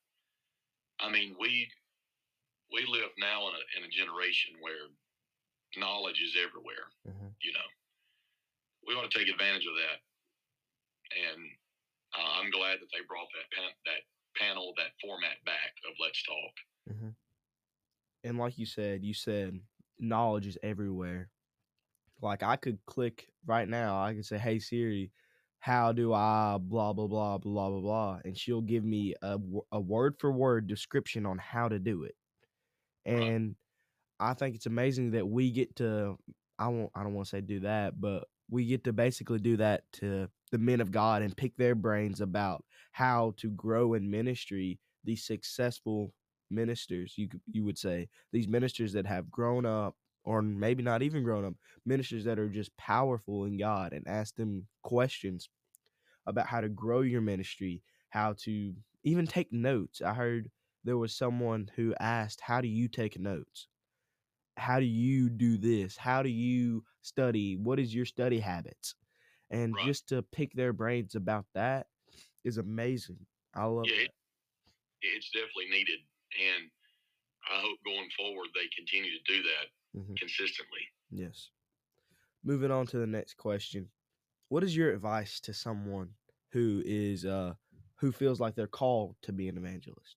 I 1.00 1.10
mean, 1.10 1.36
we 1.38 1.70
we 2.72 2.84
live 2.86 3.10
now 3.18 3.48
in 3.48 3.54
a 3.54 3.78
in 3.78 3.84
a 3.84 3.88
generation 3.88 4.56
where 4.60 4.88
knowledge 5.76 6.20
is 6.22 6.36
everywhere 6.36 6.90
mhm. 7.06 7.34
you 7.42 7.52
know, 7.52 7.68
we 8.86 8.94
ought 8.94 9.10
to 9.10 9.18
take 9.18 9.28
advantage 9.28 9.66
of 9.66 9.74
that. 9.76 10.00
And 11.14 11.42
uh, 12.14 12.40
I'm 12.40 12.50
glad 12.50 12.80
that 12.80 12.88
they 12.92 13.04
brought 13.08 13.28
that 13.34 13.48
pan- 13.54 13.80
that 13.86 14.02
panel, 14.36 14.72
that 14.76 14.92
format 15.00 15.42
back 15.44 15.72
of 15.88 15.94
Let's 16.00 16.22
Talk. 16.22 16.94
Mm-hmm. 16.94 17.08
And 18.24 18.38
like 18.38 18.58
you 18.58 18.66
said, 18.66 19.04
you 19.04 19.14
said 19.14 19.60
knowledge 19.98 20.46
is 20.46 20.58
everywhere. 20.62 21.30
Like 22.20 22.42
I 22.42 22.56
could 22.56 22.78
click 22.86 23.28
right 23.46 23.68
now, 23.68 24.02
I 24.02 24.14
could 24.14 24.26
say, 24.26 24.38
"Hey 24.38 24.58
Siri, 24.58 25.12
how 25.60 25.92
do 25.92 26.12
I 26.12 26.58
blah 26.60 26.92
blah 26.92 27.06
blah 27.06 27.38
blah 27.38 27.68
blah 27.70 27.80
blah," 27.80 28.18
and 28.24 28.36
she'll 28.36 28.60
give 28.60 28.84
me 28.84 29.14
a 29.22 29.38
a 29.72 29.80
word 29.80 30.16
for 30.18 30.32
word 30.32 30.66
description 30.66 31.26
on 31.26 31.38
how 31.38 31.68
to 31.68 31.78
do 31.78 32.04
it. 32.04 32.16
And 33.04 33.54
I 34.20 34.34
think 34.34 34.56
it's 34.56 34.66
amazing 34.66 35.12
that 35.12 35.26
we 35.26 35.50
get 35.50 35.76
to. 35.76 36.18
I 36.58 36.68
won't. 36.68 36.90
I 36.94 37.04
don't 37.04 37.14
want 37.14 37.28
to 37.28 37.30
say 37.30 37.40
do 37.40 37.60
that, 37.60 38.00
but 38.00 38.24
we 38.50 38.66
get 38.66 38.84
to 38.84 38.92
basically 38.92 39.38
do 39.38 39.56
that 39.58 39.84
to 39.92 40.28
the 40.50 40.58
men 40.58 40.80
of 40.80 40.90
God 40.90 41.22
and 41.22 41.36
pick 41.36 41.56
their 41.56 41.74
brains 41.74 42.20
about 42.20 42.64
how 42.92 43.34
to 43.36 43.50
grow 43.50 43.94
in 43.94 44.10
ministry. 44.10 44.78
These 45.04 45.24
successful 45.24 46.14
ministers, 46.50 47.14
you 47.16 47.28
you 47.50 47.64
would 47.64 47.78
say, 47.78 48.08
these 48.32 48.48
ministers 48.48 48.92
that 48.94 49.06
have 49.06 49.30
grown 49.30 49.66
up, 49.66 49.96
or 50.24 50.42
maybe 50.42 50.82
not 50.82 51.02
even 51.02 51.22
grown 51.22 51.44
up, 51.44 51.54
ministers 51.84 52.24
that 52.24 52.38
are 52.38 52.48
just 52.48 52.76
powerful 52.76 53.44
in 53.44 53.58
God, 53.58 53.92
and 53.92 54.06
ask 54.08 54.34
them 54.34 54.66
questions 54.82 55.48
about 56.26 56.46
how 56.46 56.60
to 56.60 56.68
grow 56.68 57.00
your 57.00 57.20
ministry, 57.20 57.82
how 58.10 58.34
to 58.38 58.74
even 59.04 59.26
take 59.26 59.52
notes. 59.52 60.02
I 60.02 60.14
heard 60.14 60.50
there 60.84 60.98
was 60.98 61.14
someone 61.14 61.70
who 61.76 61.94
asked, 62.00 62.40
"How 62.40 62.60
do 62.60 62.68
you 62.68 62.88
take 62.88 63.18
notes?" 63.18 63.68
How 64.58 64.80
do 64.80 64.86
you 64.86 65.30
do 65.30 65.56
this? 65.58 65.96
How 65.96 66.22
do 66.22 66.28
you 66.30 66.84
study? 67.02 67.56
What 67.56 67.80
is 67.80 67.94
your 67.94 68.06
study 68.06 68.40
habits? 68.40 68.94
And 69.50 69.76
Right. 69.76 69.84
just 69.84 70.08
to 70.08 70.22
pick 70.22 70.52
their 70.54 70.72
brains 70.72 71.14
about 71.14 71.46
that 71.54 71.88
is 72.44 72.58
amazing. 72.58 73.26
I 73.54 73.66
love 73.66 73.90
Yeah, 73.90 73.94
that. 73.96 74.12
It's 75.02 75.30
definitely 75.30 75.70
needed, 75.70 76.00
and 76.40 76.70
I 77.50 77.60
hope 77.60 77.78
going 77.84 78.10
forward 78.16 78.48
they 78.54 78.68
continue 78.76 79.10
to 79.12 79.24
do 79.24 79.42
that 79.44 79.68
Mhm. 79.94 80.18
consistently. 80.18 80.88
yes. 81.10 81.50
Moving 82.44 82.70
on 82.70 82.86
to 82.88 82.98
the 82.98 83.06
next 83.06 83.34
question. 83.36 83.90
What 84.48 84.64
is 84.64 84.76
your 84.76 84.92
advice 84.92 85.40
to 85.42 85.54
someone 85.54 86.14
who 86.52 86.82
is 86.86 87.24
uh 87.26 87.54
who 87.96 88.12
feels 88.12 88.40
like 88.40 88.54
they're 88.56 88.68
called 88.68 89.16
to 89.22 89.32
be 89.32 89.48
an 89.48 89.58
evangelist 89.58 90.16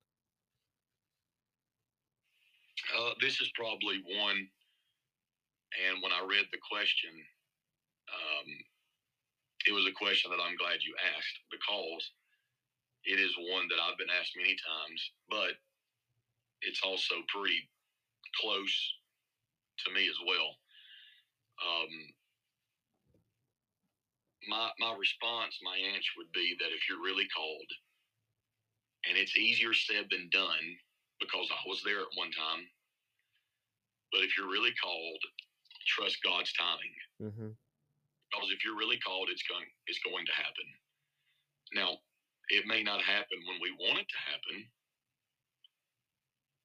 Uh, 3.02 3.18
this 3.18 3.42
is 3.42 3.50
probably 3.58 3.98
one, 4.06 4.38
and 5.74 6.04
when 6.04 6.14
I 6.14 6.22
read 6.22 6.46
the 6.54 6.62
question, 6.62 7.10
um, 8.14 8.48
it 9.66 9.74
was 9.74 9.90
a 9.90 9.98
question 9.98 10.30
that 10.30 10.44
I'm 10.44 10.58
glad 10.58 10.86
you 10.86 10.94
asked 11.18 11.38
because 11.50 12.04
it 13.10 13.18
is 13.18 13.34
one 13.50 13.66
that 13.74 13.82
I've 13.82 13.98
been 13.98 14.14
asked 14.14 14.38
many 14.38 14.54
times, 14.54 15.02
but 15.34 15.58
it's 16.62 16.82
also 16.86 17.26
pretty 17.34 17.66
close 18.38 18.76
to 19.86 19.94
me 19.94 20.06
as 20.06 20.20
well. 20.22 20.54
Um, 21.58 21.94
my 24.46 24.70
my 24.78 24.94
response, 24.94 25.58
my 25.64 25.78
answer 25.90 26.14
would 26.18 26.32
be 26.34 26.54
that 26.60 26.70
if 26.70 26.86
you're 26.86 27.02
really 27.02 27.28
called, 27.34 27.72
and 29.10 29.18
it's 29.18 29.38
easier 29.38 29.74
said 29.74 30.06
than 30.12 30.30
done 30.30 30.78
because 31.18 31.50
I 31.50 31.62
was 31.66 31.82
there 31.82 32.02
at 32.06 32.14
one 32.14 32.30
time. 32.30 32.70
But 34.12 34.22
if 34.22 34.38
you're 34.38 34.52
really 34.52 34.76
called, 34.78 35.22
trust 35.88 36.20
God's 36.24 36.52
timing. 36.54 36.96
mm-hmm. 37.22 37.52
Because 38.32 38.48
if 38.52 38.64
you're 38.64 38.80
really 38.80 39.00
called, 39.04 39.28
it's 39.28 39.44
going 39.44 39.68
it's 39.88 40.00
going 40.08 40.24
to 40.24 40.36
happen. 40.36 40.68
Now, 41.76 42.00
it 42.48 42.64
may 42.68 42.84
not 42.84 43.04
happen 43.04 43.40
when 43.48 43.60
we 43.60 43.72
want 43.76 44.00
it 44.00 44.08
to 44.08 44.22
happen. 44.28 44.58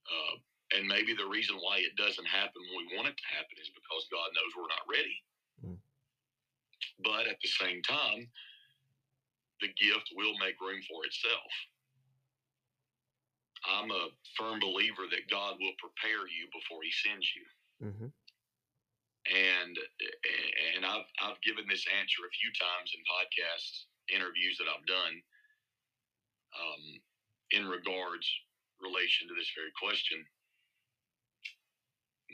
Uh, 0.07 0.35
and 0.79 0.87
maybe 0.87 1.15
the 1.15 1.27
reason 1.27 1.59
why 1.63 1.79
it 1.79 1.95
doesn't 1.99 2.27
happen 2.27 2.63
when 2.71 2.87
we 2.87 2.95
want 2.95 3.11
it 3.11 3.19
to 3.19 3.29
happen 3.35 3.55
is 3.59 3.71
because 3.71 4.07
God 4.11 4.31
knows 4.35 4.53
we're 4.55 4.71
not 4.71 4.87
ready. 4.87 5.17
Mm. 5.63 5.79
But 7.03 7.31
at 7.31 7.39
the 7.43 7.51
same 7.51 7.83
time, 7.83 8.27
the 9.63 9.71
gift 9.79 10.11
will 10.15 10.35
make 10.43 10.59
room 10.61 10.83
for 10.87 11.07
itself. 11.07 11.51
I'm 13.67 13.91
a 13.91 14.09
firm 14.39 14.61
believer 14.61 15.11
that 15.11 15.31
God 15.31 15.59
will 15.59 15.77
prepare 15.83 16.27
you 16.31 16.47
before 16.55 16.81
He 16.83 16.93
sends 16.93 17.27
you. 17.35 17.45
Mm-hmm. 17.77 18.09
and 19.29 19.75
and 20.77 20.87
I've 20.87 21.05
I've 21.21 21.41
given 21.43 21.69
this 21.69 21.85
answer 21.99 22.25
a 22.25 22.37
few 22.41 22.49
times 22.57 22.89
in 22.95 23.03
podcasts 23.05 23.85
interviews 24.09 24.57
that 24.59 24.71
I've 24.71 24.87
done 24.87 25.15
um, 26.57 26.85
in 27.51 27.65
regards 27.69 28.27
relation 28.81 29.29
to 29.29 29.35
this 29.35 29.51
very 29.57 29.73
question. 29.77 30.23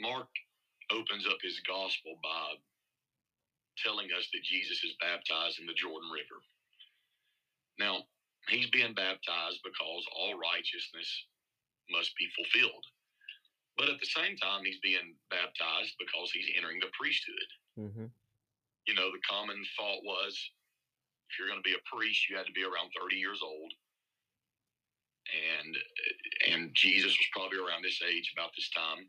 Mark 0.01 0.28
opens 0.91 1.26
up 1.26 1.39
his 1.43 1.61
gospel 1.66 2.18
by 2.22 2.59
telling 3.80 4.09
us 4.12 4.28
that 4.33 4.45
Jesus 4.45 4.85
is 4.85 5.01
baptized 5.01 5.61
in 5.61 5.66
the 5.66 5.76
Jordan 5.76 6.11
River. 6.12 6.41
Now, 7.78 8.05
he's 8.49 8.70
being 8.70 8.95
baptized 8.95 9.61
because 9.62 10.05
all 10.16 10.38
righteousness 10.38 11.09
must 11.90 12.11
be 12.18 12.26
fulfilled. 12.34 12.84
But 13.76 13.88
at 13.88 14.01
the 14.01 14.12
same 14.12 14.36
time, 14.36 14.64
he's 14.64 14.82
being 14.82 15.16
baptized 15.30 15.97
because 15.97 16.30
he's 16.32 16.51
entering 16.57 16.80
the 16.80 16.93
priesthood. 16.93 17.51
Mm-hmm. 17.78 18.09
You 18.86 18.95
know, 18.95 19.09
the 19.09 19.24
common 19.24 19.62
thought 19.78 20.05
was 20.05 20.34
if 21.30 21.38
you're 21.38 21.49
going 21.49 21.62
to 21.62 21.64
be 21.64 21.78
a 21.78 21.88
priest, 21.88 22.28
you 22.28 22.36
had 22.36 22.45
to 22.45 22.53
be 22.53 22.66
around 22.66 22.93
30 22.93 23.16
years 23.16 23.40
old. 23.40 23.72
And 25.32 25.72
and 26.51 26.74
Jesus 26.74 27.14
was 27.14 27.30
probably 27.32 27.62
around 27.62 27.86
this 27.86 28.03
age, 28.03 28.34
about 28.36 28.53
this 28.59 28.68
time. 28.74 29.07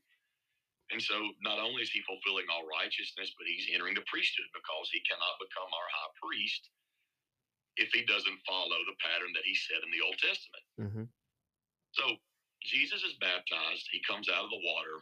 And 0.94 1.02
so 1.02 1.18
not 1.42 1.58
only 1.58 1.82
is 1.82 1.90
he 1.90 2.06
fulfilling 2.06 2.46
all 2.54 2.70
righteousness, 2.70 3.34
but 3.34 3.50
he's 3.50 3.66
entering 3.74 3.98
the 3.98 4.06
priesthood 4.06 4.46
because 4.54 4.94
he 4.94 5.02
cannot 5.10 5.42
become 5.42 5.68
our 5.68 5.90
high 5.90 6.14
priest 6.22 6.70
if 7.78 7.90
he 7.94 8.06
doesn't 8.06 8.46
follow 8.46 8.80
the 8.86 8.98
pattern 9.02 9.34
that 9.34 9.46
he 9.46 9.56
set 9.56 9.82
in 9.82 9.90
the 9.90 10.04
Old 10.04 10.18
Testament. 10.22 10.66
Mm-hmm. 10.78 11.06
So 11.94 12.06
Jesus 12.62 13.04
is 13.04 13.18
baptized. 13.20 13.90
He 13.92 14.02
comes 14.06 14.30
out 14.30 14.46
of 14.46 14.54
the 14.54 14.64
water. 14.64 15.02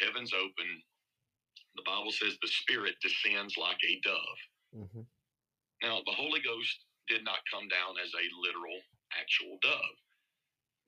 Heaven's 0.00 0.32
open. 0.32 0.68
The 1.76 1.86
Bible 1.86 2.12
says 2.12 2.38
the 2.38 2.52
Spirit 2.52 2.94
descends 3.02 3.56
like 3.56 3.80
a 3.82 4.00
dove. 4.04 4.40
Mm-hmm. 4.76 5.04
Now, 5.82 6.00
the 6.06 6.16
Holy 6.16 6.40
Ghost 6.40 6.86
did 7.08 7.24
not 7.24 7.44
come 7.50 7.68
down 7.68 8.00
as 8.00 8.12
a 8.14 8.24
literal, 8.40 8.78
actual 9.12 9.58
dove, 9.60 9.96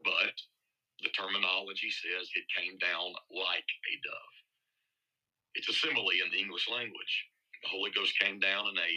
but 0.04 0.32
the 1.04 1.12
terminology 1.12 1.90
says 1.90 2.30
it 2.32 2.48
came 2.48 2.78
down 2.78 3.12
like 3.28 3.68
a 3.68 3.94
dove. 4.00 4.34
It's 5.54 5.68
a 5.68 5.76
simile 5.76 6.16
in 6.24 6.32
the 6.32 6.40
English 6.40 6.68
language. 6.70 7.14
The 7.62 7.68
Holy 7.68 7.90
Ghost 7.90 8.18
came 8.18 8.38
down 8.38 8.68
in 8.72 8.78
a 8.78 8.92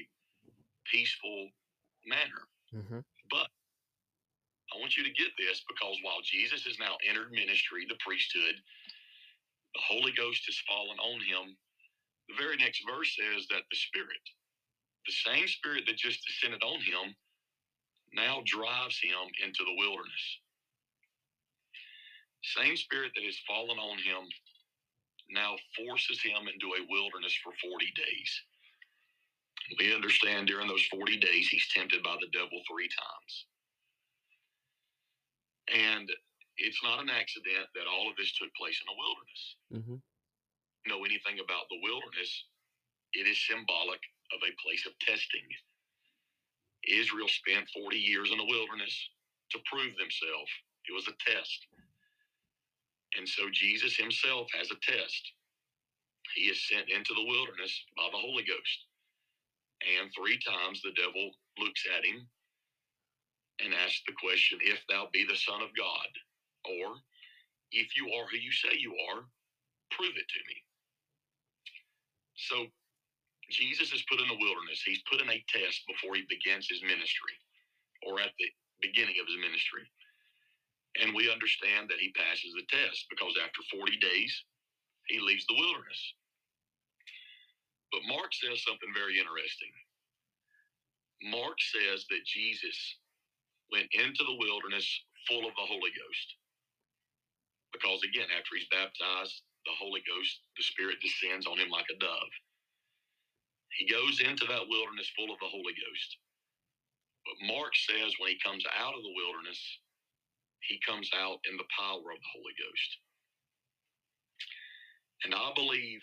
peaceful 0.87 1.49
manner. 2.05 2.47
Mm-hmm. 2.75 3.01
But 3.29 3.49
I 4.73 4.79
want 4.79 4.97
you 4.97 5.03
to 5.03 5.13
get 5.13 5.33
this 5.37 5.63
because 5.67 5.97
while 6.03 6.21
Jesus 6.23 6.63
has 6.65 6.77
now 6.79 6.97
entered 7.07 7.31
ministry, 7.31 7.85
the 7.89 7.99
priesthood, 7.99 8.55
the 9.73 9.85
Holy 9.85 10.13
Ghost 10.13 10.45
has 10.45 10.61
fallen 10.67 10.97
on 10.99 11.19
him. 11.21 11.57
The 12.29 12.37
very 12.37 12.57
next 12.57 12.85
verse 12.85 13.17
says 13.17 13.47
that 13.49 13.65
the 13.69 13.77
Spirit, 13.77 14.21
the 15.05 15.17
same 15.25 15.47
Spirit 15.47 15.85
that 15.87 15.97
just 15.97 16.25
descended 16.25 16.61
on 16.61 16.81
him, 16.81 17.15
now 18.13 18.41
drives 18.45 18.99
him 19.01 19.29
into 19.41 19.65
the 19.65 19.77
wilderness. 19.77 20.25
Same 22.57 22.77
Spirit 22.77 23.11
that 23.15 23.25
has 23.25 23.37
fallen 23.45 23.77
on 23.77 23.97
him 23.97 24.29
now 25.29 25.55
forces 25.77 26.21
him 26.21 26.49
into 26.49 26.73
a 26.73 26.85
wilderness 26.89 27.37
for 27.43 27.53
40 27.61 27.85
days. 27.93 28.31
We 29.77 29.93
understand 29.93 30.47
during 30.47 30.67
those 30.67 30.85
40 30.89 31.17
days 31.17 31.47
he's 31.47 31.67
tempted 31.73 32.01
by 32.03 32.15
the 32.19 32.31
devil 32.33 32.61
three 32.65 32.89
times. 32.89 33.33
And 35.69 36.09
it's 36.57 36.81
not 36.83 37.01
an 37.01 37.09
accident 37.09 37.69
that 37.75 37.87
all 37.87 38.09
of 38.09 38.17
this 38.17 38.33
took 38.33 38.49
place 38.55 38.81
in 38.81 38.89
a 38.89 38.97
wilderness. 38.97 39.43
Mm-hmm. 39.73 39.99
Know 40.89 41.05
anything 41.05 41.39
about 41.39 41.69
the 41.69 41.79
wilderness? 41.83 42.31
It 43.13 43.27
is 43.27 43.37
symbolic 43.47 44.01
of 44.33 44.41
a 44.41 44.57
place 44.61 44.85
of 44.85 44.97
testing. 44.99 45.45
Israel 46.87 47.27
spent 47.29 47.69
40 47.75 47.97
years 47.97 48.31
in 48.31 48.37
the 48.37 48.49
wilderness 48.49 48.93
to 49.51 49.59
prove 49.71 49.93
themselves. 49.97 50.51
It 50.89 50.93
was 50.93 51.07
a 51.07 51.17
test. 51.21 51.67
And 53.17 53.27
so 53.27 53.49
Jesus 53.51 53.95
himself 53.97 54.47
has 54.57 54.71
a 54.71 54.79
test. 54.81 55.23
He 56.35 56.49
is 56.49 56.67
sent 56.69 56.89
into 56.89 57.13
the 57.13 57.25
wilderness 57.25 57.73
by 57.97 58.07
the 58.11 58.21
Holy 58.21 58.43
Ghost. 58.43 58.88
And 59.79 60.11
three 60.11 60.39
times 60.43 60.81
the 60.81 60.95
devil 60.95 61.31
looks 61.57 61.83
at 61.97 62.03
him 62.03 62.27
and 63.63 63.73
asks 63.73 64.03
the 64.07 64.15
question, 64.19 64.59
If 64.61 64.79
thou 64.87 65.07
be 65.11 65.25
the 65.25 65.39
Son 65.39 65.61
of 65.61 65.75
God, 65.75 66.11
or 66.67 66.99
if 67.71 67.95
you 67.95 68.11
are 68.11 68.27
who 68.27 68.37
you 68.37 68.51
say 68.51 68.75
you 68.75 68.95
are, 69.11 69.23
prove 69.91 70.15
it 70.15 70.27
to 70.27 70.41
me. 70.47 70.57
So 72.35 72.67
Jesus 73.49 73.91
is 73.93 74.05
put 74.09 74.21
in 74.21 74.27
the 74.27 74.39
wilderness. 74.39 74.83
He's 74.85 75.03
put 75.09 75.21
in 75.21 75.29
a 75.29 75.43
test 75.49 75.83
before 75.87 76.15
he 76.15 76.23
begins 76.29 76.69
his 76.69 76.81
ministry 76.83 77.35
or 78.05 78.21
at 78.21 78.31
the 78.37 78.49
beginning 78.81 79.17
of 79.19 79.27
his 79.27 79.39
ministry. 79.41 79.83
And 81.01 81.13
we 81.15 81.31
understand 81.31 81.89
that 81.89 82.01
he 82.01 82.13
passes 82.13 82.53
the 82.53 82.67
test 82.69 83.05
because 83.09 83.37
after 83.41 83.61
40 83.71 83.97
days, 83.99 84.33
he 85.07 85.19
leaves 85.19 85.45
the 85.47 85.57
wilderness. 85.57 86.01
But 87.91 88.05
Mark 88.07 88.31
says 88.33 88.61
something 88.63 88.93
very 88.93 89.17
interesting. 89.17 89.73
Mark 91.31 91.57
says 91.59 92.05
that 92.09 92.25
Jesus 92.25 92.77
went 93.71 93.89
into 93.93 94.23
the 94.23 94.39
wilderness 94.39 94.85
full 95.27 95.45
of 95.45 95.53
the 95.57 95.67
Holy 95.67 95.91
Ghost. 95.93 96.29
Because 97.73 98.01
again, 98.03 98.29
after 98.33 98.57
he's 98.57 98.69
baptized, 98.71 99.41
the 99.65 99.77
Holy 99.77 100.01
Ghost, 100.07 100.41
the 100.57 100.63
Spirit 100.63 101.01
descends 101.01 101.45
on 101.45 101.59
him 101.59 101.69
like 101.69 101.89
a 101.91 101.99
dove. 101.99 102.33
He 103.77 103.85
goes 103.89 104.21
into 104.21 104.45
that 104.49 104.69
wilderness 104.69 105.11
full 105.15 105.31
of 105.31 105.39
the 105.39 105.51
Holy 105.51 105.75
Ghost. 105.77 106.09
But 107.25 107.47
Mark 107.53 107.75
says 107.75 108.15
when 108.17 108.33
he 108.33 108.39
comes 108.41 108.65
out 108.79 108.95
of 108.95 109.03
the 109.03 109.15
wilderness, 109.15 109.61
he 110.65 110.79
comes 110.85 111.09
out 111.15 111.39
in 111.49 111.57
the 111.57 111.69
power 111.77 112.01
of 112.09 112.19
the 112.19 112.33
Holy 112.33 112.55
Ghost. 112.57 112.91
And 115.25 115.35
I 115.35 115.51
believe 115.55 116.01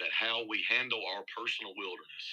that 0.00 0.10
how 0.10 0.42
we 0.48 0.64
handle 0.66 1.02
our 1.14 1.22
personal 1.30 1.74
wilderness, 1.78 2.26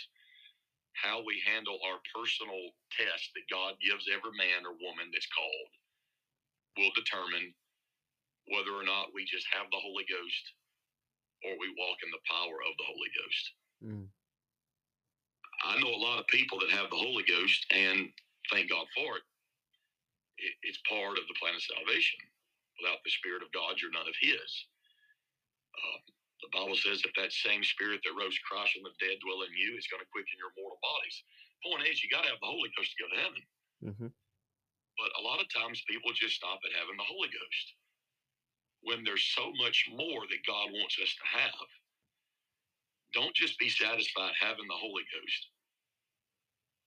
how 0.98 1.22
we 1.22 1.42
handle 1.46 1.78
our 1.86 2.02
personal 2.10 2.74
test 2.94 3.32
that 3.34 3.50
God 3.54 3.78
gives 3.82 4.10
every 4.10 4.34
man 4.34 4.66
or 4.66 4.78
woman 4.82 5.14
that's 5.14 5.30
called, 5.30 5.72
will 6.78 6.94
determine 6.98 7.54
whether 8.50 8.74
or 8.74 8.84
not 8.84 9.14
we 9.14 9.24
just 9.28 9.46
have 9.54 9.70
the 9.70 9.82
Holy 9.82 10.06
Ghost 10.10 10.46
or 11.46 11.58
we 11.58 11.74
walk 11.78 11.98
in 12.06 12.12
the 12.14 12.26
power 12.30 12.58
of 12.66 12.74
the 12.78 12.88
Holy 12.90 13.12
Ghost. 13.18 13.46
Mm. 13.82 14.08
I 15.66 15.78
know 15.82 15.94
a 15.94 16.06
lot 16.06 16.20
of 16.20 16.28
people 16.28 16.58
that 16.62 16.74
have 16.74 16.90
the 16.90 17.02
Holy 17.02 17.26
Ghost, 17.26 17.66
and 17.70 18.10
thank 18.50 18.70
God 18.70 18.86
for 18.94 19.18
it. 19.18 19.26
it 20.38 20.54
it's 20.66 20.82
part 20.90 21.18
of 21.18 21.26
the 21.30 21.38
plan 21.38 21.54
of 21.54 21.62
salvation. 21.62 22.22
Without 22.82 23.02
the 23.06 23.14
Spirit 23.14 23.46
of 23.46 23.54
God, 23.54 23.78
you're 23.78 23.94
none 23.94 24.10
of 24.10 24.18
His. 24.22 24.50
Uh, 25.78 26.00
the 26.42 26.54
Bible 26.54 26.78
says 26.78 27.02
that 27.06 27.14
that 27.18 27.32
same 27.32 27.62
Spirit 27.62 28.02
that 28.02 28.18
rose 28.18 28.38
Christ 28.46 28.74
from 28.74 28.86
the 28.86 28.98
dead 28.98 29.22
dwell 29.22 29.46
in 29.46 29.54
you, 29.54 29.78
it's 29.78 29.90
going 29.90 30.02
to 30.02 30.14
quicken 30.14 30.38
your 30.42 30.54
mortal 30.58 30.82
bodies. 30.82 31.18
Point 31.62 31.86
is, 31.86 32.02
you 32.02 32.10
got 32.10 32.26
to 32.26 32.34
have 32.34 32.42
the 32.42 32.50
Holy 32.50 32.74
Ghost 32.74 32.90
to 32.94 33.02
go 33.02 33.08
to 33.14 33.22
heaven. 33.22 33.44
Mm-hmm. 33.86 34.12
But 34.98 35.10
a 35.18 35.22
lot 35.22 35.42
of 35.42 35.48
times 35.54 35.86
people 35.86 36.10
just 36.18 36.38
stop 36.38 36.62
at 36.66 36.74
having 36.74 36.98
the 36.98 37.06
Holy 37.06 37.30
Ghost 37.30 37.68
when 38.82 39.06
there's 39.06 39.26
so 39.38 39.54
much 39.62 39.86
more 39.94 40.26
that 40.26 40.50
God 40.50 40.74
wants 40.74 40.98
us 40.98 41.14
to 41.14 41.26
have. 41.38 41.70
Don't 43.14 43.38
just 43.38 43.62
be 43.62 43.70
satisfied 43.70 44.34
having 44.42 44.66
the 44.66 44.82
Holy 44.82 45.06
Ghost, 45.14 45.42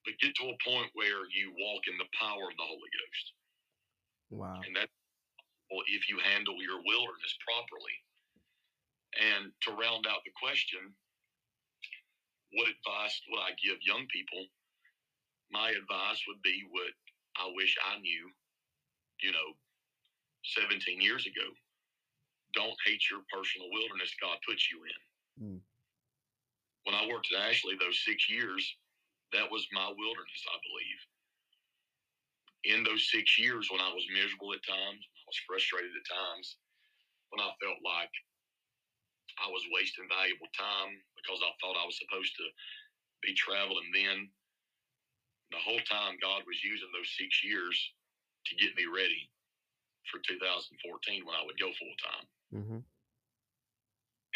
but 0.02 0.18
get 0.18 0.34
to 0.42 0.50
a 0.50 0.62
point 0.66 0.90
where 0.98 1.30
you 1.30 1.54
walk 1.54 1.86
in 1.86 1.94
the 2.00 2.10
power 2.18 2.50
of 2.50 2.58
the 2.58 2.66
Holy 2.66 2.90
Ghost. 2.90 3.26
Wow. 4.34 4.58
And 4.66 4.74
that 4.74 4.90
well, 5.70 5.84
if 5.88 6.08
you 6.08 6.18
handle 6.20 6.60
your 6.60 6.80
wilderness 6.84 7.34
properly. 7.42 7.96
And 9.14 9.52
to 9.62 9.70
round 9.72 10.06
out 10.10 10.26
the 10.26 10.34
question, 10.34 10.82
what 12.54 12.70
advice 12.70 13.14
would 13.30 13.42
I 13.42 13.54
give 13.58 13.78
young 13.82 14.06
people? 14.10 14.46
My 15.50 15.70
advice 15.70 16.22
would 16.26 16.42
be 16.42 16.66
what 16.70 16.90
I 17.38 17.50
wish 17.54 17.74
I 17.82 17.98
knew, 17.98 18.30
you 19.22 19.32
know, 19.32 19.54
17 20.58 21.00
years 21.00 21.26
ago. 21.26 21.46
Don't 22.54 22.78
hate 22.86 23.02
your 23.10 23.26
personal 23.30 23.66
wilderness 23.70 24.14
God 24.22 24.38
puts 24.46 24.70
you 24.70 24.78
in. 24.86 24.98
Mm. 25.42 25.60
When 26.86 26.94
I 26.94 27.06
worked 27.10 27.30
at 27.34 27.50
Ashley 27.50 27.74
those 27.78 27.98
six 28.06 28.30
years, 28.30 28.62
that 29.32 29.50
was 29.50 29.66
my 29.74 29.90
wilderness, 29.90 30.42
I 30.46 30.58
believe. 30.62 31.00
In 32.64 32.84
those 32.84 33.10
six 33.10 33.38
years, 33.38 33.68
when 33.70 33.82
I 33.82 33.90
was 33.90 34.06
miserable 34.14 34.54
at 34.54 34.62
times, 34.62 35.02
I 35.02 35.24
was 35.26 35.42
frustrated 35.46 35.90
at 35.90 36.06
times, 36.06 36.56
when 37.34 37.42
I 37.42 37.50
felt 37.58 37.82
like 37.82 38.14
I 39.40 39.50
was 39.50 39.64
wasting 39.74 40.06
valuable 40.06 40.50
time 40.54 40.94
because 41.18 41.40
I 41.42 41.52
thought 41.58 41.80
I 41.80 41.88
was 41.88 41.98
supposed 41.98 42.32
to 42.38 42.46
be 43.22 43.34
traveling 43.34 43.90
then. 43.90 44.28
The 45.52 45.60
whole 45.60 45.82
time, 45.86 46.18
God 46.18 46.42
was 46.46 46.64
using 46.64 46.90
those 46.90 47.10
six 47.14 47.44
years 47.44 47.74
to 47.74 48.52
get 48.58 48.74
me 48.76 48.90
ready 48.90 49.30
for 50.10 50.20
2014 50.24 51.24
when 51.24 51.36
I 51.36 51.44
would 51.46 51.58
go 51.60 51.70
full 51.72 51.96
time. 52.00 52.26
Mm-hmm. 52.52 52.80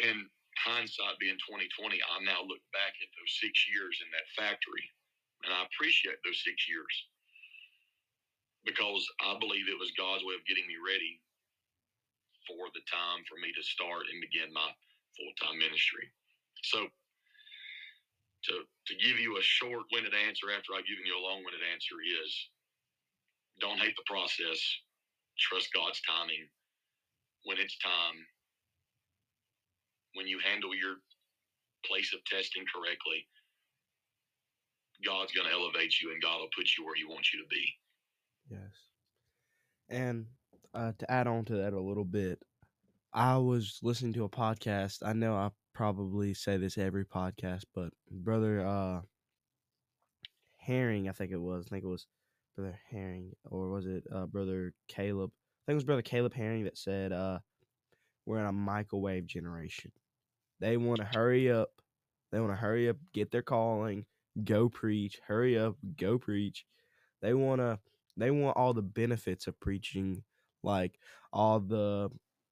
And 0.08 0.18
hindsight 0.56 1.18
being 1.18 1.38
2020, 1.42 1.98
I 1.98 2.16
now 2.22 2.42
look 2.46 2.62
back 2.70 2.94
at 2.98 3.10
those 3.14 3.32
six 3.42 3.66
years 3.66 3.98
in 4.02 4.08
that 4.14 4.28
factory 4.34 4.86
and 5.44 5.54
I 5.54 5.66
appreciate 5.66 6.18
those 6.24 6.42
six 6.42 6.66
years 6.66 6.94
because 8.66 9.06
I 9.22 9.38
believe 9.38 9.70
it 9.70 9.78
was 9.78 9.94
God's 9.94 10.26
way 10.26 10.34
of 10.34 10.46
getting 10.46 10.66
me 10.66 10.76
ready 10.82 11.22
for 12.48 12.72
the 12.72 12.82
time 12.88 13.20
for 13.28 13.36
me 13.36 13.52
to 13.52 13.62
start 13.62 14.08
and 14.08 14.24
begin 14.24 14.48
my 14.50 14.72
full 15.14 15.32
time 15.36 15.60
ministry. 15.60 16.08
So, 16.64 16.88
to, 18.48 18.54
to 18.64 18.94
give 18.96 19.20
you 19.20 19.36
a 19.36 19.44
short 19.44 19.84
winded 19.92 20.14
answer 20.16 20.48
after 20.48 20.72
I've 20.72 20.88
given 20.88 21.04
you 21.04 21.12
a 21.14 21.20
long 21.20 21.44
winded 21.44 21.62
answer 21.68 22.00
is 22.00 22.32
don't 23.60 23.82
hate 23.82 23.94
the 23.98 24.06
process, 24.06 24.58
trust 25.38 25.68
God's 25.74 26.00
timing. 26.06 26.48
When 27.44 27.58
it's 27.58 27.76
time, 27.78 28.18
when 30.14 30.26
you 30.26 30.38
handle 30.38 30.74
your 30.74 30.96
place 31.86 32.14
of 32.14 32.24
testing 32.24 32.64
correctly, 32.72 33.26
God's 35.04 35.32
going 35.32 35.46
to 35.46 35.54
elevate 35.54 36.00
you 36.00 36.10
and 36.10 36.22
God 36.22 36.40
will 36.40 36.54
put 36.56 36.70
you 36.76 36.84
where 36.84 36.94
He 36.94 37.04
wants 37.04 37.32
you 37.32 37.42
to 37.42 37.48
be. 37.48 37.66
Yes. 38.50 38.74
And 39.88 40.26
uh, 40.74 40.92
to 40.98 41.10
add 41.10 41.26
on 41.26 41.44
to 41.46 41.54
that 41.56 41.72
a 41.72 41.80
little 41.80 42.04
bit, 42.04 42.40
I 43.12 43.36
was 43.38 43.78
listening 43.82 44.12
to 44.14 44.24
a 44.24 44.28
podcast. 44.28 44.98
I 45.04 45.12
know 45.12 45.34
I 45.34 45.50
probably 45.74 46.34
say 46.34 46.56
this 46.56 46.78
every 46.78 47.04
podcast, 47.04 47.64
but 47.74 47.92
brother 48.10 48.66
uh, 48.66 49.00
Herring, 50.56 51.08
I 51.08 51.12
think 51.12 51.32
it 51.32 51.40
was. 51.40 51.66
I 51.66 51.70
think 51.70 51.84
it 51.84 51.88
was 51.88 52.06
brother 52.56 52.78
Herring, 52.90 53.32
or 53.44 53.70
was 53.70 53.86
it 53.86 54.04
uh, 54.12 54.26
brother 54.26 54.74
Caleb? 54.88 55.30
I 55.32 55.60
think 55.66 55.74
it 55.74 55.76
was 55.76 55.84
brother 55.84 56.02
Caleb 56.02 56.34
Herring 56.34 56.64
that 56.64 56.76
said, 56.76 57.12
uh, 57.12 57.38
"We're 58.26 58.40
in 58.40 58.46
a 58.46 58.52
microwave 58.52 59.26
generation. 59.26 59.92
They 60.60 60.76
want 60.76 60.98
to 60.98 61.06
hurry 61.06 61.50
up. 61.50 61.70
They 62.30 62.40
want 62.40 62.52
to 62.52 62.56
hurry 62.56 62.88
up, 62.88 62.96
get 63.14 63.30
their 63.30 63.42
calling, 63.42 64.04
go 64.44 64.68
preach. 64.68 65.18
Hurry 65.26 65.58
up, 65.58 65.76
go 65.96 66.18
preach. 66.18 66.66
They 67.22 67.34
want 67.34 67.60
to. 67.60 67.78
They 68.16 68.30
want 68.30 68.56
all 68.56 68.74
the 68.74 68.82
benefits 68.82 69.46
of 69.46 69.58
preaching, 69.60 70.24
like 70.68 70.98
all 71.32 71.58
the 71.58 72.10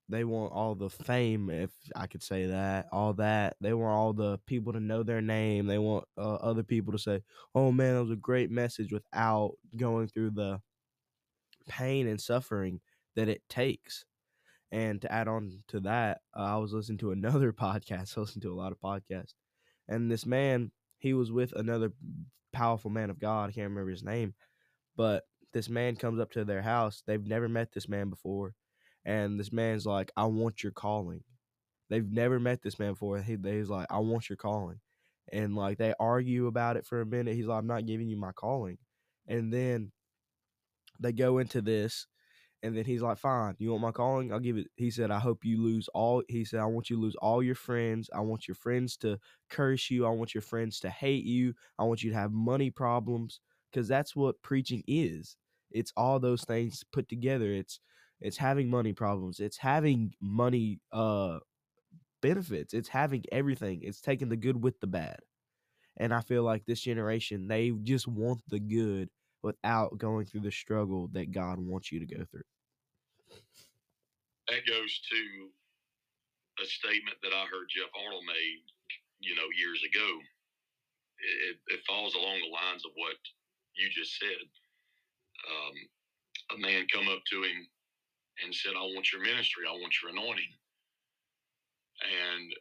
they 0.08 0.24
want 0.24 0.52
all 0.52 0.74
the 0.74 0.88
fame 0.88 1.50
if 1.50 1.70
i 1.96 2.06
could 2.06 2.22
say 2.22 2.46
that 2.46 2.86
all 2.92 3.12
that. 3.14 3.56
They 3.60 3.74
want 3.74 3.96
all 3.96 4.12
the 4.12 4.38
people 4.46 4.72
to 4.72 4.80
know 4.80 5.02
their 5.02 5.20
name. 5.20 5.66
They 5.66 5.78
want 5.78 6.04
uh, 6.16 6.36
other 6.36 6.62
people 6.62 6.92
to 6.92 6.98
say 6.98 7.22
oh 7.54 7.70
man 7.70 7.94
that 7.94 8.02
was 8.02 8.10
a 8.10 8.16
great 8.16 8.50
message 8.50 8.92
without 8.92 9.52
going 9.76 10.08
through 10.08 10.30
the 10.30 10.60
pain 11.68 12.06
and 12.08 12.20
suffering 12.20 12.80
that 13.16 13.28
it 13.28 13.42
takes. 13.48 14.04
And 14.72 15.00
to 15.02 15.12
add 15.12 15.28
on 15.28 15.62
to 15.68 15.80
that 15.80 16.20
uh, 16.36 16.42
i 16.42 16.56
was 16.56 16.72
listening 16.72 16.98
to 16.98 17.12
another 17.18 17.52
podcast. 17.52 18.16
I 18.16 18.20
listen 18.20 18.40
to 18.42 18.52
a 18.52 18.60
lot 18.60 18.72
of 18.72 18.80
podcasts. 18.80 19.34
And 19.88 20.10
this 20.10 20.26
man 20.26 20.70
he 20.98 21.12
was 21.12 21.30
with 21.30 21.52
another 21.52 21.92
powerful 22.52 22.90
man 22.90 23.10
of 23.10 23.18
god. 23.18 23.50
I 23.50 23.52
can't 23.52 23.68
remember 23.68 23.90
his 23.90 24.02
name. 24.02 24.34
But 24.96 25.24
this 25.52 25.68
man 25.68 25.96
comes 25.96 26.20
up 26.20 26.30
to 26.30 26.44
their 26.44 26.62
house 26.62 27.02
they've 27.06 27.26
never 27.26 27.48
met 27.48 27.72
this 27.72 27.88
man 27.88 28.10
before 28.10 28.54
and 29.06 29.38
this 29.38 29.52
man's 29.52 29.86
like, 29.86 30.10
I 30.16 30.24
want 30.24 30.64
your 30.64 30.72
calling. 30.72 31.22
They've 31.88 32.10
never 32.10 32.40
met 32.40 32.60
this 32.60 32.80
man 32.80 32.92
before. 32.92 33.22
He, 33.22 33.36
he's 33.40 33.70
like, 33.70 33.86
I 33.88 34.00
want 34.00 34.28
your 34.28 34.36
calling. 34.36 34.80
And 35.32 35.54
like 35.54 35.78
they 35.78 35.94
argue 36.00 36.48
about 36.48 36.76
it 36.76 36.84
for 36.84 37.00
a 37.00 37.06
minute. 37.06 37.36
He's 37.36 37.46
like, 37.46 37.58
I'm 37.58 37.68
not 37.68 37.86
giving 37.86 38.08
you 38.08 38.16
my 38.16 38.32
calling. 38.32 38.78
And 39.28 39.52
then 39.52 39.92
they 40.98 41.12
go 41.12 41.38
into 41.38 41.62
this, 41.62 42.06
and 42.62 42.76
then 42.76 42.84
he's 42.84 43.02
like, 43.02 43.18
Fine, 43.18 43.54
you 43.58 43.70
want 43.70 43.82
my 43.82 43.92
calling? 43.92 44.32
I'll 44.32 44.40
give 44.40 44.56
it. 44.56 44.66
He 44.76 44.90
said, 44.90 45.12
I 45.12 45.20
hope 45.20 45.44
you 45.44 45.62
lose 45.62 45.88
all. 45.94 46.22
He 46.28 46.44
said, 46.44 46.58
I 46.58 46.64
want 46.64 46.90
you 46.90 46.96
to 46.96 47.02
lose 47.02 47.16
all 47.16 47.42
your 47.42 47.54
friends. 47.54 48.10
I 48.12 48.20
want 48.20 48.48
your 48.48 48.54
friends 48.56 48.96
to 48.98 49.18
curse 49.50 49.88
you. 49.88 50.04
I 50.04 50.10
want 50.10 50.34
your 50.34 50.42
friends 50.42 50.80
to 50.80 50.90
hate 50.90 51.24
you. 51.24 51.54
I 51.78 51.84
want 51.84 52.02
you 52.02 52.10
to 52.10 52.16
have 52.16 52.32
money 52.32 52.70
problems 52.70 53.40
because 53.70 53.88
that's 53.88 54.14
what 54.16 54.40
preaching 54.42 54.82
is. 54.86 55.36
It's 55.70 55.92
all 55.96 56.18
those 56.18 56.44
things 56.44 56.84
put 56.92 57.08
together. 57.08 57.52
It's 57.52 57.80
it's 58.20 58.36
having 58.36 58.70
money 58.70 58.92
problems. 58.92 59.40
It's 59.40 59.56
having 59.56 60.14
money 60.20 60.80
uh 60.92 61.38
benefits. 62.22 62.74
It's 62.74 62.88
having 62.88 63.24
everything. 63.30 63.80
It's 63.82 64.00
taking 64.00 64.28
the 64.28 64.36
good 64.36 64.62
with 64.62 64.80
the 64.80 64.86
bad. 64.86 65.18
And 65.98 66.12
i 66.12 66.20
feel 66.20 66.42
like 66.42 66.64
this 66.66 66.80
generation 66.80 67.48
they 67.48 67.70
just 67.82 68.06
want 68.06 68.42
the 68.48 68.60
good 68.60 69.08
without 69.42 69.96
going 69.98 70.26
through 70.26 70.42
the 70.42 70.50
struggle 70.50 71.08
that 71.12 71.32
god 71.32 71.58
wants 71.58 71.90
you 71.90 72.00
to 72.00 72.06
go 72.06 72.24
through. 72.30 72.42
That 74.48 74.66
goes 74.66 75.00
to 75.10 75.48
a 76.62 76.66
statement 76.66 77.16
that 77.22 77.32
i 77.36 77.44
heard 77.52 77.68
jeff 77.68 77.92
arnold 78.00 78.24
made 78.24 78.64
you 79.20 79.34
know 79.34 79.48
years 79.56 79.82
ago. 79.82 80.08
It, 81.48 81.56
it 81.72 81.80
falls 81.88 82.14
along 82.14 82.44
the 82.44 82.52
lines 82.52 82.84
of 82.84 82.92
what 82.94 83.16
you 83.76 83.88
just 83.92 84.18
said 84.18 84.44
um, 85.46 85.76
a 86.56 86.58
man 86.60 86.86
come 86.92 87.08
up 87.08 87.22
to 87.30 87.42
him 87.42 87.68
and 88.44 88.54
said, 88.54 88.72
I 88.76 88.84
want 88.92 89.12
your 89.12 89.22
ministry, 89.22 89.64
I 89.68 89.72
want 89.72 89.94
your 90.02 90.12
anointing. 90.12 90.52
And 92.04 92.52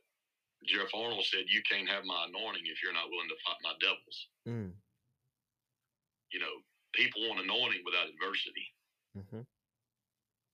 Jeff 0.63 0.89
Arnold 0.95 1.26
said, 1.28 1.51
You 1.51 1.61
can't 1.68 1.89
have 1.89 2.07
my 2.07 2.26
anointing 2.28 2.66
if 2.66 2.82
you're 2.82 2.95
not 2.95 3.11
willing 3.11 3.30
to 3.30 3.43
fight 3.43 3.59
my 3.61 3.76
devils. 3.84 4.18
Mm. 4.47 4.72
You 6.32 6.39
know, 6.39 6.55
people 6.95 7.28
want 7.28 7.43
anointing 7.43 7.84
without 7.84 8.07
adversity. 8.07 8.72
Mm-hmm. 9.13 9.43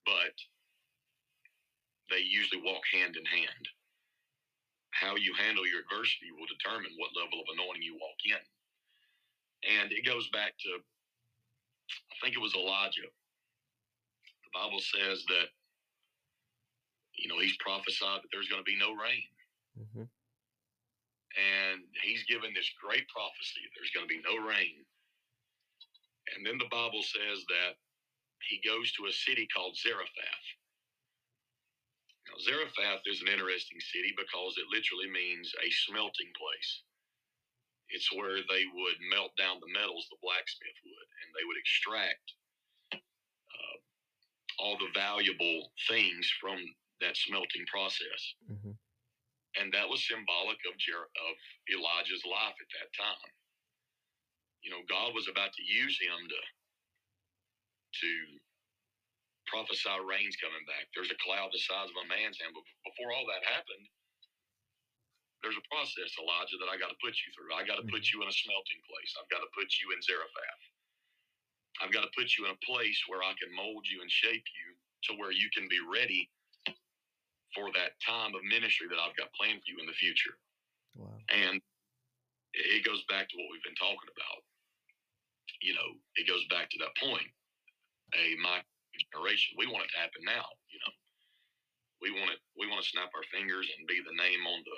But 0.05 0.35
they 2.09 2.25
usually 2.25 2.61
walk 2.65 2.81
hand 2.91 3.15
in 3.15 3.25
hand. 3.25 3.65
How 4.91 5.15
you 5.15 5.31
handle 5.37 5.65
your 5.65 5.85
adversity 5.85 6.33
will 6.35 6.49
determine 6.49 6.91
what 6.97 7.15
level 7.15 7.39
of 7.39 7.47
anointing 7.55 7.85
you 7.85 7.95
walk 7.95 8.19
in. 8.27 8.43
And 9.65 9.91
it 9.91 10.05
goes 10.05 10.29
back 10.29 10.57
to, 10.65 10.71
I 10.79 12.15
think 12.21 12.35
it 12.35 12.41
was 12.41 12.55
Elijah 12.55 13.09
the 14.51 14.59
Bible 14.59 14.83
says 14.83 15.23
that, 15.31 15.47
you 17.15 17.31
know, 17.31 17.39
he's 17.39 17.55
prophesied 17.63 18.19
that 18.19 18.31
there's 18.31 18.51
going 18.51 18.59
to 18.59 18.67
be 18.67 18.75
no 18.75 18.91
rain. 18.91 19.31
Mm-hmm. 19.79 20.07
And 21.31 21.79
he's 22.03 22.27
given 22.27 22.51
this 22.51 22.67
great 22.75 23.07
prophecy 23.07 23.63
there's 23.71 23.95
going 23.95 24.03
to 24.03 24.11
be 24.11 24.19
no 24.27 24.35
rain. 24.43 24.83
And 26.35 26.43
then 26.43 26.59
the 26.59 26.67
Bible 26.67 27.03
says 27.03 27.47
that 27.47 27.79
he 28.51 28.59
goes 28.67 28.91
to 28.99 29.07
a 29.07 29.13
city 29.13 29.47
called 29.47 29.79
Zarephath. 29.79 30.47
Now, 32.27 32.35
Zarephath 32.43 33.07
is 33.07 33.23
an 33.23 33.31
interesting 33.31 33.79
city 33.79 34.11
because 34.15 34.59
it 34.59 34.67
literally 34.67 35.07
means 35.07 35.51
a 35.63 35.69
smelting 35.87 36.31
place. 36.35 36.83
It's 37.91 38.11
where 38.11 38.39
they 38.47 38.63
would 38.71 38.97
melt 39.11 39.35
down 39.35 39.59
the 39.59 39.71
metals 39.71 40.07
the 40.09 40.21
blacksmith 40.23 40.79
would, 40.83 41.07
and 41.23 41.29
they 41.35 41.45
would 41.45 41.59
extract 41.59 42.35
all 44.61 44.77
the 44.77 44.93
valuable 44.93 45.73
things 45.89 46.29
from 46.37 46.61
that 47.01 47.17
smelting 47.17 47.65
process. 47.65 48.21
Mm-hmm. 48.45 48.77
And 49.57 49.73
that 49.73 49.89
was 49.89 50.05
symbolic 50.05 50.61
of, 50.69 50.77
Jer- 50.77 51.09
of 51.09 51.35
Elijah's 51.73 52.23
life 52.23 52.55
at 52.55 52.71
that 52.77 52.89
time. 52.93 53.33
You 54.61 54.69
know, 54.69 54.85
God 54.85 55.17
was 55.17 55.25
about 55.25 55.51
to 55.57 55.63
use 55.65 55.97
him 55.97 56.29
to 56.29 56.41
to 57.91 58.11
prophesy 59.51 59.91
rain's 60.07 60.39
coming 60.39 60.63
back. 60.63 60.87
There's 60.95 61.11
a 61.11 61.19
cloud 61.19 61.51
the 61.51 61.59
size 61.59 61.91
of 61.91 61.97
a 61.99 62.07
man's 62.07 62.39
hand. 62.39 62.55
But 62.55 62.63
before 62.87 63.11
all 63.11 63.27
that 63.27 63.43
happened, 63.43 63.83
there's 65.41 65.57
a 65.57 65.65
process, 65.73 66.13
Elijah, 66.21 66.57
that 66.61 66.69
I 66.69 66.77
got 66.77 66.93
to 66.93 66.99
put 67.01 67.17
you 67.17 67.29
through. 67.33 67.49
I 67.53 67.65
got 67.65 67.81
to 67.81 67.87
put 67.89 68.05
mm-hmm. 68.05 68.21
you 68.21 68.25
in 68.25 68.29
a 68.29 68.35
smelting 68.45 68.81
place. 68.85 69.11
I've 69.17 69.31
got 69.33 69.41
to 69.41 69.49
put 69.57 69.69
you 69.81 69.89
in 69.93 69.99
Zarephath. 70.05 70.63
I've 71.81 71.93
got 71.93 72.05
to 72.05 72.13
put 72.13 72.37
you 72.37 72.45
in 72.45 72.53
a 72.53 72.61
place 72.61 72.99
where 73.09 73.25
I 73.25 73.33
can 73.41 73.49
mold 73.49 73.89
you 73.89 74.05
and 74.05 74.09
shape 74.11 74.45
you 74.45 74.67
to 75.09 75.17
where 75.17 75.33
you 75.33 75.49
can 75.49 75.65
be 75.65 75.81
ready 75.81 76.29
for 77.57 77.73
that 77.73 77.97
time 77.99 78.37
of 78.37 78.45
ministry 78.45 78.85
that 78.87 79.01
I've 79.01 79.17
got 79.17 79.33
planned 79.33 79.65
for 79.65 79.69
you 79.73 79.81
in 79.81 79.89
the 79.89 79.97
future. 79.97 80.37
Wow. 80.93 81.17
And 81.33 81.57
it 82.53 82.85
goes 82.85 83.01
back 83.07 83.27
to 83.31 83.35
what 83.39 83.49
we've 83.49 83.65
been 83.65 83.79
talking 83.79 84.11
about. 84.13 84.45
You 85.63 85.73
know, 85.73 85.89
it 86.21 86.29
goes 86.29 86.45
back 86.53 86.69
to 86.69 86.79
that 86.85 86.93
point. 87.01 87.27
A 88.13 88.35
my 88.43 88.59
generation, 88.91 89.55
we 89.55 89.71
want 89.71 89.87
it 89.87 89.91
to 89.95 90.03
happen 90.03 90.21
now. 90.27 90.45
You 90.67 90.79
know, 90.83 90.93
we 92.03 92.09
want 92.11 92.29
it. 92.33 92.39
We 92.59 92.67
want 92.67 92.83
to 92.83 92.91
snap 92.91 93.09
our 93.15 93.23
fingers 93.31 93.67
and 93.77 93.87
be 93.87 94.03
the 94.03 94.15
name 94.15 94.43
on 94.43 94.59
the, 94.67 94.77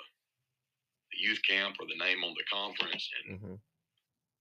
the 1.14 1.22
youth 1.22 1.40
camp 1.48 1.76
or 1.78 1.86
the 1.86 2.02
name 2.02 2.26
on 2.26 2.34
the 2.34 2.46
conference. 2.50 3.06
And 3.14 3.38
mm-hmm. 3.38 3.54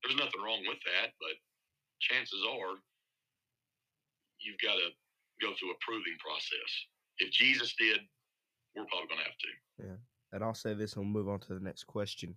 there's 0.01 0.17
nothing 0.17 0.41
wrong 0.41 0.65
with 0.65 0.81
that, 0.89 1.13
but 1.21 1.37
chances 2.01 2.41
are 2.49 2.81
you've 4.41 4.59
got 4.61 4.75
to 4.75 4.89
go 5.41 5.53
through 5.53 5.71
a 5.71 5.83
proving 5.85 6.17
process. 6.17 6.71
If 7.19 7.31
Jesus 7.31 7.75
did, 7.77 7.99
we're 8.75 8.89
probably 8.89 9.07
going 9.07 9.21
to 9.21 9.29
have 9.29 9.37
to. 9.37 9.51
Yeah. 9.85 9.99
And 10.33 10.43
I'll 10.43 10.57
say 10.57 10.73
this 10.73 10.95
and 10.95 11.05
we'll 11.05 11.23
move 11.23 11.31
on 11.31 11.39
to 11.41 11.53
the 11.53 11.63
next 11.63 11.85
question. 11.85 12.35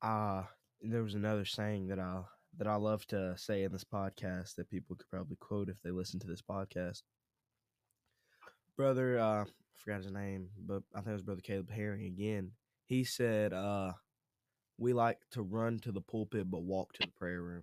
Uh, 0.00 0.44
there 0.80 1.02
was 1.02 1.14
another 1.14 1.44
saying 1.44 1.88
that 1.88 1.98
I 1.98 2.22
that 2.58 2.66
I 2.66 2.76
love 2.76 3.06
to 3.06 3.34
say 3.38 3.62
in 3.62 3.72
this 3.72 3.84
podcast 3.84 4.56
that 4.56 4.68
people 4.68 4.96
could 4.96 5.08
probably 5.08 5.36
quote 5.36 5.70
if 5.70 5.80
they 5.82 5.90
listen 5.90 6.20
to 6.20 6.26
this 6.26 6.42
podcast. 6.42 7.02
brother 8.76 9.18
uh 9.18 9.44
I 9.44 9.78
forgot 9.78 10.02
his 10.02 10.12
name, 10.12 10.48
but 10.66 10.82
I 10.94 10.98
think 10.98 11.08
it 11.08 11.12
was 11.12 11.22
brother 11.22 11.40
Caleb 11.40 11.70
Herring 11.70 12.06
again. 12.06 12.50
He 12.86 13.04
said 13.04 13.52
uh 13.52 13.92
we 14.78 14.92
like 14.92 15.18
to 15.32 15.42
run 15.42 15.78
to 15.80 15.92
the 15.92 16.00
pulpit 16.00 16.50
but 16.50 16.62
walk 16.62 16.92
to 16.94 17.02
the 17.02 17.10
prayer 17.10 17.42
room. 17.42 17.62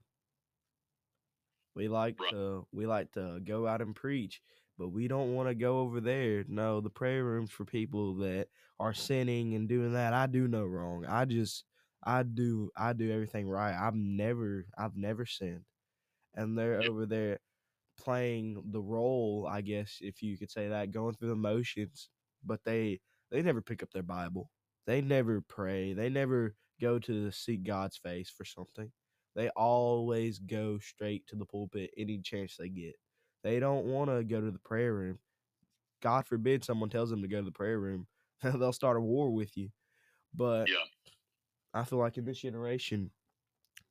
We 1.76 1.88
like 1.88 2.18
to 2.30 2.68
we 2.72 2.86
like 2.86 3.12
to 3.14 3.40
go 3.44 3.68
out 3.68 3.82
and 3.82 3.96
preach, 3.96 4.42
but 4.78 4.90
we 4.90 5.08
don't 5.08 5.34
want 5.36 5.50
to 5.50 5.56
go 5.56 5.80
over 5.80 6.02
there. 6.02 6.44
No, 6.48 6.82
the 6.82 6.90
prayer 6.90 7.24
room's 7.24 7.52
for 7.52 7.66
people 7.66 8.16
that 8.18 8.48
are 8.80 8.94
sinning 8.94 9.56
and 9.56 9.68
doing 9.68 9.94
that. 9.94 10.14
I 10.14 10.28
do 10.28 10.48
no 10.48 10.64
wrong. 10.66 11.06
I 11.08 11.26
just 11.26 11.64
I 12.04 12.24
do 12.24 12.72
I 12.78 12.94
do 12.94 13.12
everything 13.12 13.48
right. 13.50 13.76
I've 13.76 13.96
never 13.96 14.66
I've 14.78 14.96
never 14.98 15.26
sinned. 15.26 15.64
And 16.36 16.58
they're 16.58 16.82
over 16.82 17.06
there 17.06 17.40
playing 18.00 18.64
the 18.72 18.82
role, 18.82 19.48
I 19.50 19.62
guess 19.62 19.98
if 20.02 20.22
you 20.22 20.38
could 20.38 20.52
say 20.52 20.70
that, 20.70 20.92
going 20.92 21.16
through 21.16 21.30
the 21.30 21.36
motions, 21.36 22.10
but 22.46 22.62
they 22.66 23.02
they 23.32 23.42
never 23.42 23.62
pick 23.62 23.84
up 23.84 23.92
their 23.92 24.04
Bible. 24.04 24.50
They 24.86 25.02
never 25.02 25.42
pray. 25.42 25.94
They 25.94 26.10
never 26.10 26.56
go 26.82 27.00
to 27.00 27.32
seek 27.32 27.64
God's 27.64 27.98
face 27.98 28.30
for 28.30 28.46
something. 28.46 28.92
They 29.36 29.50
always 29.50 30.40
go 30.40 30.80
straight 30.80 31.28
to 31.28 31.36
the 31.36 31.46
pulpit 31.46 31.92
any 31.98 32.20
chance 32.20 32.58
they 32.58 32.70
get. 32.70 32.96
They 33.44 33.60
don't 33.60 33.86
want 33.86 34.10
to 34.10 34.24
go 34.24 34.42
to 34.42 34.52
the 34.52 34.60
prayer 34.60 34.94
room. 34.94 35.20
God 36.02 36.26
forbid 36.26 36.64
someone 36.64 36.90
tells 36.90 37.10
them 37.10 37.22
to 37.22 37.28
go 37.28 37.38
to 37.40 37.46
the 37.46 37.52
prayer 37.52 37.80
room. 37.80 38.08
They'll 38.44 38.74
start 38.74 38.98
a 38.98 39.02
war 39.02 39.32
with 39.32 39.56
you. 39.58 39.70
But 40.34 40.70
Yeah. 40.70 40.76
I 41.74 41.84
feel 41.84 42.00
like 42.00 42.18
in 42.18 42.26
this 42.26 42.40
generation 42.40 43.12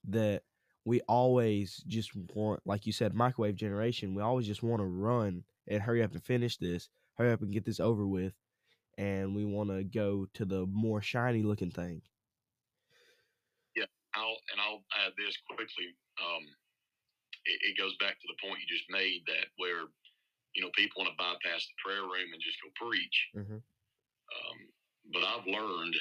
that 0.09 0.43
we 0.84 1.01
always 1.03 1.82
just 1.86 2.14
want, 2.34 2.61
like 2.64 2.86
you 2.86 2.93
said, 2.93 3.14
microwave 3.14 3.57
generation, 3.57 4.14
we 4.14 4.22
always 4.22 4.47
just 4.47 4.62
want 4.62 4.80
to 4.80 4.86
run 4.86 5.45
and 5.68 5.82
hurry 5.82 6.03
up 6.03 6.12
and 6.12 6.22
finish 6.22 6.57
this, 6.57 6.89
hurry 7.14 7.32
up 7.32 7.43
and 7.43 7.53
get 7.53 7.64
this 7.64 7.80
over 7.80 8.07
with. 8.07 8.32
And 8.99 9.34
we 9.34 9.44
want 9.44 9.70
to 9.70 9.84
go 9.84 10.26
to 10.34 10.44
the 10.44 10.66
more 10.66 11.01
shiny 11.01 11.42
looking 11.42 11.70
thing. 11.70 12.03
Yeah, 13.76 13.86
I'll 14.14 14.36
and 14.51 14.61
I'll 14.61 14.82
add 15.07 15.12
this 15.16 15.38
quickly. 15.49 15.94
Um, 16.18 16.42
it, 17.46 17.61
it 17.62 17.78
goes 17.78 17.94
back 18.01 18.18
to 18.18 18.26
the 18.26 18.34
point 18.42 18.59
you 18.61 18.66
just 18.66 18.90
made 18.90 19.22
that 19.28 19.46
where 19.57 19.86
you 20.55 20.62
know 20.62 20.70
people 20.74 21.03
want 21.03 21.14
to 21.14 21.16
bypass 21.16 21.62
the 21.70 21.78
prayer 21.78 22.03
room 22.03 22.34
and 22.34 22.42
just 22.42 22.59
go 22.61 22.70
preach. 22.74 23.28
Mhm. 23.36 23.62
Um, 24.34 24.59
but 25.12 25.22
I've 25.22 25.46
learned 25.46 25.94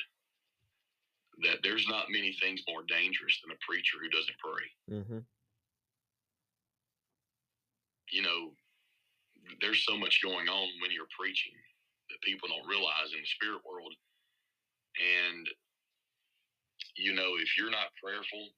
that 1.44 1.60
there's 1.62 1.88
not 1.88 2.10
many 2.10 2.36
things 2.42 2.64
more 2.68 2.84
dangerous 2.88 3.40
than 3.42 3.54
a 3.54 3.60
preacher 3.62 3.98
who 4.02 4.10
doesn't 4.10 4.38
pray. 4.42 4.98
Mm-hmm. 4.98 5.20
You 8.10 8.22
know, 8.24 8.56
there's 9.62 9.86
so 9.86 9.96
much 9.98 10.22
going 10.24 10.50
on 10.50 10.68
when 10.82 10.92
you're 10.92 11.14
preaching 11.18 11.54
that 12.18 12.26
people 12.26 12.50
don't 12.50 12.68
realize 12.68 13.14
in 13.14 13.22
the 13.22 13.30
spirit 13.30 13.62
world. 13.62 13.94
And 14.98 15.46
you 16.98 17.14
know, 17.14 17.38
if 17.38 17.58
you're 17.58 17.70
not 17.72 17.94
prayerful, 18.02 18.50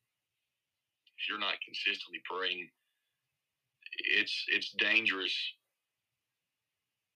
if 1.19 1.23
you're 1.29 1.39
not 1.43 1.59
consistently 1.65 2.21
praying, 2.23 2.69
it's 4.15 4.45
it's 4.49 4.71
dangerous 4.79 5.35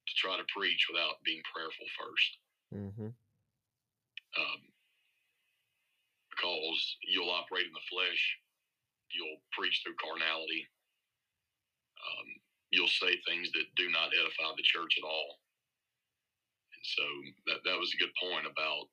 to 0.08 0.14
try 0.20 0.36
to 0.38 0.44
preach 0.56 0.88
without 0.92 1.24
being 1.24 1.42
prayerful 1.54 1.88
first, 1.96 2.32
Mm-hmm. 2.76 3.10
um, 4.20 4.62
because 6.32 6.98
you'll 7.08 7.32
operate 7.32 7.68
in 7.68 7.74
the 7.74 7.90
flesh, 7.90 8.24
you'll 9.14 9.40
preach 9.54 9.82
through 9.84 9.96
carnality, 10.02 10.68
um, 12.04 12.28
you'll 12.72 12.92
say 12.92 13.16
things 13.28 13.52
that 13.54 13.70
do 13.78 13.90
not 13.92 14.12
edify 14.12 14.52
the 14.58 14.64
church 14.66 14.98
at 15.00 15.08
all, 15.08 15.40
so 16.84 17.04
that 17.48 17.64
that 17.66 17.80
was 17.80 17.94
a 17.94 17.98
good 17.98 18.14
point 18.22 18.46
about 18.46 18.88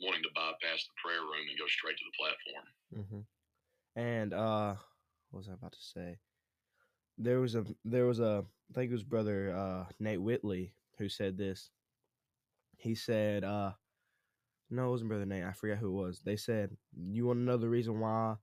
wanting 0.00 0.22
to 0.22 0.28
bypass 0.34 0.84
the 0.84 0.94
prayer 1.02 1.20
room 1.20 1.48
and 1.48 1.58
go 1.58 1.66
straight 1.66 1.96
to 1.96 2.04
the 2.04 2.18
platform. 2.18 2.66
Mm-hmm. 2.94 4.00
And 4.00 4.34
uh, 4.34 4.74
what 5.30 5.38
was 5.38 5.48
I 5.48 5.54
about 5.54 5.72
to 5.72 5.82
say? 5.82 6.18
There 7.16 7.40
was 7.40 7.54
a 7.54 7.64
there 7.84 8.06
was 8.06 8.20
a 8.20 8.44
I 8.70 8.74
think 8.74 8.90
it 8.90 8.94
was 8.94 9.04
brother 9.04 9.54
uh 9.56 9.84
Nate 10.00 10.20
Whitley 10.20 10.72
who 10.98 11.08
said 11.08 11.38
this. 11.38 11.70
He 12.76 12.94
said, 12.94 13.44
uh, 13.44 13.72
no, 14.70 14.88
it 14.88 14.90
wasn't 14.90 15.08
brother 15.08 15.26
Nate. 15.26 15.44
I 15.44 15.52
forget 15.52 15.78
who 15.78 15.88
it 15.88 16.02
was. 16.02 16.20
They 16.24 16.36
said, 16.36 16.76
you 17.10 17.26
want 17.26 17.38
to 17.38 17.44
know 17.44 17.56
the 17.56 17.68
reason 17.68 18.00
why 18.00 18.34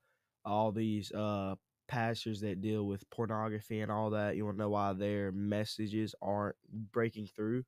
all 0.45 0.71
these 0.71 1.11
uh 1.11 1.55
pastors 1.87 2.39
that 2.41 2.61
deal 2.61 2.87
with 2.87 3.07
pornography 3.09 3.81
and 3.81 3.91
all 3.91 4.11
that, 4.11 4.37
you 4.37 4.45
want 4.45 4.55
to 4.57 4.63
know 4.63 4.69
why 4.69 4.93
their 4.93 5.33
messages 5.33 6.15
aren't 6.21 6.55
breaking 6.91 7.27
through? 7.27 7.65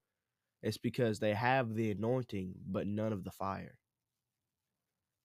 It's 0.63 0.77
because 0.77 1.19
they 1.19 1.33
have 1.33 1.75
the 1.75 1.91
anointing, 1.91 2.55
but 2.65 2.87
none 2.87 3.11
of 3.13 3.23
the 3.23 3.31
fire. 3.31 3.77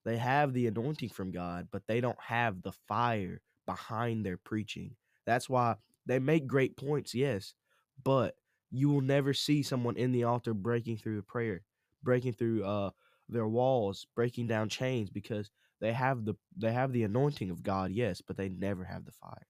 They 0.04 0.16
have 0.16 0.52
the 0.52 0.66
anointing 0.66 1.10
from 1.10 1.30
God, 1.30 1.68
but 1.70 1.82
they 1.86 2.00
don't 2.00 2.20
have 2.20 2.62
the 2.62 2.72
fire 2.72 3.40
behind 3.66 4.26
their 4.26 4.36
preaching. 4.36 4.96
That's 5.26 5.48
why 5.48 5.76
they 6.06 6.18
make 6.18 6.46
great 6.46 6.76
points, 6.76 7.14
yes, 7.14 7.54
but 8.02 8.34
you 8.70 8.88
will 8.88 9.00
never 9.00 9.32
see 9.32 9.62
someone 9.62 9.96
in 9.96 10.12
the 10.12 10.24
altar 10.24 10.54
breaking 10.54 10.96
through 10.96 11.18
a 11.18 11.22
prayer, 11.22 11.62
breaking 12.02 12.32
through 12.32 12.64
uh 12.64 12.90
their 13.28 13.46
walls, 13.46 14.06
breaking 14.14 14.46
down 14.46 14.68
chains 14.68 15.10
because 15.10 15.50
they 15.80 15.92
have 15.92 16.24
the 16.24 16.34
they 16.56 16.72
have 16.72 16.92
the 16.92 17.04
anointing 17.04 17.50
of 17.50 17.62
God, 17.62 17.92
yes, 17.92 18.20
but 18.20 18.36
they 18.36 18.48
never 18.48 18.84
have 18.84 19.04
the 19.04 19.12
fire. 19.12 19.46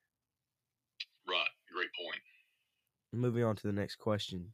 Right, 1.26 1.48
great 1.72 1.90
point. 1.98 2.20
Moving 3.12 3.44
on 3.44 3.56
to 3.56 3.66
the 3.66 3.72
next 3.72 3.96
question. 3.96 4.52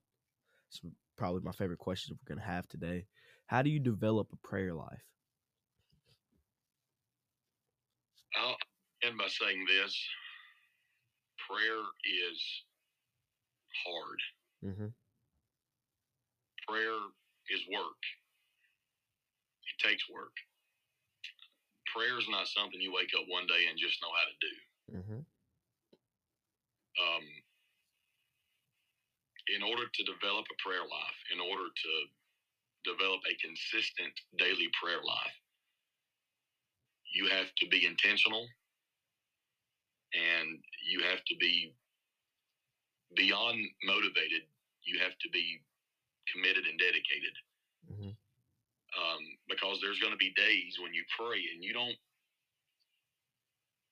It's 0.68 0.80
probably 1.16 1.42
my 1.42 1.52
favorite 1.52 1.78
question 1.78 2.16
we're 2.16 2.34
gonna 2.34 2.46
have 2.46 2.68
today. 2.68 3.06
How 3.46 3.62
do 3.62 3.70
you 3.70 3.80
develop 3.80 4.28
a 4.32 4.46
prayer 4.46 4.74
life? 4.74 5.02
I'll 8.36 8.56
end 9.04 9.18
by 9.18 9.28
saying 9.28 9.64
this 9.68 9.96
prayer 11.48 11.82
is 12.04 12.64
hard, 13.84 14.18
Mm-hmm. 14.64 14.88
prayer 16.68 16.98
is 17.50 17.60
work. 17.72 18.00
It 19.68 19.88
takes 19.88 20.08
work. 20.08 20.32
Prayer 21.94 22.18
is 22.18 22.28
not 22.28 22.48
something 22.48 22.80
you 22.80 22.92
wake 22.92 23.12
up 23.16 23.26
one 23.28 23.46
day 23.46 23.66
and 23.70 23.78
just 23.78 24.02
know 24.02 24.08
how 24.10 24.26
to 24.26 24.36
do. 24.40 24.54
Mm-hmm. 24.98 25.20
Um, 27.02 27.24
in 29.48 29.62
order 29.62 29.84
to 29.92 30.02
develop 30.04 30.46
a 30.48 30.62
prayer 30.62 30.84
life, 30.84 31.20
in 31.32 31.40
order 31.40 31.68
to 31.68 31.92
develop 32.84 33.20
a 33.28 33.34
consistent 33.40 34.12
daily 34.38 34.68
prayer 34.80 35.02
life, 35.04 35.36
you 37.12 37.28
have 37.28 37.48
to 37.58 37.68
be 37.68 37.86
intentional 37.86 38.46
and 40.14 40.58
you 40.86 41.02
have 41.02 41.24
to 41.26 41.34
be 41.40 41.74
beyond 43.16 43.58
motivated. 43.84 44.46
You 44.84 45.00
have 45.00 45.16
to 45.20 45.28
be 45.32 45.60
committed 46.32 46.66
and 46.66 46.78
dedicated. 46.78 47.34
Mm-hmm. 47.84 48.16
um, 48.96 49.22
because 49.48 49.78
there's 49.82 50.00
going 50.00 50.14
to 50.14 50.20
be 50.20 50.32
days 50.32 50.80
when 50.80 50.94
you 50.94 51.04
pray 51.18 51.36
and 51.52 51.60
you 51.60 51.74
don't 51.74 51.96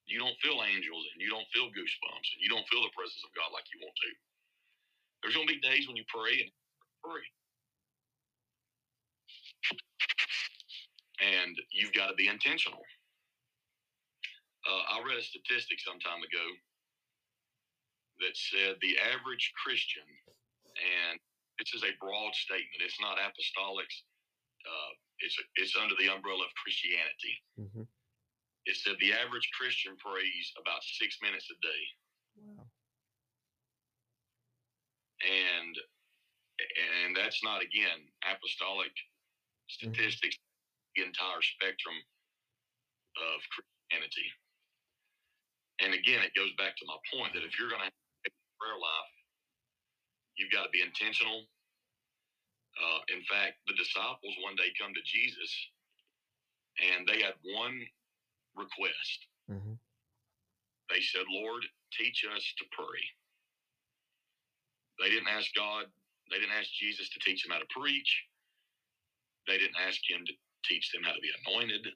you 0.08 0.18
don't 0.18 0.36
feel 0.42 0.64
angels 0.64 1.04
and 1.12 1.20
you 1.22 1.30
don't 1.30 1.46
feel 1.54 1.68
goosebumps 1.70 2.28
and 2.34 2.40
you 2.40 2.48
don't 2.48 2.66
feel 2.68 2.82
the 2.82 2.96
presence 2.96 3.22
of 3.24 3.32
God 3.36 3.52
like 3.54 3.64
you 3.70 3.80
want 3.84 3.94
to. 3.96 4.10
There's 5.22 5.34
going 5.36 5.48
to 5.48 5.54
be 5.54 5.60
days 5.60 5.88
when 5.88 5.96
you 5.96 6.04
pray 6.08 6.42
and 6.42 6.52
pray, 7.04 7.26
and 11.22 11.54
you've 11.72 11.94
got 11.94 12.08
to 12.08 12.16
be 12.16 12.28
intentional. 12.28 12.82
Uh, 14.66 14.82
I 14.94 15.02
read 15.06 15.18
a 15.18 15.24
statistic 15.24 15.80
some 15.80 15.98
time 16.00 16.22
ago 16.22 16.46
that 18.20 18.34
said 18.36 18.76
the 18.82 18.98
average 19.14 19.52
Christian, 19.58 20.06
and 20.78 21.18
this 21.58 21.74
is 21.74 21.84
a 21.84 21.94
broad 22.00 22.34
statement. 22.34 22.82
It's 22.84 23.00
not 23.00 23.18
apostolics. 23.18 23.96
Uh, 24.64 24.92
it's 25.20 25.36
it's 25.56 25.76
under 25.76 25.94
the 25.98 26.10
umbrella 26.12 26.44
of 26.46 26.52
Christianity. 26.62 27.34
Mm-hmm. 27.60 27.86
It 28.66 28.76
said 28.78 28.96
the 29.00 29.12
average 29.14 29.48
Christian 29.58 29.96
prays 29.98 30.46
about 30.60 30.82
six 30.84 31.18
minutes 31.22 31.48
a 31.50 31.58
day, 31.66 31.82
Wow. 32.38 32.66
And 35.22 35.74
and 37.06 37.16
that's 37.16 37.42
not 37.42 37.62
again 37.62 38.06
apostolic 38.26 38.92
statistics. 39.68 40.36
The 40.96 41.08
entire 41.08 41.40
spectrum 41.40 41.96
of 43.16 43.40
Christianity. 43.48 44.28
And 45.80 45.96
again, 45.96 46.20
it 46.20 46.36
goes 46.36 46.52
back 46.60 46.76
to 46.76 46.84
my 46.84 47.00
point 47.08 47.32
that 47.32 47.42
if 47.48 47.56
you're 47.56 47.72
going 47.72 47.80
to 47.80 47.88
have 47.88 48.28
a 48.28 48.32
prayer 48.60 48.76
life, 48.76 49.16
you've 50.36 50.52
got 50.52 50.68
to 50.68 50.72
be 50.72 50.84
intentional. 50.84 51.48
Uh, 52.76 53.00
in 53.08 53.24
fact, 53.24 53.60
the 53.64 53.76
disciples 53.76 54.36
one 54.44 54.56
day 54.56 54.68
come 54.76 54.92
to 54.92 55.04
Jesus 55.04 55.50
and 56.80 57.08
they 57.08 57.20
had 57.20 57.36
one 57.44 57.80
request. 58.56 59.18
Mm-hmm. 59.50 59.76
They 60.88 61.00
said, 61.00 61.24
Lord, 61.28 61.64
teach 61.92 62.24
us 62.28 62.44
to 62.60 62.64
pray. 62.72 63.00
They 65.00 65.10
didn't 65.10 65.28
ask 65.28 65.50
God 65.56 65.86
They 66.30 66.38
didn't 66.40 66.56
ask 66.58 66.70
Jesus 66.72 67.10
to 67.10 67.20
teach 67.20 67.42
them 67.44 67.52
how 67.52 67.60
to 67.60 67.70
preach. 67.70 68.10
They 69.48 69.58
didn't 69.58 69.78
ask 69.86 70.00
him 70.08 70.24
to 70.26 70.34
teach 70.64 70.90
them 70.92 71.02
how 71.04 71.12
to 71.12 71.20
be 71.22 71.32
anointed. 71.46 71.86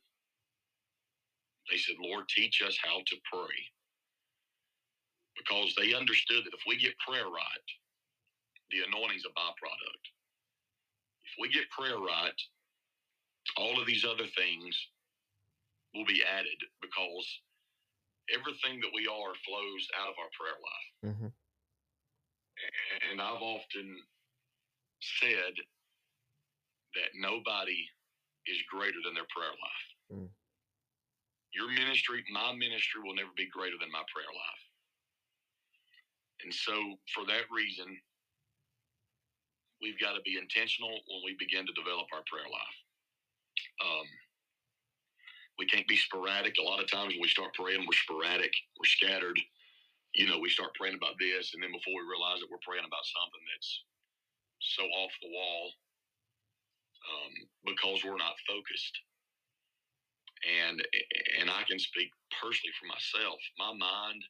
They 1.71 1.79
said, 1.79 1.97
Lord, 2.01 2.29
teach 2.29 2.63
us 2.67 2.79
how 2.83 3.01
to 3.07 3.17
pray. 3.33 3.59
Because 5.37 5.75
they 5.77 5.95
understood 5.95 6.45
that 6.47 6.55
if 6.55 6.63
we 6.69 6.79
get 6.79 6.99
prayer 7.01 7.27
right, 7.27 7.69
the 8.71 8.83
anointing's 8.89 9.25
a 9.27 9.31
byproduct. 9.39 10.05
If 11.25 11.33
we 11.41 11.51
get 11.51 11.71
prayer 11.71 11.99
right, 11.99 12.39
all 13.59 13.81
of 13.81 13.87
these 13.87 14.05
other 14.05 14.27
things 14.37 14.77
will 15.95 16.07
be 16.07 16.23
added 16.25 16.59
because 16.83 17.27
everything 18.35 18.81
that 18.81 18.93
we 18.95 19.07
are 19.09 19.35
flows 19.47 19.89
out 20.01 20.09
of 20.11 20.17
our 20.19 20.31
prayer 20.39 20.59
life. 20.61 21.17
Mhm. 21.17 21.35
And 23.11 23.21
I've 23.21 23.43
often 23.43 23.97
said 25.01 25.55
that 26.95 27.11
nobody 27.15 27.85
is 28.47 28.59
greater 28.71 28.99
than 29.05 29.15
their 29.15 29.29
prayer 29.29 29.53
life. 29.53 29.87
Mm. 30.13 30.31
Your 31.53 31.69
ministry, 31.73 32.25
my 32.33 32.53
ministry, 32.53 33.01
will 33.05 33.15
never 33.15 33.33
be 33.37 33.49
greater 33.49 33.77
than 33.81 33.91
my 33.93 34.05
prayer 34.13 34.29
life. 34.29 34.65
And 36.45 36.53
so, 36.53 36.77
for 37.17 37.25
that 37.27 37.49
reason, 37.51 37.97
we've 39.81 39.99
got 39.99 40.15
to 40.15 40.23
be 40.25 40.37
intentional 40.37 40.93
when 41.09 41.21
we 41.25 41.37
begin 41.39 41.67
to 41.67 41.73
develop 41.73 42.07
our 42.13 42.25
prayer 42.29 42.49
life. 42.49 42.79
Um, 43.81 44.09
we 45.59 45.67
can't 45.67 45.89
be 45.89 45.97
sporadic. 45.97 46.57
A 46.61 46.63
lot 46.63 46.83
of 46.83 46.91
times 46.91 47.15
when 47.15 47.25
we 47.25 47.29
start 47.29 47.55
praying, 47.55 47.81
we're 47.81 48.05
sporadic, 48.05 48.53
we're 48.79 48.89
scattered. 48.89 49.41
You 50.17 50.25
know, 50.25 50.41
we 50.41 50.49
start 50.49 50.73
praying 50.75 50.97
about 50.97 51.21
this, 51.21 51.53
and 51.53 51.61
then 51.61 51.77
before 51.77 51.93
we 51.93 52.09
realize 52.09 52.41
it, 52.41 52.49
we're 52.49 52.63
praying 52.65 52.89
about 52.89 53.05
something 53.05 53.45
that's 53.53 53.85
so 54.65 54.83
off 55.05 55.13
the 55.21 55.29
wall 55.29 55.65
um, 57.05 57.33
because 57.69 58.01
we're 58.01 58.17
not 58.17 58.41
focused. 58.49 58.97
And 60.47 60.81
and 61.41 61.51
I 61.53 61.69
can 61.69 61.79
speak 61.79 62.09
personally 62.41 62.73
for 62.81 62.89
myself. 62.89 63.41
My 63.61 63.73
mind, 63.77 64.23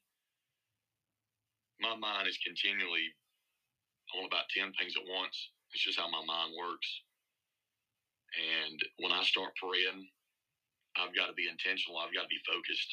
my 1.78 1.94
mind 1.94 2.26
is 2.26 2.38
continually 2.42 3.06
on 4.18 4.26
about 4.26 4.50
ten 4.50 4.74
things 4.74 4.98
at 4.98 5.06
once. 5.06 5.36
It's 5.74 5.86
just 5.86 5.98
how 6.02 6.10
my 6.10 6.24
mind 6.26 6.54
works. 6.58 6.90
And 8.34 8.78
when 8.98 9.12
I 9.12 9.22
start 9.22 9.54
praying, 9.54 10.02
I've 10.98 11.14
got 11.14 11.26
to 11.28 11.36
be 11.36 11.48
intentional. 11.48 11.98
I've 11.98 12.14
got 12.14 12.26
to 12.26 12.32
be 12.32 12.42
focused. 12.48 12.90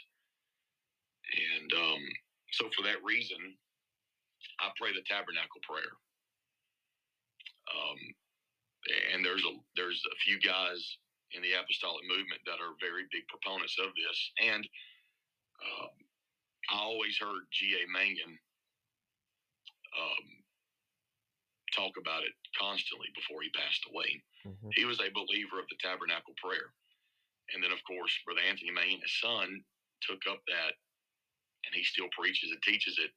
And 1.34 1.70
um, 1.74 2.04
so, 2.54 2.70
for 2.78 2.84
that 2.86 3.02
reason, 3.04 3.38
I 4.62 4.70
pray 4.78 4.94
the 4.94 5.02
tabernacle 5.10 5.62
prayer. 5.66 5.94
Um, 7.74 8.00
and 9.14 9.26
there's 9.26 9.44
a 9.46 9.54
there's 9.76 10.02
a 10.12 10.16
few 10.24 10.40
guys 10.40 10.80
in 11.34 11.42
the 11.42 11.58
apostolic 11.58 12.06
movement 12.06 12.42
that 12.46 12.62
are 12.62 12.78
very 12.80 13.10
big 13.12 13.26
proponents 13.28 13.78
of 13.82 13.90
this. 13.98 14.20
And 14.44 14.64
um, 15.64 15.96
I 16.70 16.78
always 16.84 17.18
heard 17.18 17.50
G.A. 17.52 17.90
Mangun 17.90 18.38
um, 19.98 20.28
talk 21.74 21.98
about 21.98 22.24
it 22.24 22.36
constantly 22.60 23.10
before 23.16 23.42
he 23.42 23.50
passed 23.58 23.84
away. 23.90 24.22
Mhm. 24.46 24.70
He 24.76 24.86
was 24.86 25.00
a 25.02 25.10
believer 25.10 25.58
of 25.60 25.68
the 25.70 25.80
tabernacle 25.82 26.36
prayer. 26.38 26.74
And 27.54 27.64
then, 27.64 27.72
of 27.72 27.84
course, 27.84 28.14
Brother 28.26 28.42
Anthony 28.48 28.72
Main, 28.72 29.02
his 29.02 29.20
son, 29.20 29.64
took 30.02 30.22
up 30.30 30.42
that 30.48 30.78
and 31.66 31.76
he 31.76 31.84
still 31.84 32.08
preaches 32.18 32.52
and 32.52 32.62
teaches 32.64 33.00
it. 33.00 33.12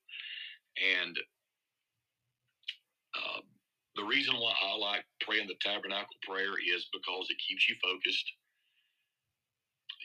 And 0.79 1.17
uh, 3.17 3.41
the 3.97 4.05
reason 4.05 4.37
why 4.37 4.53
I 4.53 4.77
like 4.77 5.05
praying 5.21 5.49
the 5.49 5.57
tabernacle 5.61 6.17
prayer 6.29 6.55
is 6.61 6.87
because 6.93 7.27
it 7.31 7.39
keeps 7.49 7.69
you 7.69 7.77
focused. 7.83 8.33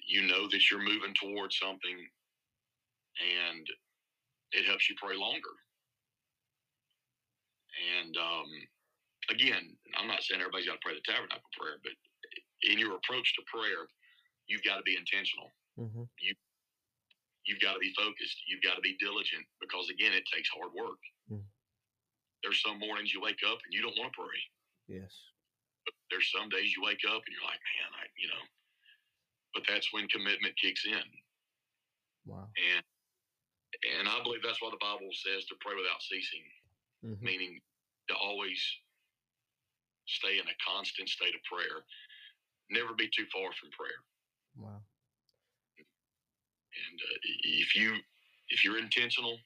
You 0.08 0.24
know 0.28 0.48
that 0.50 0.70
you're 0.70 0.84
moving 0.84 1.14
towards 1.16 1.58
something 1.58 1.98
and 3.20 3.68
it 4.52 4.66
helps 4.66 4.90
you 4.90 4.96
pray 5.02 5.16
longer. 5.16 5.56
And 8.02 8.16
um, 8.18 8.50
again, 9.32 9.76
I'm 9.98 10.08
not 10.08 10.24
saying 10.24 10.42
everybody's 10.42 10.68
got 10.68 10.80
to 10.82 10.86
pray 10.86 10.96
the 10.96 11.06
tabernacle 11.06 11.50
prayer, 11.58 11.78
but 11.84 11.94
in 12.70 12.80
your 12.80 12.96
approach 12.98 13.36
to 13.36 13.44
prayer, 13.54 13.88
you've 14.48 14.64
got 14.64 14.78
to 14.78 14.84
be 14.84 14.98
intentional. 14.98 15.52
Mhm. 15.80 16.10
You've 17.46 17.60
got 17.62 17.74
to 17.74 17.80
be 17.82 17.94
focused. 17.98 18.38
You've 18.48 18.62
got 18.62 18.76
to 18.76 18.82
be 18.86 18.98
diligent 19.02 19.46
because, 19.60 19.90
again, 19.90 20.14
it 20.14 20.24
takes 20.30 20.50
hard 20.54 20.72
work. 20.78 21.02
Mm. 21.32 21.42
There's 22.44 22.62
some 22.62 22.78
mornings 22.80 23.14
you 23.14 23.22
wake 23.22 23.42
up 23.46 23.58
and 23.66 23.74
you 23.74 23.82
don't 23.82 23.98
want 23.98 24.14
to 24.14 24.20
pray. 24.22 24.40
Yes. 24.88 25.14
But 25.86 25.94
there's 26.10 26.30
some 26.30 26.50
days 26.50 26.74
you 26.78 26.84
wake 26.86 27.02
up 27.10 27.22
and 27.26 27.32
you're 27.34 27.50
like, 27.50 27.62
man, 27.62 27.90
I, 27.98 28.06
you 28.18 28.30
know. 28.30 28.46
But 29.54 29.64
that's 29.68 29.92
when 29.92 30.08
commitment 30.08 30.56
kicks 30.58 30.86
in, 30.86 31.08
Wow. 32.26 32.48
and 32.56 32.84
and 34.00 34.08
I 34.08 34.22
believe 34.24 34.44
that's 34.44 34.62
why 34.62 34.70
the 34.70 34.78
Bible 34.84 35.10
says 35.12 35.46
to 35.48 35.56
pray 35.60 35.76
without 35.76 36.02
ceasing, 36.04 36.46
Mhm. 37.04 37.22
meaning 37.22 37.62
to 38.10 38.16
always 38.16 38.62
stay 40.08 40.38
in 40.40 40.48
a 40.48 40.56
constant 40.64 41.10
state 41.10 41.36
of 41.36 41.44
prayer. 41.44 41.86
Never 42.70 42.94
be 42.94 43.10
too 43.10 43.26
far 43.28 43.52
from 43.54 43.72
prayer. 43.72 44.04
Wow. 44.56 44.84
And 46.76 47.00
uh, 47.00 47.18
if 47.44 47.76
you 47.76 47.96
if 48.50 48.64
you're 48.64 48.80
intentional, 48.80 49.38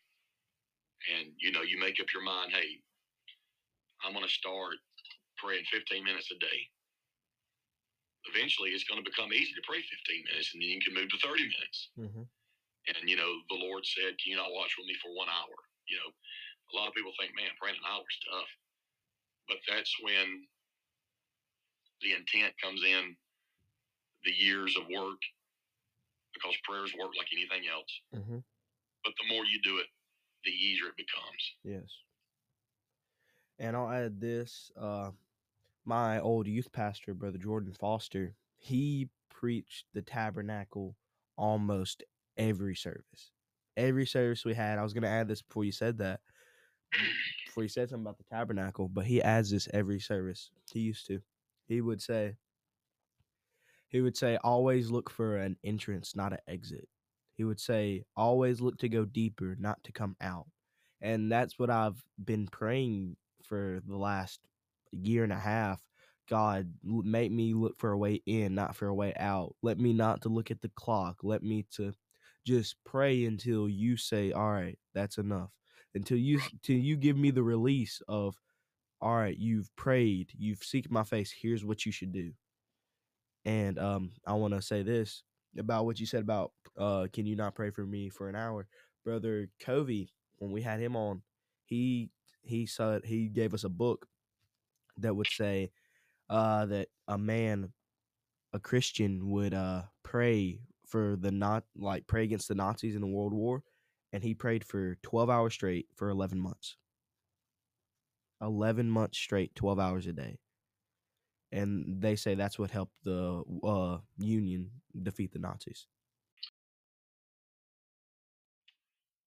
and 1.14 1.34
you 1.40 1.52
know 1.52 1.62
you 1.62 1.80
make 1.80 2.00
up 2.00 2.08
your 2.14 2.24
mind, 2.24 2.52
hey, 2.54 2.82
I'm 4.04 4.14
going 4.14 4.26
to 4.26 4.32
start 4.32 4.76
praying 5.38 5.66
15 5.72 6.04
minutes 6.04 6.32
a 6.32 6.40
day. 6.40 6.60
Eventually, 8.34 8.72
it's 8.72 8.86
going 8.86 9.04
to 9.04 9.10
become 9.10 9.34
easy 9.34 9.54
to 9.54 9.62
pray 9.68 9.82
15 9.82 10.26
minutes, 10.32 10.54
and 10.54 10.62
then 10.62 10.70
you 10.70 10.82
can 10.82 10.94
move 10.94 11.10
to 11.10 11.20
30 11.20 11.44
minutes. 11.46 11.90
Mhm. 11.98 12.28
And 12.88 13.10
you 13.10 13.16
know, 13.18 13.42
the 13.50 13.56
Lord 13.56 13.86
said, 13.86 14.18
"Can 14.20 14.32
you 14.32 14.38
not 14.38 14.54
watch 14.54 14.78
with 14.78 14.88
me 14.88 14.96
for 14.96 15.14
one 15.14 15.30
hour?" 15.30 15.56
You 15.88 15.98
know, 15.98 16.12
a 16.74 16.76
lot 16.76 16.88
of 16.88 16.94
people 16.96 17.14
think, 17.20 17.36
"Man, 17.36 17.56
praying 17.58 17.78
an 17.78 17.86
hour 17.86 18.06
is 18.10 18.20
tough," 18.30 18.50
but 19.48 19.60
that's 19.68 19.94
when 20.02 20.48
the 22.02 22.14
intent 22.14 22.58
comes 22.62 22.84
in, 22.84 23.18
the 24.24 24.32
years 24.34 24.76
of 24.78 24.88
work, 24.88 25.22
because 26.36 26.56
prayers 26.64 26.94
work 27.00 27.12
like 27.18 27.28
anything 27.34 27.68
else. 27.68 28.02
Mhm. 28.14 28.44
But 29.04 29.14
the 29.18 29.34
more 29.34 29.46
you 29.46 29.60
do 29.64 29.80
it, 29.80 29.88
the 30.44 30.52
easier 30.52 30.90
it 30.90 30.96
becomes. 30.96 31.56
Yes. 31.64 32.04
And 33.58 33.76
I'll 33.76 33.90
add 33.90 34.20
this. 34.20 34.72
Uh, 34.76 35.12
my 35.86 36.20
old 36.20 36.48
youth 36.48 36.72
pastor, 36.72 37.14
Brother 37.14 37.38
Jordan 37.38 37.74
Foster, 37.74 38.36
he 38.58 39.10
preached 39.30 39.86
the 39.94 40.02
tabernacle 40.02 40.98
almost 41.38 42.04
every 42.38 42.76
service. 42.76 43.32
Every 43.78 44.06
service 44.06 44.46
we 44.46 44.54
had, 44.54 44.80
I 44.80 44.84
was 44.84 44.94
going 44.94 45.04
to 45.04 45.10
add 45.10 45.28
this 45.28 45.42
before 45.42 45.64
you 45.66 45.72
said 45.72 45.98
that, 46.00 46.22
before 47.46 47.64
you 47.64 47.70
said 47.70 47.90
something 47.90 48.06
about 48.06 48.18
the 48.18 48.24
tabernacle, 48.24 48.88
but 48.88 49.06
he 49.06 49.22
adds 49.22 49.52
this 49.52 49.68
every 49.74 50.00
service. 50.00 50.50
He 50.72 50.80
used 50.80 51.08
to. 51.08 51.22
He 51.68 51.82
would 51.82 52.02
say, 52.02 52.38
he 53.90 54.02
would 54.02 54.18
say, 54.18 54.38
always 54.44 54.90
look 54.92 55.10
for 55.10 55.38
an 55.38 55.58
entrance, 55.64 56.16
not 56.16 56.34
an 56.34 56.40
exit. 56.48 56.88
He 57.36 57.44
would 57.44 57.60
say, 57.60 58.04
always 58.16 58.62
look 58.62 58.78
to 58.80 58.90
go 58.90 59.06
deeper, 59.06 59.56
not 59.60 59.84
to 59.84 59.92
come 59.92 60.16
out 60.22 60.48
and 61.02 61.32
that's 61.32 61.60
what 61.60 61.70
I've 61.70 62.02
been 62.24 62.48
praying 62.48 63.18
for 63.44 63.80
the 63.88 63.96
last 63.98 64.40
year 64.92 65.24
and 65.24 65.34
a 65.34 65.40
half. 65.40 65.82
God, 66.28 66.74
make 66.84 67.32
me 67.32 67.54
look 67.54 67.78
for 67.78 67.92
a 67.92 67.98
way 67.98 68.22
in, 68.26 68.56
not 68.56 68.76
for 68.76 68.88
a 68.88 68.96
way 68.96 69.14
out. 69.16 69.56
Let 69.62 69.78
me 69.80 69.94
not 69.94 70.22
to 70.24 70.30
look 70.30 70.50
at 70.50 70.62
the 70.62 70.72
clock. 70.76 71.18
Let 71.22 71.44
me 71.44 71.68
to 71.76 71.94
just 72.46 72.78
pray 72.86 73.26
until 73.26 73.70
you 73.70 73.98
say, 73.98 74.32
"All 74.32 74.52
right, 74.52 74.80
that's 74.94 75.18
enough." 75.20 75.52
Until 75.94 76.18
you 76.18 76.42
till 76.64 76.78
you 76.78 76.98
give 76.98 77.18
me 77.18 77.32
the 77.32 77.44
release 77.44 78.02
of, 78.08 78.36
"All 79.02 79.16
right, 79.16 79.38
you've 79.38 79.76
prayed, 79.76 80.32
you've 80.38 80.62
seeked 80.62 80.90
my 80.90 81.04
face. 81.04 81.32
Here's 81.32 81.64
what 81.66 81.86
you 81.86 81.92
should 81.92 82.12
do." 82.14 82.34
And 83.46 83.78
um, 83.78 84.12
I 84.26 84.34
want 84.34 84.54
to 84.54 84.62
say 84.62 84.82
this 84.82 85.24
about 85.58 85.86
what 85.86 86.00
you 86.00 86.06
said 86.06 86.22
about, 86.22 86.52
uh, 86.78 87.08
"Can 87.14 87.26
you 87.26 87.36
not 87.36 87.56
pray 87.56 87.70
for 87.70 87.86
me 87.86 88.10
for 88.10 88.28
an 88.28 88.36
hour?" 88.36 88.68
Brother 89.04 89.50
Covey, 89.60 90.12
when 90.38 90.52
we 90.52 90.62
had 90.62 90.80
him 90.80 90.96
on, 90.96 91.22
he 91.66 92.10
he 92.42 92.66
said 92.66 93.06
he 93.06 93.28
gave 93.28 93.54
us 93.54 93.64
a 93.64 93.70
book 93.70 94.08
that 94.98 95.16
would 95.16 95.30
say 95.30 95.72
uh, 96.30 96.66
that 96.66 96.90
a 97.08 97.18
man, 97.18 97.72
a 98.54 98.60
Christian, 98.60 99.30
would 99.30 99.54
uh, 99.54 99.84
pray 100.04 100.62
for 100.88 101.16
the 101.16 101.32
not 101.32 101.66
like 101.76 102.08
pray 102.08 102.24
against 102.24 102.48
the 102.48 102.56
Nazis 102.56 102.96
in 102.96 103.02
the 103.02 103.08
World 103.08 103.34
War, 103.34 103.64
and 104.12 104.24
he 104.24 104.34
prayed 104.34 104.64
for 104.64 104.96
twelve 105.04 105.30
hours 105.30 105.54
straight 105.54 105.88
for 105.96 106.10
eleven 106.10 106.40
months. 106.40 106.78
Eleven 108.42 108.90
months 108.90 109.18
straight, 109.18 109.56
twelve 109.56 109.80
hours 109.80 110.08
a 110.08 110.14
day, 110.14 110.40
and 111.52 112.02
they 112.02 112.16
say 112.16 112.36
that's 112.36 112.60
what 112.60 112.72
helped 112.72 112.96
the 113.04 113.44
uh, 113.64 113.98
Union 114.18 114.72
defeat 115.04 115.32
the 115.32 115.40
Nazis. 115.40 115.88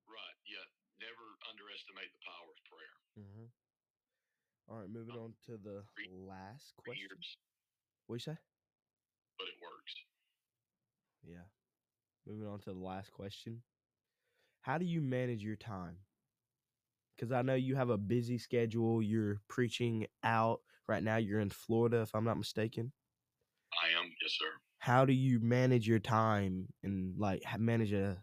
Right. 0.07 0.39
Yeah. 0.47 0.67
Never 1.01 1.27
underestimate 1.49 2.11
the 2.13 2.23
power 2.27 2.51
of 2.51 2.59
prayer. 2.67 2.97
Mm-hmm. 3.19 3.49
All 4.71 4.79
right, 4.81 4.91
moving 4.91 5.15
on 5.15 5.33
to 5.47 5.53
the 5.53 5.83
last 6.13 6.75
question. 6.85 7.09
What 8.07 8.17
you 8.17 8.21
say? 8.21 8.37
but 9.39 9.47
it 9.47 9.55
works. 9.63 9.95
Yeah. 11.25 11.47
Moving 12.27 12.49
on 12.49 12.59
to 12.61 12.73
the 12.73 12.79
last 12.79 13.13
question. 13.13 13.63
How 14.63 14.77
do 14.77 14.85
you 14.85 15.01
manage 15.01 15.43
your 15.43 15.57
time? 15.57 15.97
Because 17.17 17.33
I 17.33 17.43
know 17.43 17.55
you 17.55 17.77
have 17.77 17.91
a 17.91 17.97
busy 17.97 18.39
schedule. 18.39 19.03
You're 19.03 19.41
preaching 19.49 20.07
out 20.23 20.61
right 20.89 21.03
now. 21.03 21.17
You're 21.17 21.41
in 21.41 21.51
Florida, 21.51 22.01
if 22.01 22.15
I'm 22.15 22.25
not 22.25 22.39
mistaken. 22.39 22.93
I 23.83 23.99
am, 23.99 24.11
yes, 24.23 24.33
sir. 24.39 24.47
How 24.79 25.05
do 25.05 25.13
you 25.13 25.41
manage 25.41 25.87
your 25.87 25.99
time 25.99 26.69
and 26.83 27.15
like 27.19 27.43
manage 27.59 27.93
a 27.93 28.17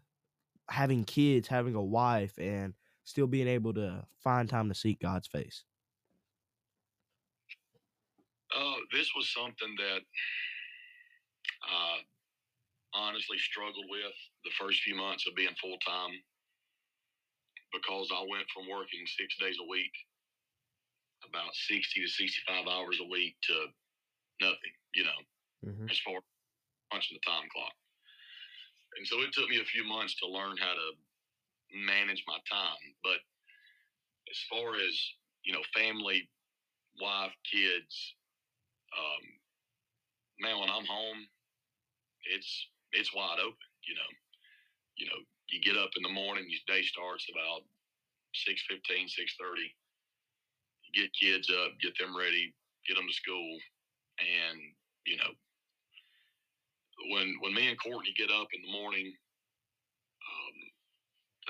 having 0.69 1.03
kids, 1.03 1.47
having 1.47 1.75
a 1.75 1.83
wife, 1.83 2.37
and 2.39 2.73
still 3.03 3.27
being 3.27 3.47
able 3.47 3.73
to 3.73 4.05
find 4.23 4.49
time 4.49 4.69
to 4.69 4.75
seek 4.75 4.99
God's 4.99 5.27
face? 5.27 5.63
Uh, 8.55 8.75
this 8.91 9.11
was 9.15 9.31
something 9.33 9.75
that 9.77 10.01
I 11.63 11.99
honestly 12.93 13.37
struggled 13.37 13.85
with 13.89 14.15
the 14.45 14.51
first 14.57 14.81
few 14.81 14.95
months 14.95 15.27
of 15.27 15.35
being 15.35 15.53
full 15.61 15.77
time 15.85 16.11
because 17.73 18.09
I 18.15 18.23
went 18.31 18.47
from 18.53 18.69
working 18.71 19.03
six 19.05 19.35
days 19.37 19.57
a 19.59 19.67
week, 19.67 19.91
about 21.29 21.55
60 21.55 22.01
to 22.01 22.07
65 22.07 22.67
hours 22.67 22.99
a 23.01 23.05
week, 23.09 23.37
to 23.43 23.67
nothing, 24.41 24.73
you 24.95 25.03
know, 25.03 25.19
Mm-hmm. 25.65 25.91
as 25.91 25.99
far 25.99 26.17
as 26.17 26.23
punching 26.91 27.17
the 27.17 27.29
time 27.31 27.47
clock. 27.53 27.73
And 28.97 29.07
so 29.07 29.21
it 29.21 29.33
took 29.33 29.49
me 29.49 29.59
a 29.59 29.65
few 29.65 29.83
months 29.85 30.15
to 30.19 30.27
learn 30.27 30.57
how 30.57 30.73
to 30.73 30.91
manage 31.73 32.23
my 32.27 32.39
time. 32.49 32.95
But 33.03 33.19
as 34.31 34.39
far 34.49 34.75
as, 34.75 34.95
you 35.43 35.53
know, 35.53 35.63
family, 35.73 36.29
wife, 37.01 37.33
kids, 37.51 38.15
um, 38.97 39.23
man, 40.39 40.59
when 40.59 40.69
I'm 40.69 40.85
home, 40.85 41.27
it's 42.23 42.69
it's 42.91 43.13
wide 43.15 43.39
open, 43.39 43.69
you 43.87 43.95
know. 43.95 44.11
You 44.97 45.07
know, 45.07 45.19
you 45.49 45.61
get 45.61 45.77
up 45.77 45.91
in 45.97 46.03
the 46.03 46.09
morning, 46.09 46.45
your 46.49 46.61
day 46.67 46.83
starts 46.83 47.27
about 47.31 47.63
6.15, 48.33 49.09
6.30. 49.09 49.73
Get 50.95 51.11
kids 51.19 51.51
up, 51.51 51.75
get 51.81 51.97
them 51.99 52.15
ready, 52.15 52.53
get 52.87 52.95
them 52.95 53.07
to 53.07 53.13
school. 53.13 53.57
And, 54.19 54.59
you 55.05 55.17
know, 55.17 55.33
when 57.11 57.35
when 57.41 57.53
me 57.53 57.67
and 57.69 57.79
Courtney 57.79 58.13
get 58.17 58.31
up 58.31 58.47
in 58.53 58.61
the 58.63 58.71
morning, 58.71 59.13
um, 60.23 60.57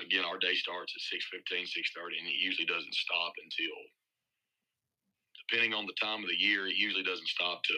again, 0.06 0.24
our 0.24 0.38
day 0.38 0.54
starts 0.54 0.92
at 0.96 1.40
6.15, 1.40 1.62
6.30, 1.62 2.18
and 2.18 2.28
it 2.28 2.38
usually 2.38 2.66
doesn't 2.66 2.94
stop 2.94 3.32
until, 3.38 3.78
depending 5.48 5.74
on 5.74 5.86
the 5.86 5.96
time 6.00 6.22
of 6.22 6.28
the 6.28 6.36
year, 6.42 6.66
it 6.66 6.76
usually 6.76 7.04
doesn't 7.04 7.28
stop 7.28 7.62
to 7.64 7.74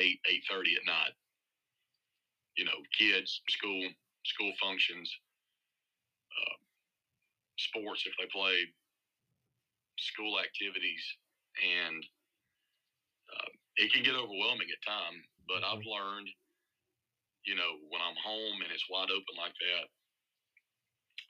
8, 0.00 0.18
8.30 0.50 0.76
at 0.76 0.86
night. 0.86 1.14
You 2.56 2.64
know, 2.64 2.80
kids, 2.98 3.40
school, 3.50 3.88
school 4.24 4.52
functions, 4.60 5.10
uh, 6.32 6.56
sports 7.58 8.04
if 8.06 8.14
they 8.18 8.26
play, 8.32 8.66
school 9.98 10.38
activities, 10.38 11.02
and 11.58 12.00
uh, 13.28 13.50
it 13.76 13.92
can 13.92 14.02
get 14.02 14.14
overwhelming 14.14 14.70
at 14.70 14.82
times. 14.86 15.22
But 15.46 15.64
I've 15.64 15.84
learned, 15.84 16.28
you 17.44 17.56
know, 17.56 17.80
when 17.88 18.02
I'm 18.02 18.18
home 18.20 18.62
and 18.62 18.70
it's 18.70 18.86
wide 18.90 19.10
open 19.10 19.36
like 19.36 19.56
that, 19.56 19.86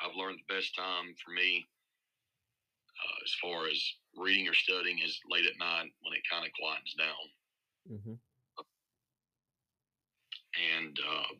I've 0.02 0.18
learned 0.18 0.38
the 0.38 0.54
best 0.54 0.74
time 0.74 1.14
for 1.22 1.32
me 1.32 1.66
uh, 2.98 3.18
as 3.24 3.32
far 3.42 3.66
as 3.66 3.78
reading 4.18 4.48
or 4.48 4.54
studying 4.54 4.98
is 4.98 5.18
late 5.30 5.46
at 5.46 5.58
night 5.58 5.90
when 6.02 6.14
it 6.14 6.26
kind 6.30 6.46
of 6.46 6.52
quiets 6.58 6.94
down. 6.98 7.24
Mm-hmm. 7.86 8.16
And 10.58 10.98
uh, 10.98 11.32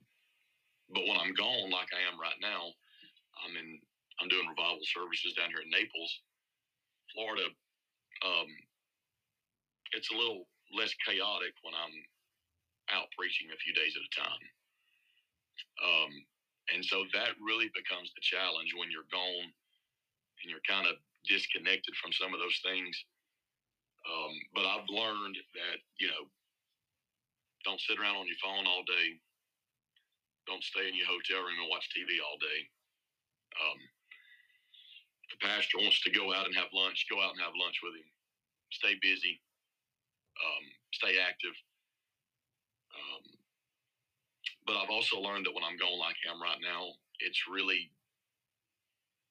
but 0.95 1.03
when 1.03 1.19
I'm 1.19 1.35
gone, 1.35 1.71
like 1.75 1.91
I 1.91 2.07
am 2.07 2.21
right 2.21 2.39
now, 2.41 2.71
I'm 3.43 3.57
in. 3.59 3.81
I'm 4.19 4.27
doing 4.27 4.51
revival 4.51 4.83
services 4.83 5.35
down 5.39 5.55
here 5.55 5.63
in 5.63 5.71
Naples, 5.71 6.11
Florida. 7.19 7.51
Um, 8.23 8.47
it's 9.91 10.15
a 10.15 10.17
little 10.17 10.47
less 10.71 10.95
chaotic 11.03 11.51
when 11.67 11.75
I'm 11.75 11.97
out 12.95 13.11
preaching 13.19 13.51
a 13.51 13.59
few 13.59 13.75
days 13.75 13.99
at 13.99 14.07
a 14.07 14.15
time. 14.15 14.45
Um, 15.83 16.13
and 16.71 16.83
so 16.87 17.03
that 17.11 17.35
really 17.43 17.75
becomes 17.75 18.15
the 18.15 18.23
challenge 18.23 18.71
when 18.79 18.95
you're 18.95 19.11
gone 19.11 19.51
and 19.51 20.47
you're 20.47 20.63
kind 20.63 20.87
of 20.87 20.95
disconnected 21.27 21.91
from 21.99 22.15
some 22.15 22.31
of 22.31 22.39
those 22.39 22.63
things. 22.63 22.95
Um, 24.07 24.35
but 24.55 24.63
I've 24.63 24.87
learned 24.87 25.35
that, 25.59 25.79
you 25.99 26.07
know, 26.07 26.31
don't 27.67 27.83
sit 27.83 27.99
around 27.99 28.23
on 28.23 28.31
your 28.31 28.39
phone 28.39 28.71
all 28.71 28.87
day. 28.87 29.19
Don't 30.47 30.63
stay 30.63 30.87
in 30.87 30.95
your 30.95 31.11
hotel 31.11 31.43
room 31.43 31.59
and 31.59 31.69
watch 31.69 31.91
TV 31.91 32.23
all 32.23 32.39
day. 32.39 32.61
Um, 33.59 33.81
the 35.39 35.47
pastor 35.47 35.79
wants 35.79 36.03
to 36.03 36.11
go 36.11 36.35
out 36.35 36.47
and 36.47 36.57
have 36.57 36.75
lunch, 36.75 37.07
go 37.11 37.23
out 37.23 37.33
and 37.33 37.43
have 37.43 37.55
lunch 37.55 37.79
with 37.83 37.95
him. 37.95 38.11
Stay 38.71 38.99
busy. 39.01 39.41
Um, 40.39 40.65
stay 40.93 41.19
active. 41.19 41.55
Um, 42.95 43.25
but 44.67 44.77
I've 44.77 44.91
also 44.91 45.19
learned 45.21 45.47
that 45.47 45.55
when 45.55 45.65
I'm 45.65 45.79
going 45.79 45.99
like 45.99 46.19
I 46.27 46.33
am 46.35 46.43
right 46.43 46.61
now, 46.63 46.93
it's 47.21 47.49
really 47.51 47.91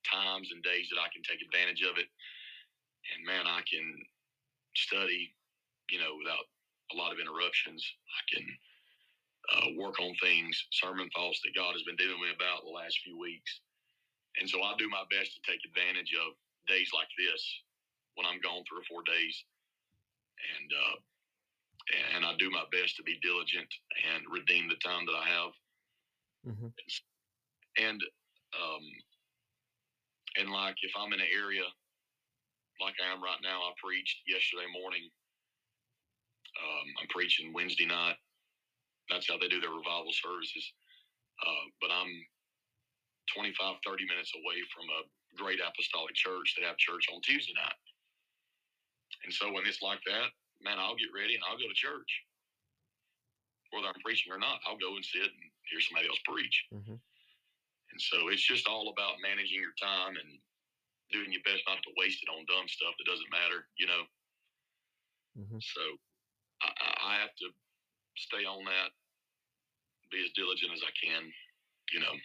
times 0.08 0.50
and 0.52 0.64
days 0.64 0.88
that 0.92 1.00
I 1.00 1.12
can 1.12 1.24
take 1.24 1.44
advantage 1.44 1.84
of 1.84 2.00
it. 2.00 2.08
And 3.16 3.26
man, 3.28 3.48
I 3.48 3.62
can 3.68 3.86
study, 4.76 5.32
you 5.92 6.00
know, 6.00 6.16
without 6.20 6.48
a 6.92 6.96
lot 6.96 7.12
of 7.12 7.20
interruptions. 7.20 7.84
I 7.84 8.22
can 8.32 8.46
uh, 9.54 9.68
work 9.80 10.00
on 10.00 10.16
things, 10.24 10.56
sermon 10.72 11.10
thoughts 11.16 11.40
that 11.44 11.56
God 11.56 11.74
has 11.74 11.84
been 11.84 11.96
dealing 11.96 12.20
with 12.20 12.32
me 12.32 12.36
about 12.36 12.64
the 12.64 12.76
last 12.76 13.00
few 13.04 13.20
weeks. 13.20 13.62
And 14.40 14.50
so 14.50 14.62
I 14.62 14.76
do 14.78 14.90
my 14.90 15.04
best 15.10 15.34
to 15.36 15.42
take 15.52 15.62
advantage 15.66 16.14
of 16.14 16.34
days 16.68 16.92
like 16.94 17.10
this 17.18 17.42
when 18.16 18.26
I'm 18.26 18.42
gone 18.42 18.64
three 18.68 18.82
or 18.82 18.90
four 18.90 19.04
days. 19.04 19.46
And, 20.58 20.72
uh, 20.74 20.98
and 22.16 22.26
I 22.26 22.36
do 22.38 22.50
my 22.50 22.66
best 22.72 22.96
to 22.98 23.04
be 23.04 23.20
diligent 23.22 23.74
and 24.14 24.24
redeem 24.30 24.68
the 24.68 24.76
time 24.76 25.06
that 25.06 25.16
I 25.16 25.28
have. 25.30 25.52
Mhm. 26.46 26.74
And, 27.78 28.04
um, 28.54 28.84
and 30.36 30.52
like 30.52 30.78
if 30.84 30.92
I'm 30.96 31.14
in 31.14 31.22
an 31.22 31.28
area 31.32 31.64
like 32.80 32.96
I 33.04 33.12
am 33.12 33.24
right 33.24 33.42
now, 33.42 33.62
I 33.62 33.74
preached 33.82 34.22
yesterday 34.28 34.68
morning. 34.72 35.10
Um, 36.62 36.94
I'm 37.02 37.08
preaching 37.08 37.54
Wednesday 37.54 37.86
night. 37.86 38.18
That's 39.10 39.28
how 39.28 39.38
they 39.38 39.48
do 39.48 39.62
their 39.62 39.72
revival 39.72 40.12
services. 40.12 40.74
Uh, 41.42 41.66
but 41.82 41.92
I'm 41.92 42.28
25, 43.34 43.78
30 43.86 44.06
minutes 44.06 44.34
away 44.36 44.62
from 44.74 44.86
a 44.90 45.02
great 45.38 45.60
apostolic 45.60 46.16
church 46.16 46.56
that 46.56 46.66
have 46.66 46.78
church 46.78 47.08
on 47.14 47.22
Tuesday 47.22 47.54
night. 47.54 47.80
And 49.24 49.34
so 49.34 49.52
when 49.52 49.66
it's 49.68 49.82
like 49.82 50.02
that, 50.06 50.32
man, 50.62 50.80
I'll 50.80 50.96
get 50.96 51.14
ready 51.16 51.36
and 51.36 51.44
I'll 51.48 51.58
go 51.60 51.68
to 51.68 51.74
church. 51.76 52.24
Whether 53.72 53.88
I'm 53.88 54.02
preaching 54.04 54.32
or 54.32 54.40
not, 54.40 54.62
I'll 54.66 54.78
go 54.80 54.96
and 54.96 55.06
sit 55.06 55.28
and 55.28 55.52
hear 55.70 55.82
somebody 55.82 56.08
else 56.08 56.20
preach. 56.26 56.66
Mhm. 56.72 57.02
And 57.92 58.02
so 58.02 58.30
it's 58.30 58.46
just 58.46 58.68
all 58.68 58.90
about 58.90 59.20
managing 59.22 59.62
your 59.62 59.74
time 59.74 60.18
and 60.18 60.40
doing 61.12 61.32
your 61.32 61.44
best 61.44 61.64
not 61.68 61.82
to 61.84 61.94
waste 61.98 62.24
it 62.24 62.30
on 62.30 62.46
dumb 62.46 62.68
stuff 62.68 62.96
that 62.98 63.06
doesn't 63.06 63.30
matter, 63.32 63.68
you 63.78 63.88
know. 63.88 64.08
Mhm. 65.38 65.62
So 65.62 66.00
I 66.62 66.96
I 67.02 67.16
have 67.22 67.36
to 67.38 67.54
stay 68.18 68.46
on 68.46 68.64
that, 68.66 68.92
be 70.12 70.24
as 70.24 70.32
diligent 70.34 70.74
as 70.74 70.84
I 70.84 70.92
can, 70.92 71.34
you 71.92 72.00
know. 72.00 72.16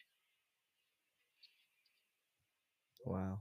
Wow. 3.05 3.41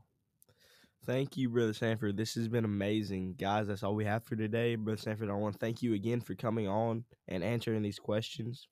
Thank 1.06 1.36
you, 1.36 1.50
Brother 1.50 1.74
Sanford. 1.74 2.16
This 2.16 2.36
has 2.36 2.48
been 2.48 2.64
amazing. 2.64 3.34
Guys, 3.40 3.68
that's 3.68 3.82
all 3.82 3.96
we 3.96 4.06
have 4.06 4.24
for 4.24 4.36
today. 4.36 4.76
Brother 4.76 5.02
Sanford, 5.02 5.30
I 5.30 5.34
want 5.34 5.54
to 5.54 5.60
thank 5.60 5.82
you 5.82 5.96
again 5.96 6.22
for 6.22 6.36
coming 6.36 6.68
on 6.68 7.06
and 7.28 7.44
answering 7.44 7.82
these 7.82 7.98
questions. 7.98 8.68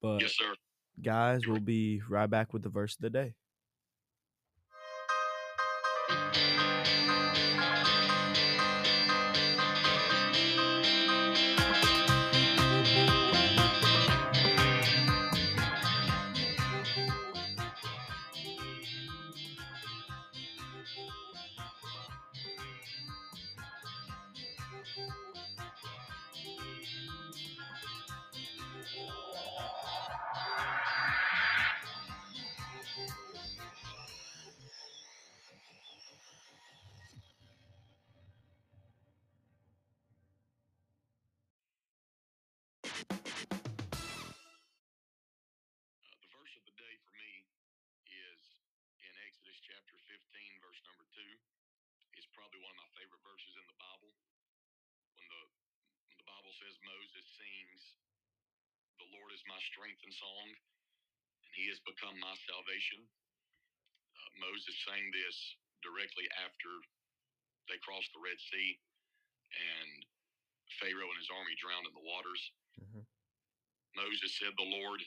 But, 0.00 0.22
Yes, 0.22 0.36
sir. 0.36 0.54
guys, 1.02 1.46
we'll 1.46 1.60
be 1.60 2.00
right 2.08 2.28
back 2.30 2.54
with 2.54 2.62
the 2.62 2.70
verse 2.70 2.94
of 2.96 3.02
the 3.02 3.10
day. 3.10 3.34
My 62.26 62.34
salvation. 62.50 63.06
Uh, 64.18 64.30
Moses 64.50 64.74
sang 64.82 65.06
this 65.14 65.38
directly 65.86 66.26
after 66.42 66.70
they 67.70 67.78
crossed 67.86 68.10
the 68.14 68.22
Red 68.22 68.38
Sea 68.38 68.70
and 69.54 69.90
Pharaoh 70.82 71.10
and 71.10 71.20
his 71.20 71.30
army 71.32 71.54
drowned 71.58 71.86
in 71.88 71.94
the 71.94 72.06
waters. 72.06 72.42
Mhm. 72.82 73.06
Moses 73.96 74.38
said, 74.38 74.54
The 74.56 74.64
Lord, 74.64 75.02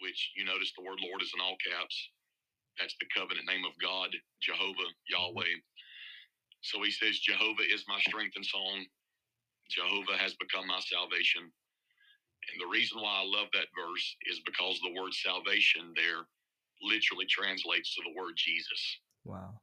which 0.00 0.32
you 0.36 0.44
notice 0.44 0.72
the 0.74 0.82
word 0.84 1.00
Lord 1.00 1.22
is 1.22 1.32
in 1.34 1.40
all 1.40 1.56
caps. 1.58 2.10
That's 2.78 2.96
the 3.00 3.06
covenant 3.14 3.46
name 3.46 3.64
of 3.64 3.78
God, 3.78 4.16
Jehovah, 4.42 4.94
Yahweh. 5.08 5.60
So 6.62 6.82
he 6.82 6.90
says, 6.92 7.20
Jehovah 7.20 7.64
is 7.64 7.84
my 7.88 8.00
strength 8.00 8.36
and 8.36 8.46
song. 8.46 8.86
Jehovah 9.70 10.18
has 10.18 10.34
become 10.36 10.66
my 10.68 10.80
salvation. 10.80 11.52
And 12.52 12.60
the 12.60 12.70
reason 12.70 13.00
why 13.00 13.22
I 13.22 13.24
love 13.24 13.48
that 13.52 13.72
verse 13.74 14.16
is 14.26 14.40
because 14.44 14.80
the 14.80 14.94
word 15.00 15.12
salvation 15.14 15.92
there 15.96 16.26
literally 16.82 17.26
translates 17.26 17.94
to 17.94 18.02
the 18.04 18.20
word 18.20 18.34
Jesus. 18.36 18.82
Wow. 19.24 19.60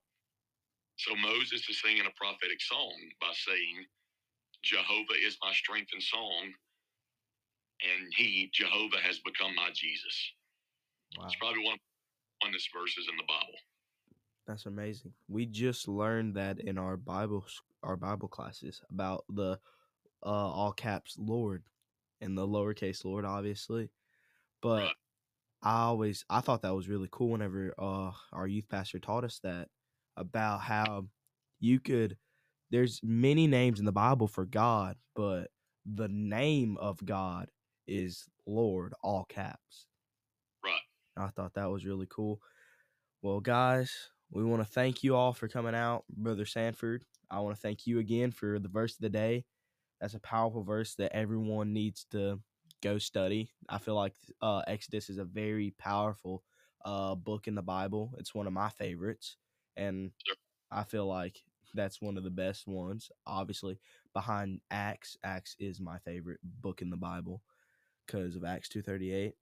So 0.98 1.16
Moses 1.16 1.68
is 1.70 1.82
singing 1.82 2.06
a 2.06 2.18
prophetic 2.18 2.62
song 2.62 2.94
by 3.20 3.32
saying, 3.34 3.86
Jehovah 4.64 5.18
is 5.26 5.38
my 5.42 5.52
strength 5.54 5.90
and 5.94 6.04
song, 6.04 6.54
and 7.82 8.14
he, 8.16 8.50
Jehovah, 8.54 9.02
has 9.02 9.20
become 9.20 9.56
my 9.56 9.70
Jesus. 9.74 10.34
Wow. 11.18 11.26
It's 11.26 11.36
probably 11.36 11.64
one 11.64 11.74
of 11.74 11.80
the 11.80 12.48
funnest 12.48 12.70
verses 12.78 13.08
in 13.10 13.18
the 13.18 13.24
Bible. 13.28 13.58
That's 14.48 14.66
amazing. 14.66 15.14
We 15.28 15.46
just 15.46 15.88
learned 15.88 16.36
that 16.36 16.60
in 16.60 16.78
our 16.78 16.98
Bible 16.98 17.46
our 17.84 17.96
Bible 17.96 18.28
classes 18.28 18.82
about 18.92 19.24
the 19.30 19.58
uh, 20.24 20.30
all 20.30 20.72
caps 20.72 21.16
Lord 21.18 21.64
and 22.22 22.38
the 22.38 22.48
lowercase 22.48 23.06
Lord, 23.06 23.26
obviously. 23.26 23.92
But 24.62 24.84
Right. 24.84 24.96
I 25.64 25.82
always 25.84 26.26
I 26.30 26.42
thought 26.42 26.64
that 26.64 26.76
was 26.76 26.90
really 26.90 27.10
cool 27.12 27.30
whenever 27.30 27.74
uh, 27.78 28.12
our 28.34 28.48
youth 28.48 28.70
pastor 28.70 29.00
taught 29.00 29.24
us 29.24 29.40
that 29.44 29.70
about 30.18 30.62
how 30.62 31.08
you 31.60 31.80
could 31.80 32.18
there's 32.72 33.02
many 33.04 33.48
names 33.48 33.80
in 33.80 33.86
the 33.86 33.92
Bible 33.92 34.28
for 34.28 34.46
God, 34.46 34.98
but 35.16 35.52
the 35.86 36.08
name 36.08 36.78
of 36.78 37.04
God 37.06 37.52
is 37.88 38.30
Lord, 38.48 38.94
all 39.04 39.26
caps. 39.26 39.88
Right. 40.64 40.82
I 41.18 41.28
thought 41.28 41.54
that 41.56 41.70
was 41.70 41.86
really 41.86 42.08
cool. 42.10 42.42
Well, 43.22 43.40
guys, 43.40 44.12
we 44.32 44.44
want 44.44 44.62
to 44.64 44.70
thank 44.74 45.04
you 45.04 45.16
all 45.16 45.34
for 45.34 45.48
coming 45.48 45.76
out, 45.76 46.06
Brother 46.10 46.46
Sanford. 46.46 47.04
I 47.30 47.40
want 47.42 47.56
to 47.56 47.62
thank 47.62 47.86
you 47.86 48.00
again 48.00 48.32
for 48.32 48.60
the 48.60 48.70
verse 48.70 48.96
of 48.96 49.02
the 49.02 49.10
day. 49.10 49.46
That's 50.02 50.16
a 50.16 50.22
powerful 50.22 50.64
verse 50.64 50.96
that 50.96 51.16
everyone 51.16 51.74
needs 51.74 52.06
to 52.12 52.40
go 52.84 52.98
study. 53.00 53.52
I 53.70 53.80
feel 53.80 53.96
like 53.96 54.16
uh, 54.42 54.64
Exodus 54.68 55.10
is 55.10 55.20
a 55.20 55.26
very 55.26 55.74
powerful 55.78 56.44
uh, 56.86 57.16
book 57.16 57.48
in 57.48 57.56
the 57.56 57.62
Bible. 57.64 58.14
It's 58.18 58.36
one 58.36 58.48
of 58.48 58.54
my 58.54 58.70
favorites, 58.70 59.38
and 59.78 60.12
I 60.72 60.84
feel 60.84 61.06
like 61.06 61.42
that's 61.76 62.02
one 62.02 62.18
of 62.18 62.24
the 62.24 62.32
best 62.32 62.68
ones. 62.68 63.12
Obviously, 63.28 63.80
behind 64.14 64.62
Acts, 64.72 65.18
Acts 65.24 65.56
is 65.60 65.80
my 65.80 66.00
favorite 66.00 66.40
book 66.44 66.82
in 66.82 66.90
the 66.90 66.98
Bible 66.98 67.42
because 68.06 68.36
of 68.36 68.44
Acts 68.46 68.70
two 68.70 68.82
thirty 68.82 69.14
eight. 69.14 69.36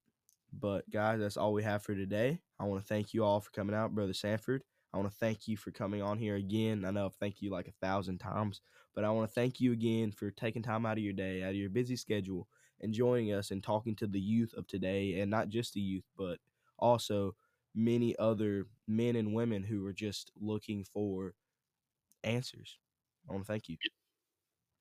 But 0.54 0.90
guys, 0.90 1.20
that's 1.20 1.38
all 1.38 1.54
we 1.54 1.64
have 1.64 1.84
for 1.84 1.96
today. 1.96 2.42
I 2.60 2.66
want 2.66 2.82
to 2.82 2.88
thank 2.88 3.14
you 3.14 3.24
all 3.24 3.40
for 3.40 3.52
coming 3.52 3.76
out, 3.76 3.94
Brother 3.96 4.14
Sanford. 4.14 4.64
I 4.94 4.98
want 4.98 5.10
to 5.10 5.18
thank 5.18 5.48
you 5.48 5.58
for 5.58 5.72
coming 5.72 6.02
on 6.02 6.18
here 6.18 6.36
again. 6.36 6.84
I 6.86 6.92
know 6.92 7.06
I've 7.06 7.16
thanked 7.16 7.42
you 7.42 7.52
like 7.52 7.68
a 7.68 7.86
thousand 7.86 8.18
times, 8.20 8.62
but 8.96 9.04
I 9.04 9.10
want 9.12 9.30
to 9.30 9.34
thank 9.34 9.60
you 9.60 9.72
again 9.72 10.12
for 10.12 10.32
taking 10.32 10.62
time 10.62 10.86
out 10.86 10.98
of 10.98 11.04
your 11.04 11.14
day, 11.14 11.44
out 11.44 11.50
of 11.50 11.56
your 11.56 11.70
busy 11.70 11.96
schedule, 11.96 12.48
and 12.82 12.94
joining 12.94 13.34
us 13.34 13.52
and 13.52 13.64
talking 13.64 13.96
to 13.98 14.08
the 14.08 14.20
youth 14.20 14.54
of 14.56 14.68
today, 14.68 15.20
and 15.20 15.30
not 15.30 15.50
just 15.50 15.74
the 15.74 15.82
youth, 15.82 16.06
but 16.18 16.38
also 16.78 17.36
many 17.76 18.18
other 18.18 18.68
men 18.88 19.16
and 19.16 19.34
women 19.34 19.64
who 19.64 19.86
are 19.86 19.94
just 19.94 20.32
looking 20.40 20.84
for 20.84 21.34
answers. 22.24 22.78
I 23.30 23.34
want 23.34 23.46
to 23.46 23.52
thank 23.52 23.70
you. 23.70 23.78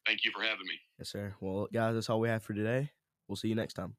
Thank 0.06 0.24
you 0.24 0.32
for 0.34 0.42
having 0.42 0.66
me. 0.66 0.80
Yes, 0.98 1.10
sir. 1.10 1.34
Well, 1.40 1.68
guys, 1.72 1.94
that's 1.94 2.08
all 2.08 2.20
we 2.20 2.28
have 2.28 2.42
for 2.42 2.54
today. 2.54 2.90
We'll 3.26 3.36
see 3.36 3.48
you 3.48 3.54
next 3.54 3.74
time. 3.74 3.94